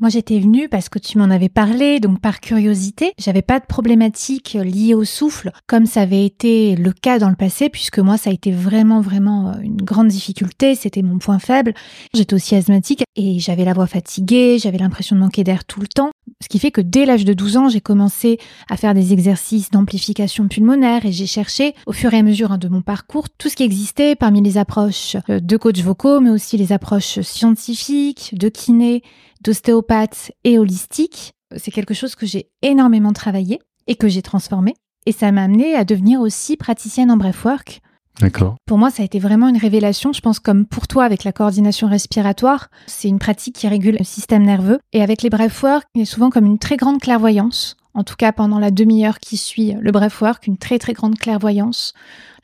[0.00, 3.12] Moi, j'étais venue parce que tu m'en avais parlé, donc par curiosité.
[3.18, 7.36] J'avais pas de problématique liée au souffle, comme ça avait été le cas dans le
[7.36, 10.74] passé, puisque moi, ça a été vraiment, vraiment euh, une grande difficulté.
[10.74, 11.74] C'était mon point faible.
[12.14, 15.86] J'étais aussi asthmatique et j'avais la voix fatiguée, j'avais l'impression de manquer d'air tout le
[15.86, 16.12] temps.
[16.42, 18.38] Ce qui fait que dès l'âge de 12 ans, j'ai commencé
[18.70, 22.58] à faire des exercices d'amplification pulmonaire et j'ai cherché, au fur et à mesure hein,
[22.58, 26.30] de mon parcours, tout ce qui existait parmi les approches euh, de coachs vocaux, mais
[26.30, 29.02] aussi les approches scientifiques, de kiné,
[29.40, 31.32] d'ostéopathe et holistique.
[31.56, 34.74] C'est quelque chose que j'ai énormément travaillé et que j'ai transformé.
[35.06, 37.80] Et ça m'a amené à devenir aussi praticienne en breathwork.
[38.20, 38.56] D'accord.
[38.66, 40.12] Pour moi, ça a été vraiment une révélation.
[40.12, 44.04] Je pense comme pour toi avec la coordination respiratoire, c'est une pratique qui régule le
[44.04, 44.78] système nerveux.
[44.92, 47.76] Et avec les breathwork, il y a souvent comme une très grande clairvoyance.
[47.94, 51.92] En tout cas, pendant la demi-heure qui suit le breathwork, une très très grande clairvoyance.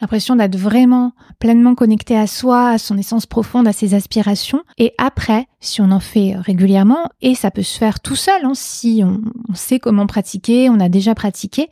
[0.01, 4.63] L'impression d'être vraiment pleinement connecté à soi, à son essence profonde, à ses aspirations.
[4.79, 8.53] Et après, si on en fait régulièrement, et ça peut se faire tout seul, hein,
[8.55, 11.69] si on, on sait comment pratiquer, on a déjà pratiqué,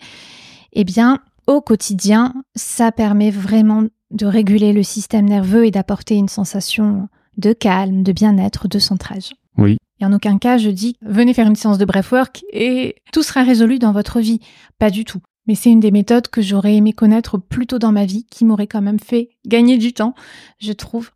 [0.73, 6.29] eh bien, au quotidien, ça permet vraiment de réguler le système nerveux et d'apporter une
[6.29, 9.33] sensation de calme, de bien-être, de centrage.
[9.59, 9.77] Oui.
[10.01, 13.43] Et en aucun cas, je dis venez faire une séance de breathwork et tout sera
[13.43, 14.41] résolu dans votre vie.
[14.79, 15.21] Pas du tout.
[15.47, 18.45] Mais c'est une des méthodes que j'aurais aimé connaître plus tôt dans ma vie, qui
[18.45, 20.15] m'aurait quand même fait gagner du temps,
[20.59, 21.11] je trouve.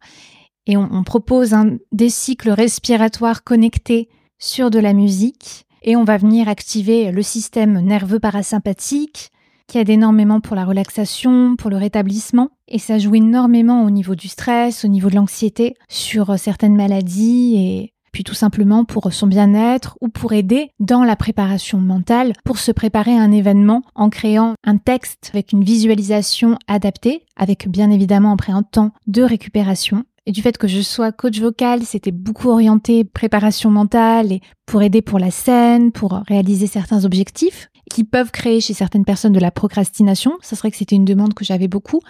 [0.66, 6.18] Et on, propose un, des cycles respiratoires connectés sur de la musique et on va
[6.18, 9.30] venir activer le système nerveux parasympathique,
[9.66, 12.50] qui aide énormément pour la relaxation, pour le rétablissement.
[12.68, 17.54] Et ça joue énormément au niveau du stress, au niveau de l'anxiété, sur certaines maladies
[17.56, 17.94] et
[18.24, 23.16] tout simplement pour son bien-être ou pour aider dans la préparation mentale, pour se préparer
[23.16, 28.52] à un événement en créant un texte avec une visualisation adaptée, avec bien évidemment après
[28.52, 30.04] un temps de récupération.
[30.26, 34.82] Et du fait que je sois coach vocal, c'était beaucoup orienté préparation mentale et pour
[34.82, 39.40] aider pour la scène, pour réaliser certains objectifs qui peuvent créer chez certaines personnes de
[39.40, 40.36] la procrastination.
[40.42, 42.00] Ça serait que c'était une demande que j'avais beaucoup.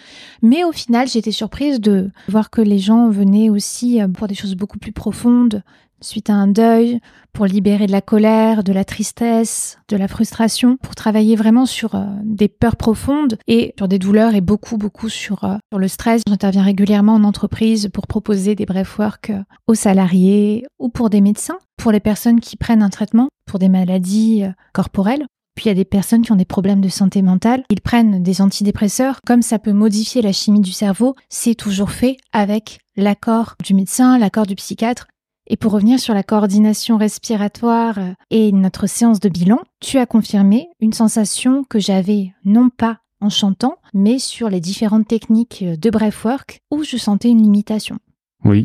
[0.42, 4.56] Mais au final, j'étais surprise de voir que les gens venaient aussi pour des choses
[4.56, 5.62] beaucoup plus profondes,
[6.00, 7.00] suite à un deuil,
[7.32, 11.94] pour libérer de la colère, de la tristesse, de la frustration, pour travailler vraiment sur
[11.94, 15.88] euh, des peurs profondes et sur des douleurs et beaucoup, beaucoup sur, euh, sur le
[15.88, 16.22] stress.
[16.26, 21.58] J'interviens régulièrement en entreprise pour proposer des breathwork euh, aux salariés ou pour des médecins,
[21.76, 25.26] pour les personnes qui prennent un traitement pour des maladies corporelles.
[25.54, 27.64] Puis il y a des personnes qui ont des problèmes de santé mentale.
[27.68, 29.20] Ils prennent des antidépresseurs.
[29.26, 34.18] Comme ça peut modifier la chimie du cerveau, c'est toujours fait avec l'accord du médecin,
[34.18, 35.08] l'accord du psychiatre.
[35.48, 40.06] Et pour revenir sur la coordination respiratoire euh, et notre séance de bilan, tu as
[40.06, 45.90] confirmé une sensation que j'avais non pas en chantant, mais sur les différentes techniques de
[45.90, 47.98] breathwork où je sentais une limitation.
[48.44, 48.64] Oui.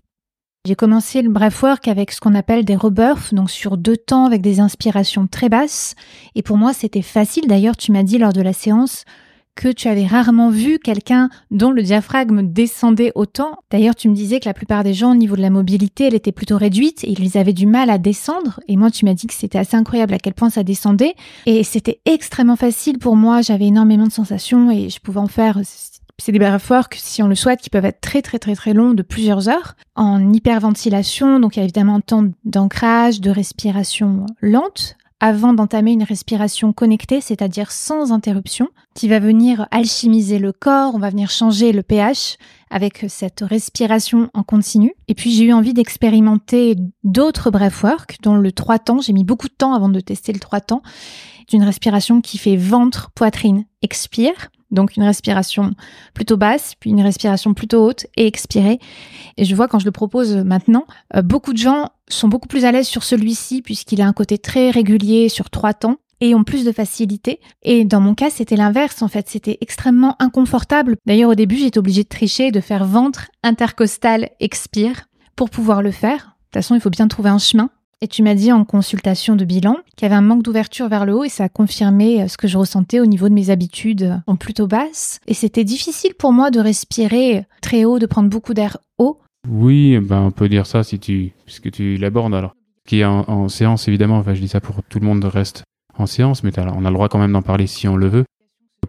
[0.65, 4.41] J'ai commencé le breathwork avec ce qu'on appelle des rebirths, donc sur deux temps avec
[4.41, 5.95] des inspirations très basses.
[6.35, 7.47] Et pour moi, c'était facile.
[7.47, 9.03] D'ailleurs, tu m'as dit lors de la séance,
[9.55, 13.57] que tu avais rarement vu quelqu'un dont le diaphragme descendait autant.
[13.71, 16.15] D'ailleurs, tu me disais que la plupart des gens, au niveau de la mobilité, elle
[16.15, 18.59] était plutôt réduite et ils avaient du mal à descendre.
[18.67, 21.15] Et moi, tu m'as dit que c'était assez incroyable à quel point ça descendait.
[21.45, 23.41] Et c'était extrêmement facile pour moi.
[23.41, 25.59] J'avais énormément de sensations et je pouvais en faire
[26.19, 28.93] c'est des que si on le souhaite, qui peuvent être très très très très longs
[28.93, 31.39] de plusieurs heures en hyperventilation.
[31.39, 34.95] Donc il y a évidemment un temps d'ancrage, de respiration lente
[35.25, 40.99] avant d'entamer une respiration connectée, c'est-à-dire sans interruption, qui va venir alchimiser le corps, on
[40.99, 42.35] va venir changer le pH
[42.69, 44.95] avec cette respiration en continu.
[45.07, 49.47] Et puis j'ai eu envie d'expérimenter d'autres breathwork, dont le 3 temps, j'ai mis beaucoup
[49.47, 50.81] de temps avant de tester le 3 temps,
[51.47, 54.49] d'une respiration qui fait ventre, poitrine, expire.
[54.73, 55.71] Donc une respiration
[56.13, 58.79] plutôt basse, puis une respiration plutôt haute et expirer.
[59.37, 62.65] Et je vois quand je le propose maintenant, euh, beaucoup de gens sont beaucoup plus
[62.65, 66.43] à l'aise sur celui-ci puisqu'il a un côté très régulier sur trois temps et ont
[66.43, 67.39] plus de facilité.
[67.63, 70.97] Et dans mon cas, c'était l'inverse en fait, c'était extrêmement inconfortable.
[71.05, 75.03] D'ailleurs au début, j'étais obligée de tricher, de faire ventre, intercostal, expire
[75.35, 76.17] pour pouvoir le faire.
[76.17, 77.69] De toute façon, il faut bien trouver un chemin.
[78.03, 81.05] Et tu m'as dit en consultation de bilan qu'il y avait un manque d'ouverture vers
[81.05, 83.49] le haut et ça a confirmé euh, ce que je ressentais au niveau de mes
[83.49, 85.21] habitudes euh, en plutôt basse.
[85.25, 89.21] Et c'était difficile pour moi de respirer très haut, de prendre beaucoup d'air haut.
[89.49, 92.55] Oui, ben on peut dire ça si tu, puisque tu l'abordes alors.
[92.85, 95.63] Qui est en, séance évidemment, enfin je dis ça pour tout le monde reste
[95.97, 98.25] en séance, mais on a le droit quand même d'en parler si on le veut.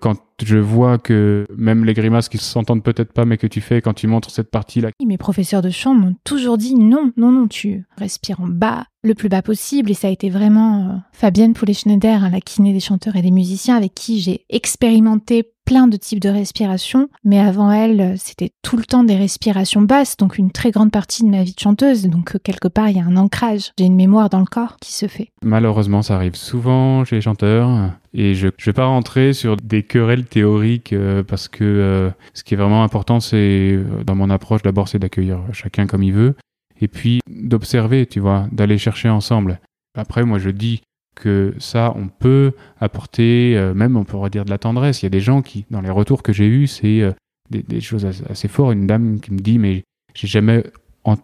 [0.01, 3.81] Quand je vois que même les grimaces qui s'entendent peut-être pas, mais que tu fais
[3.81, 4.91] quand tu montres cette partie-là.
[5.05, 9.15] Mes professeurs de chant m'ont toujours dit non, non, non, tu respires en bas, le
[9.15, 9.91] plus bas possible.
[9.91, 13.31] Et ça a été vraiment euh, Fabienne Poulet-Schneider, hein, la kiné des chanteurs et des
[13.31, 18.77] musiciens, avec qui j'ai expérimenté plein de types de respiration, mais avant elle, c'était tout
[18.77, 22.07] le temps des respirations basses, donc une très grande partie de ma vie de chanteuse,
[22.07, 24.77] donc euh, quelque part, il y a un ancrage, j'ai une mémoire dans le corps
[24.81, 25.31] qui se fait.
[25.43, 29.83] Malheureusement, ça arrive souvent chez les chanteurs, et je ne vais pas rentrer sur des
[29.83, 34.89] querelles théoriques, euh, parce que ce qui est vraiment important, c'est, dans mon approche, d'abord,
[34.89, 36.35] c'est d'accueillir chacun comme il veut,
[36.81, 39.61] et puis d'observer, tu vois, d'aller chercher ensemble.
[39.97, 40.83] Après, moi, je dis
[41.15, 45.03] que ça, on peut apporter, euh, même on pourrait dire de la tendresse.
[45.03, 47.13] Il y a des gens qui, dans les retours que j'ai eus, c'est euh,
[47.51, 48.75] des, choses assez, fortes.
[48.75, 49.85] Une dame qui me dit, mais
[50.15, 50.65] j'ai jamais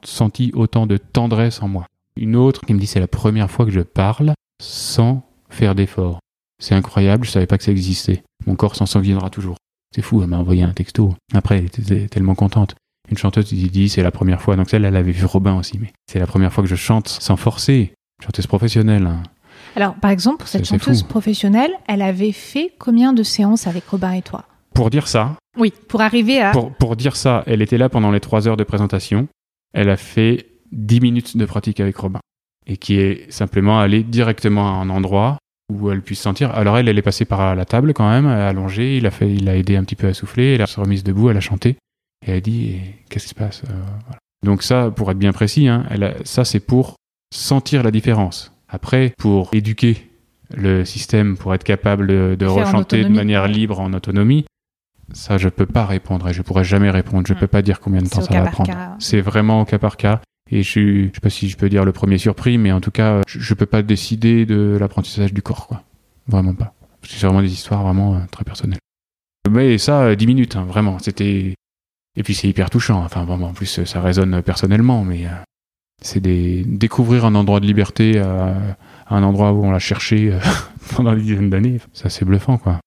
[0.02, 1.86] senti autant de tendresse en moi.
[2.16, 6.18] Une autre qui me dit, c'est la première fois que je parle sans faire d'effort.
[6.62, 8.22] C'est incroyable, je savais pas que ça existait.
[8.46, 9.56] Mon corps s'en souviendra toujours.
[9.94, 11.14] C'est fou, elle m'a envoyé un texto.
[11.32, 12.76] Après, elle était tellement contente
[13.10, 14.56] une chanteuse qui dit c'est la première fois.
[14.56, 17.08] Donc celle, elle avait vu Robin aussi, mais c'est la première fois que je chante
[17.08, 17.92] sans forcer.
[18.24, 19.06] Chanteuse professionnelle.
[19.06, 19.22] Hein.
[19.76, 24.12] Alors, par exemple, pour cette chanteuse professionnelle, elle avait fait combien de séances avec Robin
[24.12, 24.44] et toi?
[24.74, 25.36] Pour dire ça.
[25.58, 26.52] Oui, pour arriver à.
[26.52, 29.28] Pour, pour dire ça, elle était là pendant les trois heures de présentation.
[29.72, 32.20] Elle a fait 10 minutes de pratique avec Robin.
[32.66, 35.38] Et qui est simplement allée directement à un endroit
[35.70, 36.50] où elle puisse sentir.
[36.52, 39.48] Alors elle, elle est passée par la table quand même, allongée, il a, fait, il
[39.48, 41.76] a aidé un petit peu à souffler, elle s'est remise debout, elle a chanté.
[42.26, 42.76] Et elle dit
[43.08, 43.72] Qu'est-ce qui se passe euh,
[44.44, 45.86] Donc, ça, pour être bien précis, hein,
[46.24, 46.96] ça c'est pour
[47.32, 48.52] sentir la différence.
[48.70, 50.10] Après, pour éduquer
[50.54, 52.06] le système, pour être capable
[52.36, 54.44] de, rechanter de manière libre en autonomie,
[55.12, 57.26] ça je peux pas répondre et je pourrais jamais répondre.
[57.26, 57.40] Je ne hmm.
[57.40, 58.72] peux pas dire combien de temps ça va prendre.
[58.98, 60.20] C'est vraiment au cas par cas.
[60.52, 62.80] Et je suis, je sais pas si je peux dire le premier surpris, mais en
[62.80, 65.84] tout cas, je, ne peux pas décider de l'apprentissage du corps, quoi.
[66.26, 66.74] Vraiment pas.
[67.02, 68.78] C'est vraiment des histoires vraiment euh, très personnelles.
[69.48, 70.98] Mais ça, euh, 10 minutes, hein, vraiment.
[70.98, 71.54] C'était.
[72.16, 73.02] Et puis c'est hyper touchant.
[73.04, 75.30] Enfin, vraiment, en plus, ça résonne personnellement, mais euh,
[76.00, 76.64] c'est des...
[76.66, 78.56] découvrir un endroit de liberté à,
[79.06, 80.38] à un endroit où on l'a cherché euh,
[80.96, 81.78] pendant des dizaines d'années.
[81.92, 82.78] C'est bluffant, quoi.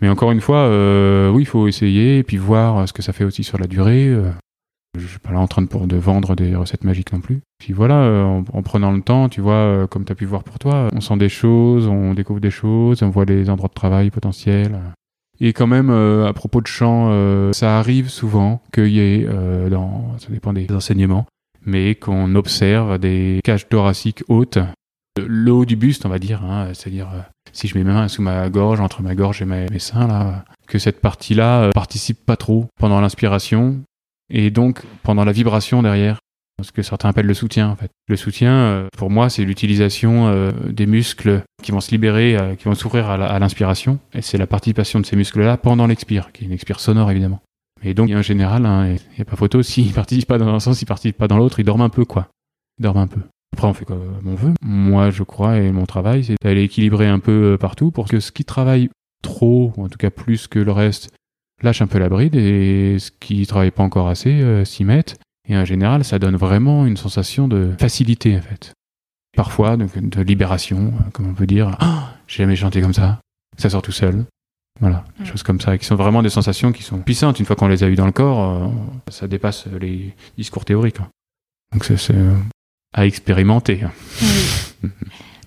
[0.00, 3.12] Mais encore une fois, euh, oui, il faut essayer et puis voir ce que ça
[3.12, 4.06] fait aussi sur la durée.
[4.08, 4.30] euh.
[4.98, 7.40] Je suis pas là en train de, pour, de vendre des recettes magiques non plus.
[7.58, 10.24] Puis voilà, euh, en, en prenant le temps, tu vois, euh, comme tu as pu
[10.24, 13.68] voir pour toi, on sent des choses, on découvre des choses, on voit les endroits
[13.68, 14.78] de travail potentiels.
[15.40, 19.26] Et quand même, euh, à propos de chant, euh, ça arrive souvent qu'il y ait,
[19.28, 21.26] euh, dans, ça dépend des enseignements,
[21.68, 24.58] mais qu'on observe des cages thoraciques hautes,
[25.16, 27.20] le haut du buste, on va dire, hein, c'est-à-dire euh,
[27.52, 30.44] si je mets mes mains sous ma gorge, entre ma gorge et mes, seins, là,
[30.66, 33.80] que cette partie-là euh, participe pas trop pendant l'inspiration
[34.30, 36.18] et donc pendant la vibration derrière.
[36.60, 37.90] Ce que certains appellent le soutien, en fait.
[38.08, 42.74] Le soutien, euh, pour moi, c'est l'utilisation des muscles qui vont se libérer, qui vont
[42.74, 44.00] s'ouvrir à l'inspiration.
[44.12, 47.40] Et c'est la participation de ces muscles-là pendant l'expire, qui est une expire sonore, évidemment.
[47.82, 50.60] Et donc, en général, hein, il n'y a pas photo, s'ils participent pas dans un
[50.60, 52.28] sens, ils participent pas dans l'autre, ils dorment un peu, quoi.
[52.78, 53.20] Ils dorment un peu.
[53.54, 54.54] Après, on fait comme on veut.
[54.62, 58.20] Moi, je crois, et mon travail, c'est d'aller équilibrer un peu euh, partout pour que
[58.20, 58.90] ce qui travaille
[59.22, 61.10] trop, en tout cas plus que le reste,
[61.62, 65.18] lâche un peu la bride et ce qui travaille pas encore assez euh, s'y mette.
[65.48, 68.74] Et en général, ça donne vraiment une sensation de facilité, en fait.
[69.36, 71.76] Parfois, de, de libération, euh, comme on peut dire.
[71.80, 73.18] Ah, j'ai jamais chanté comme ça.
[73.56, 74.24] Ça sort tout seul.
[74.80, 75.26] Voilà, des Mm.
[75.26, 77.40] choses comme ça, qui sont vraiment des sensations qui sont puissantes.
[77.40, 78.68] Une fois qu'on les a eues dans le corps, euh,
[79.10, 81.00] ça dépasse les discours théoriques.
[81.00, 81.08] hein.
[81.72, 82.34] Donc c'est euh,
[82.94, 83.82] à expérimenter.
[83.82, 83.92] hein.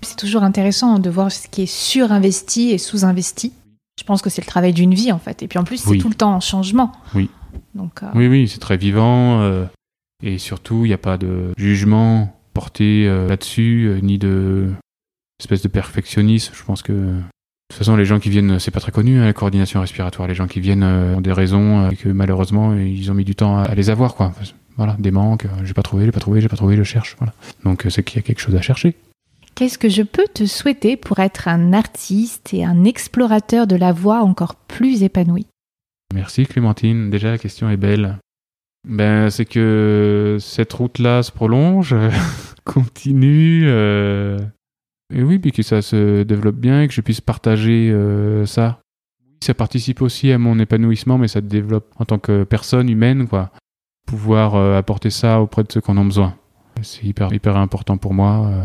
[0.04, 3.54] C'est toujours intéressant de voir ce qui est surinvesti et sous-investi.
[4.00, 5.44] Je pense que c'est le travail d'une vie en fait.
[5.44, 6.00] Et puis en plus, c'est Oui.
[6.00, 6.92] tout le temps en changement.
[7.14, 7.30] Oui.
[7.76, 9.68] Donc, euh, Oui, oui, c'est très vivant.
[10.24, 14.72] et surtout, il n'y a pas de jugement porté là-dessus, ni de
[15.40, 16.54] espèce de perfectionnisme.
[16.56, 17.14] Je pense que
[17.72, 20.28] toute façon, les gens qui viennent, c'est pas très connu, hein, la coordination respiratoire.
[20.28, 23.26] Les gens qui viennent euh, ont des raisons euh, et que malheureusement, ils ont mis
[23.26, 24.34] du temps à, à les avoir, quoi.
[24.78, 25.46] Voilà, des manques.
[25.46, 27.16] euh, j'ai pas trouvé, j'ai pas trouvé, j'ai pas trouvé, je cherche.
[27.20, 27.34] Voilà.
[27.64, 28.96] Donc, euh, c'est qu'il y a quelque chose à chercher.
[29.56, 33.92] Qu'est-ce que je peux te souhaiter pour être un artiste et un explorateur de la
[33.92, 35.46] voix encore plus épanoui
[36.14, 37.10] Merci Clémentine.
[37.10, 38.18] Déjà, la question est belle.
[38.88, 42.10] Ben, c'est que cette route-là se prolonge, euh,
[42.64, 44.40] continue, euh,
[45.14, 48.80] et oui, puis que ça se développe bien et que je puisse partager euh, ça.
[49.44, 53.28] Ça participe aussi à mon épanouissement, mais ça te développe en tant que personne humaine,
[53.28, 53.52] quoi.
[54.08, 56.36] Pouvoir euh, apporter ça auprès de ceux qui en ont besoin.
[56.82, 58.48] C'est hyper, hyper important pour moi.
[58.48, 58.64] euh.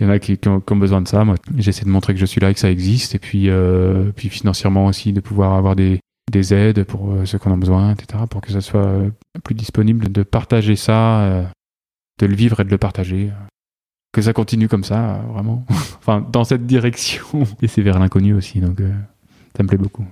[0.00, 1.24] Il y en a qui, ont, besoin de ça.
[1.24, 3.14] Moi, j'essaie de montrer que je suis là et que ça existe.
[3.14, 6.00] Et puis, euh, puis financièrement aussi, de pouvoir avoir des,
[6.32, 8.92] des aides pour ceux qui en ont besoin, etc., pour que ça soit
[9.44, 11.48] plus disponible, de partager ça,
[12.18, 13.30] de le vivre et de le partager.
[14.14, 15.66] Que ça continue comme ça, euh, vraiment.
[15.98, 17.26] enfin, dans cette direction.
[17.62, 18.92] Et c'est vers l'inconnu aussi, donc euh,
[19.56, 20.06] ça me plaît beaucoup.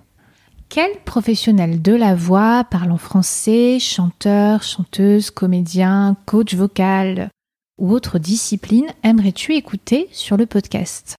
[0.69, 7.29] Quel professionnel de la voix, parlant français, chanteur, chanteuse, comédien, coach vocal
[7.79, 11.15] ou autre discipline aimerais-tu écouter sur le podcast?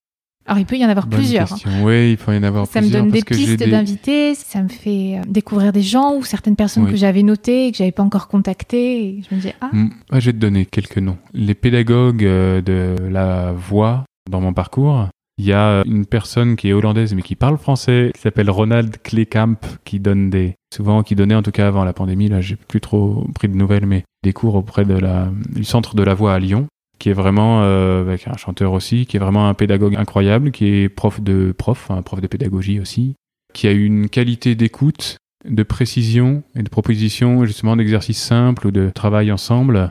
[0.46, 1.52] Alors il peut y en avoir Bonne plusieurs.
[1.52, 1.56] hein.
[1.82, 3.02] Oui, il faut y en avoir Ça me plusieurs.
[3.02, 6.14] donne des parce que j'ai pistes des- d'invités, ça me fait euh, découvrir des gens
[6.16, 6.90] ou certaines personnes Oui.
[6.90, 9.04] que j'avais notées et que j'avais pas encore contactées.
[9.04, 11.16] Et je me dis ah Mm, ouais, je vais te donner quelques noms.
[11.32, 15.06] Les pédagogues euh, de la voix dans mon parcours,
[15.38, 18.98] il y a une personne qui est hollandaise mais qui parle français, qui s'appelle Ronald
[19.02, 22.54] Kleekamp, qui donne des, souvent, qui donnait en tout cas avant la pandémie, là j'ai
[22.56, 26.14] plus trop pris de nouvelles, mais des cours auprès de la, du centre de la
[26.14, 26.66] voix à Lyon,
[26.98, 30.66] qui est vraiment, euh, avec un chanteur aussi, qui est vraiment un pédagogue incroyable, qui
[30.66, 33.14] est prof de prof, un prof de pédagogie aussi,
[33.52, 38.90] qui a une qualité d'écoute, de précision et de proposition, justement d'exercices simples ou de
[38.90, 39.90] travail ensemble,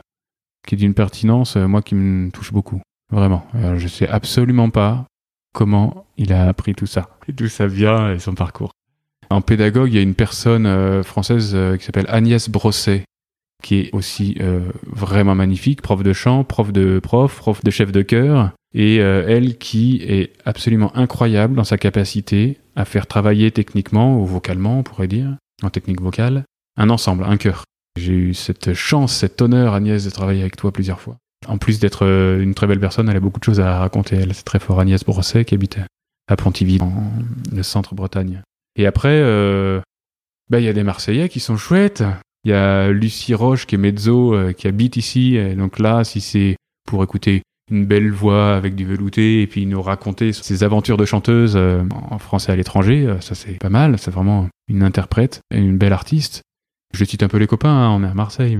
[0.66, 2.80] qui est d'une pertinence, euh, moi, qui me touche beaucoup.
[3.12, 3.46] Vraiment.
[3.54, 5.06] Alors, je sais absolument pas
[5.52, 7.08] comment il a appris tout ça.
[7.28, 8.72] Et d'où ça vient et son parcours?
[9.30, 13.04] En pédagogue, il y a une personne euh, française euh, qui s'appelle Agnès Brosset,
[13.64, 17.92] qui est aussi euh, vraiment magnifique, prof de chant, prof de prof, prof de chef
[17.92, 23.50] de chœur, et euh, elle qui est absolument incroyable dans sa capacité à faire travailler
[23.50, 26.44] techniquement ou vocalement, on pourrait dire, en technique vocale,
[26.76, 27.64] un ensemble, un chœur.
[27.98, 31.16] J'ai eu cette chance, cet honneur, Agnès, de travailler avec toi plusieurs fois.
[31.48, 34.16] En plus d'être euh, une très belle personne, elle a beaucoup de choses à raconter.
[34.16, 34.78] Elle, c'est très fort.
[34.78, 35.78] Agnès Brosset, qui habite
[36.28, 36.92] à Pontivy, dans
[37.50, 38.42] le centre Bretagne.
[38.76, 39.22] Et après,
[40.50, 42.02] bah, il y a des Marseillais qui sont chouettes.
[42.44, 45.38] Il y a Lucie Roche, qui est mezzo, euh, qui habite ici.
[45.56, 46.56] Donc là, si c'est
[46.86, 51.04] pour écouter une belle voix avec du velouté et puis nous raconter ses aventures de
[51.04, 53.98] chanteuse euh, en français à l'étranger, euh, ça c'est pas mal.
[53.98, 56.42] C'est vraiment une interprète et une belle artiste.
[56.92, 58.58] Je cite un peu les copains, hein, on est à Marseille,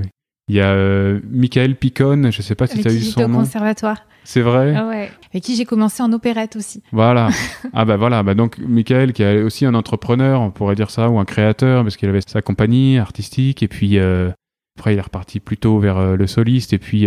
[0.49, 3.29] Il y a euh, Michael Picone, je sais pas si tu as eu son au
[3.29, 3.39] nom.
[3.39, 4.03] conservatoire.
[4.25, 4.75] C'est vrai?
[4.77, 5.11] Ah ouais.
[5.31, 6.83] Avec qui j'ai commencé en opérette aussi.
[6.93, 7.29] Voilà.
[7.73, 11.09] ah bah voilà, bah donc Michael qui est aussi un entrepreneur, on pourrait dire ça,
[11.09, 14.31] ou un créateur, parce qu'il avait sa compagnie artistique, et puis euh,
[14.79, 17.07] après il est reparti plutôt vers euh, le soliste, et puis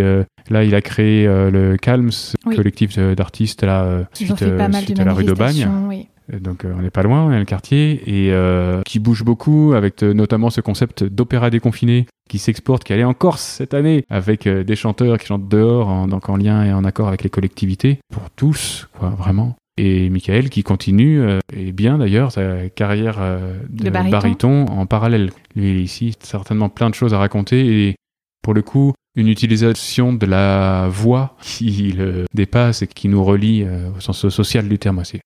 [0.49, 2.09] là il a créé le Calms,
[2.45, 2.55] Oui.
[2.55, 5.69] collectif d'artistes là, suite, à la rue d'Aubagne.
[5.87, 6.07] Oui.
[6.31, 9.73] Donc euh, on n'est pas loin, on est le quartier, et euh, qui bouge beaucoup
[9.75, 14.03] avec euh, notamment ce concept d'opéra déconfiné qui s'exporte, qui allait en Corse cette année,
[14.09, 17.23] avec euh, des chanteurs qui chantent dehors, en, donc en lien et en accord avec
[17.23, 19.55] les collectivités, pour tous, quoi, vraiment.
[19.77, 24.11] Et Michael qui continue, euh, et bien d'ailleurs, sa carrière euh, de, De baryton.
[24.11, 25.31] baryton en parallèle.
[25.55, 27.95] Lui ici, certainement plein de choses à raconter, et
[28.43, 33.63] pour le coup, une utilisation de la voix qui le dépasse et qui nous relie
[33.63, 35.19] euh, au sens social du terme aussi.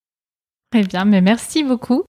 [0.72, 2.04] Très bien, mais merci beaucoup.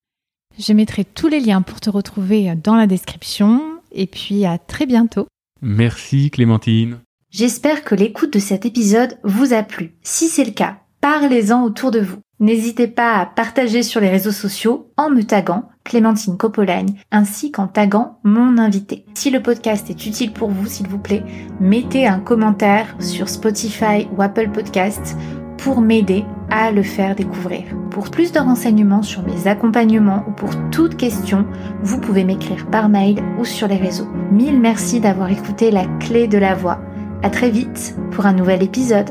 [0.59, 3.60] Je mettrai tous les liens pour te retrouver dans la description.
[3.90, 5.26] Et puis à très bientôt.
[5.60, 6.98] Merci Clémentine.
[7.30, 9.94] J'espère que l'écoute de cet épisode vous a plu.
[10.02, 12.18] Si c'est le cas, parlez-en autour de vous.
[12.40, 17.68] N'hésitez pas à partager sur les réseaux sociaux en me taguant Clémentine Copolagne ainsi qu'en
[17.68, 19.05] taguant mon invité.
[19.14, 21.24] Si le podcast est utile pour vous, s'il vous plaît,
[21.60, 25.16] mettez un commentaire sur Spotify ou Apple Podcast
[25.62, 27.62] pour m'aider à le faire découvrir.
[27.90, 31.47] Pour plus de renseignements sur mes accompagnements ou pour toute question,
[31.82, 34.09] vous pouvez m'écrire par mail ou sur les réseaux.
[34.32, 36.80] Mille merci d'avoir écouté la clé de la voix.
[37.22, 39.10] À très vite pour un nouvel épisode.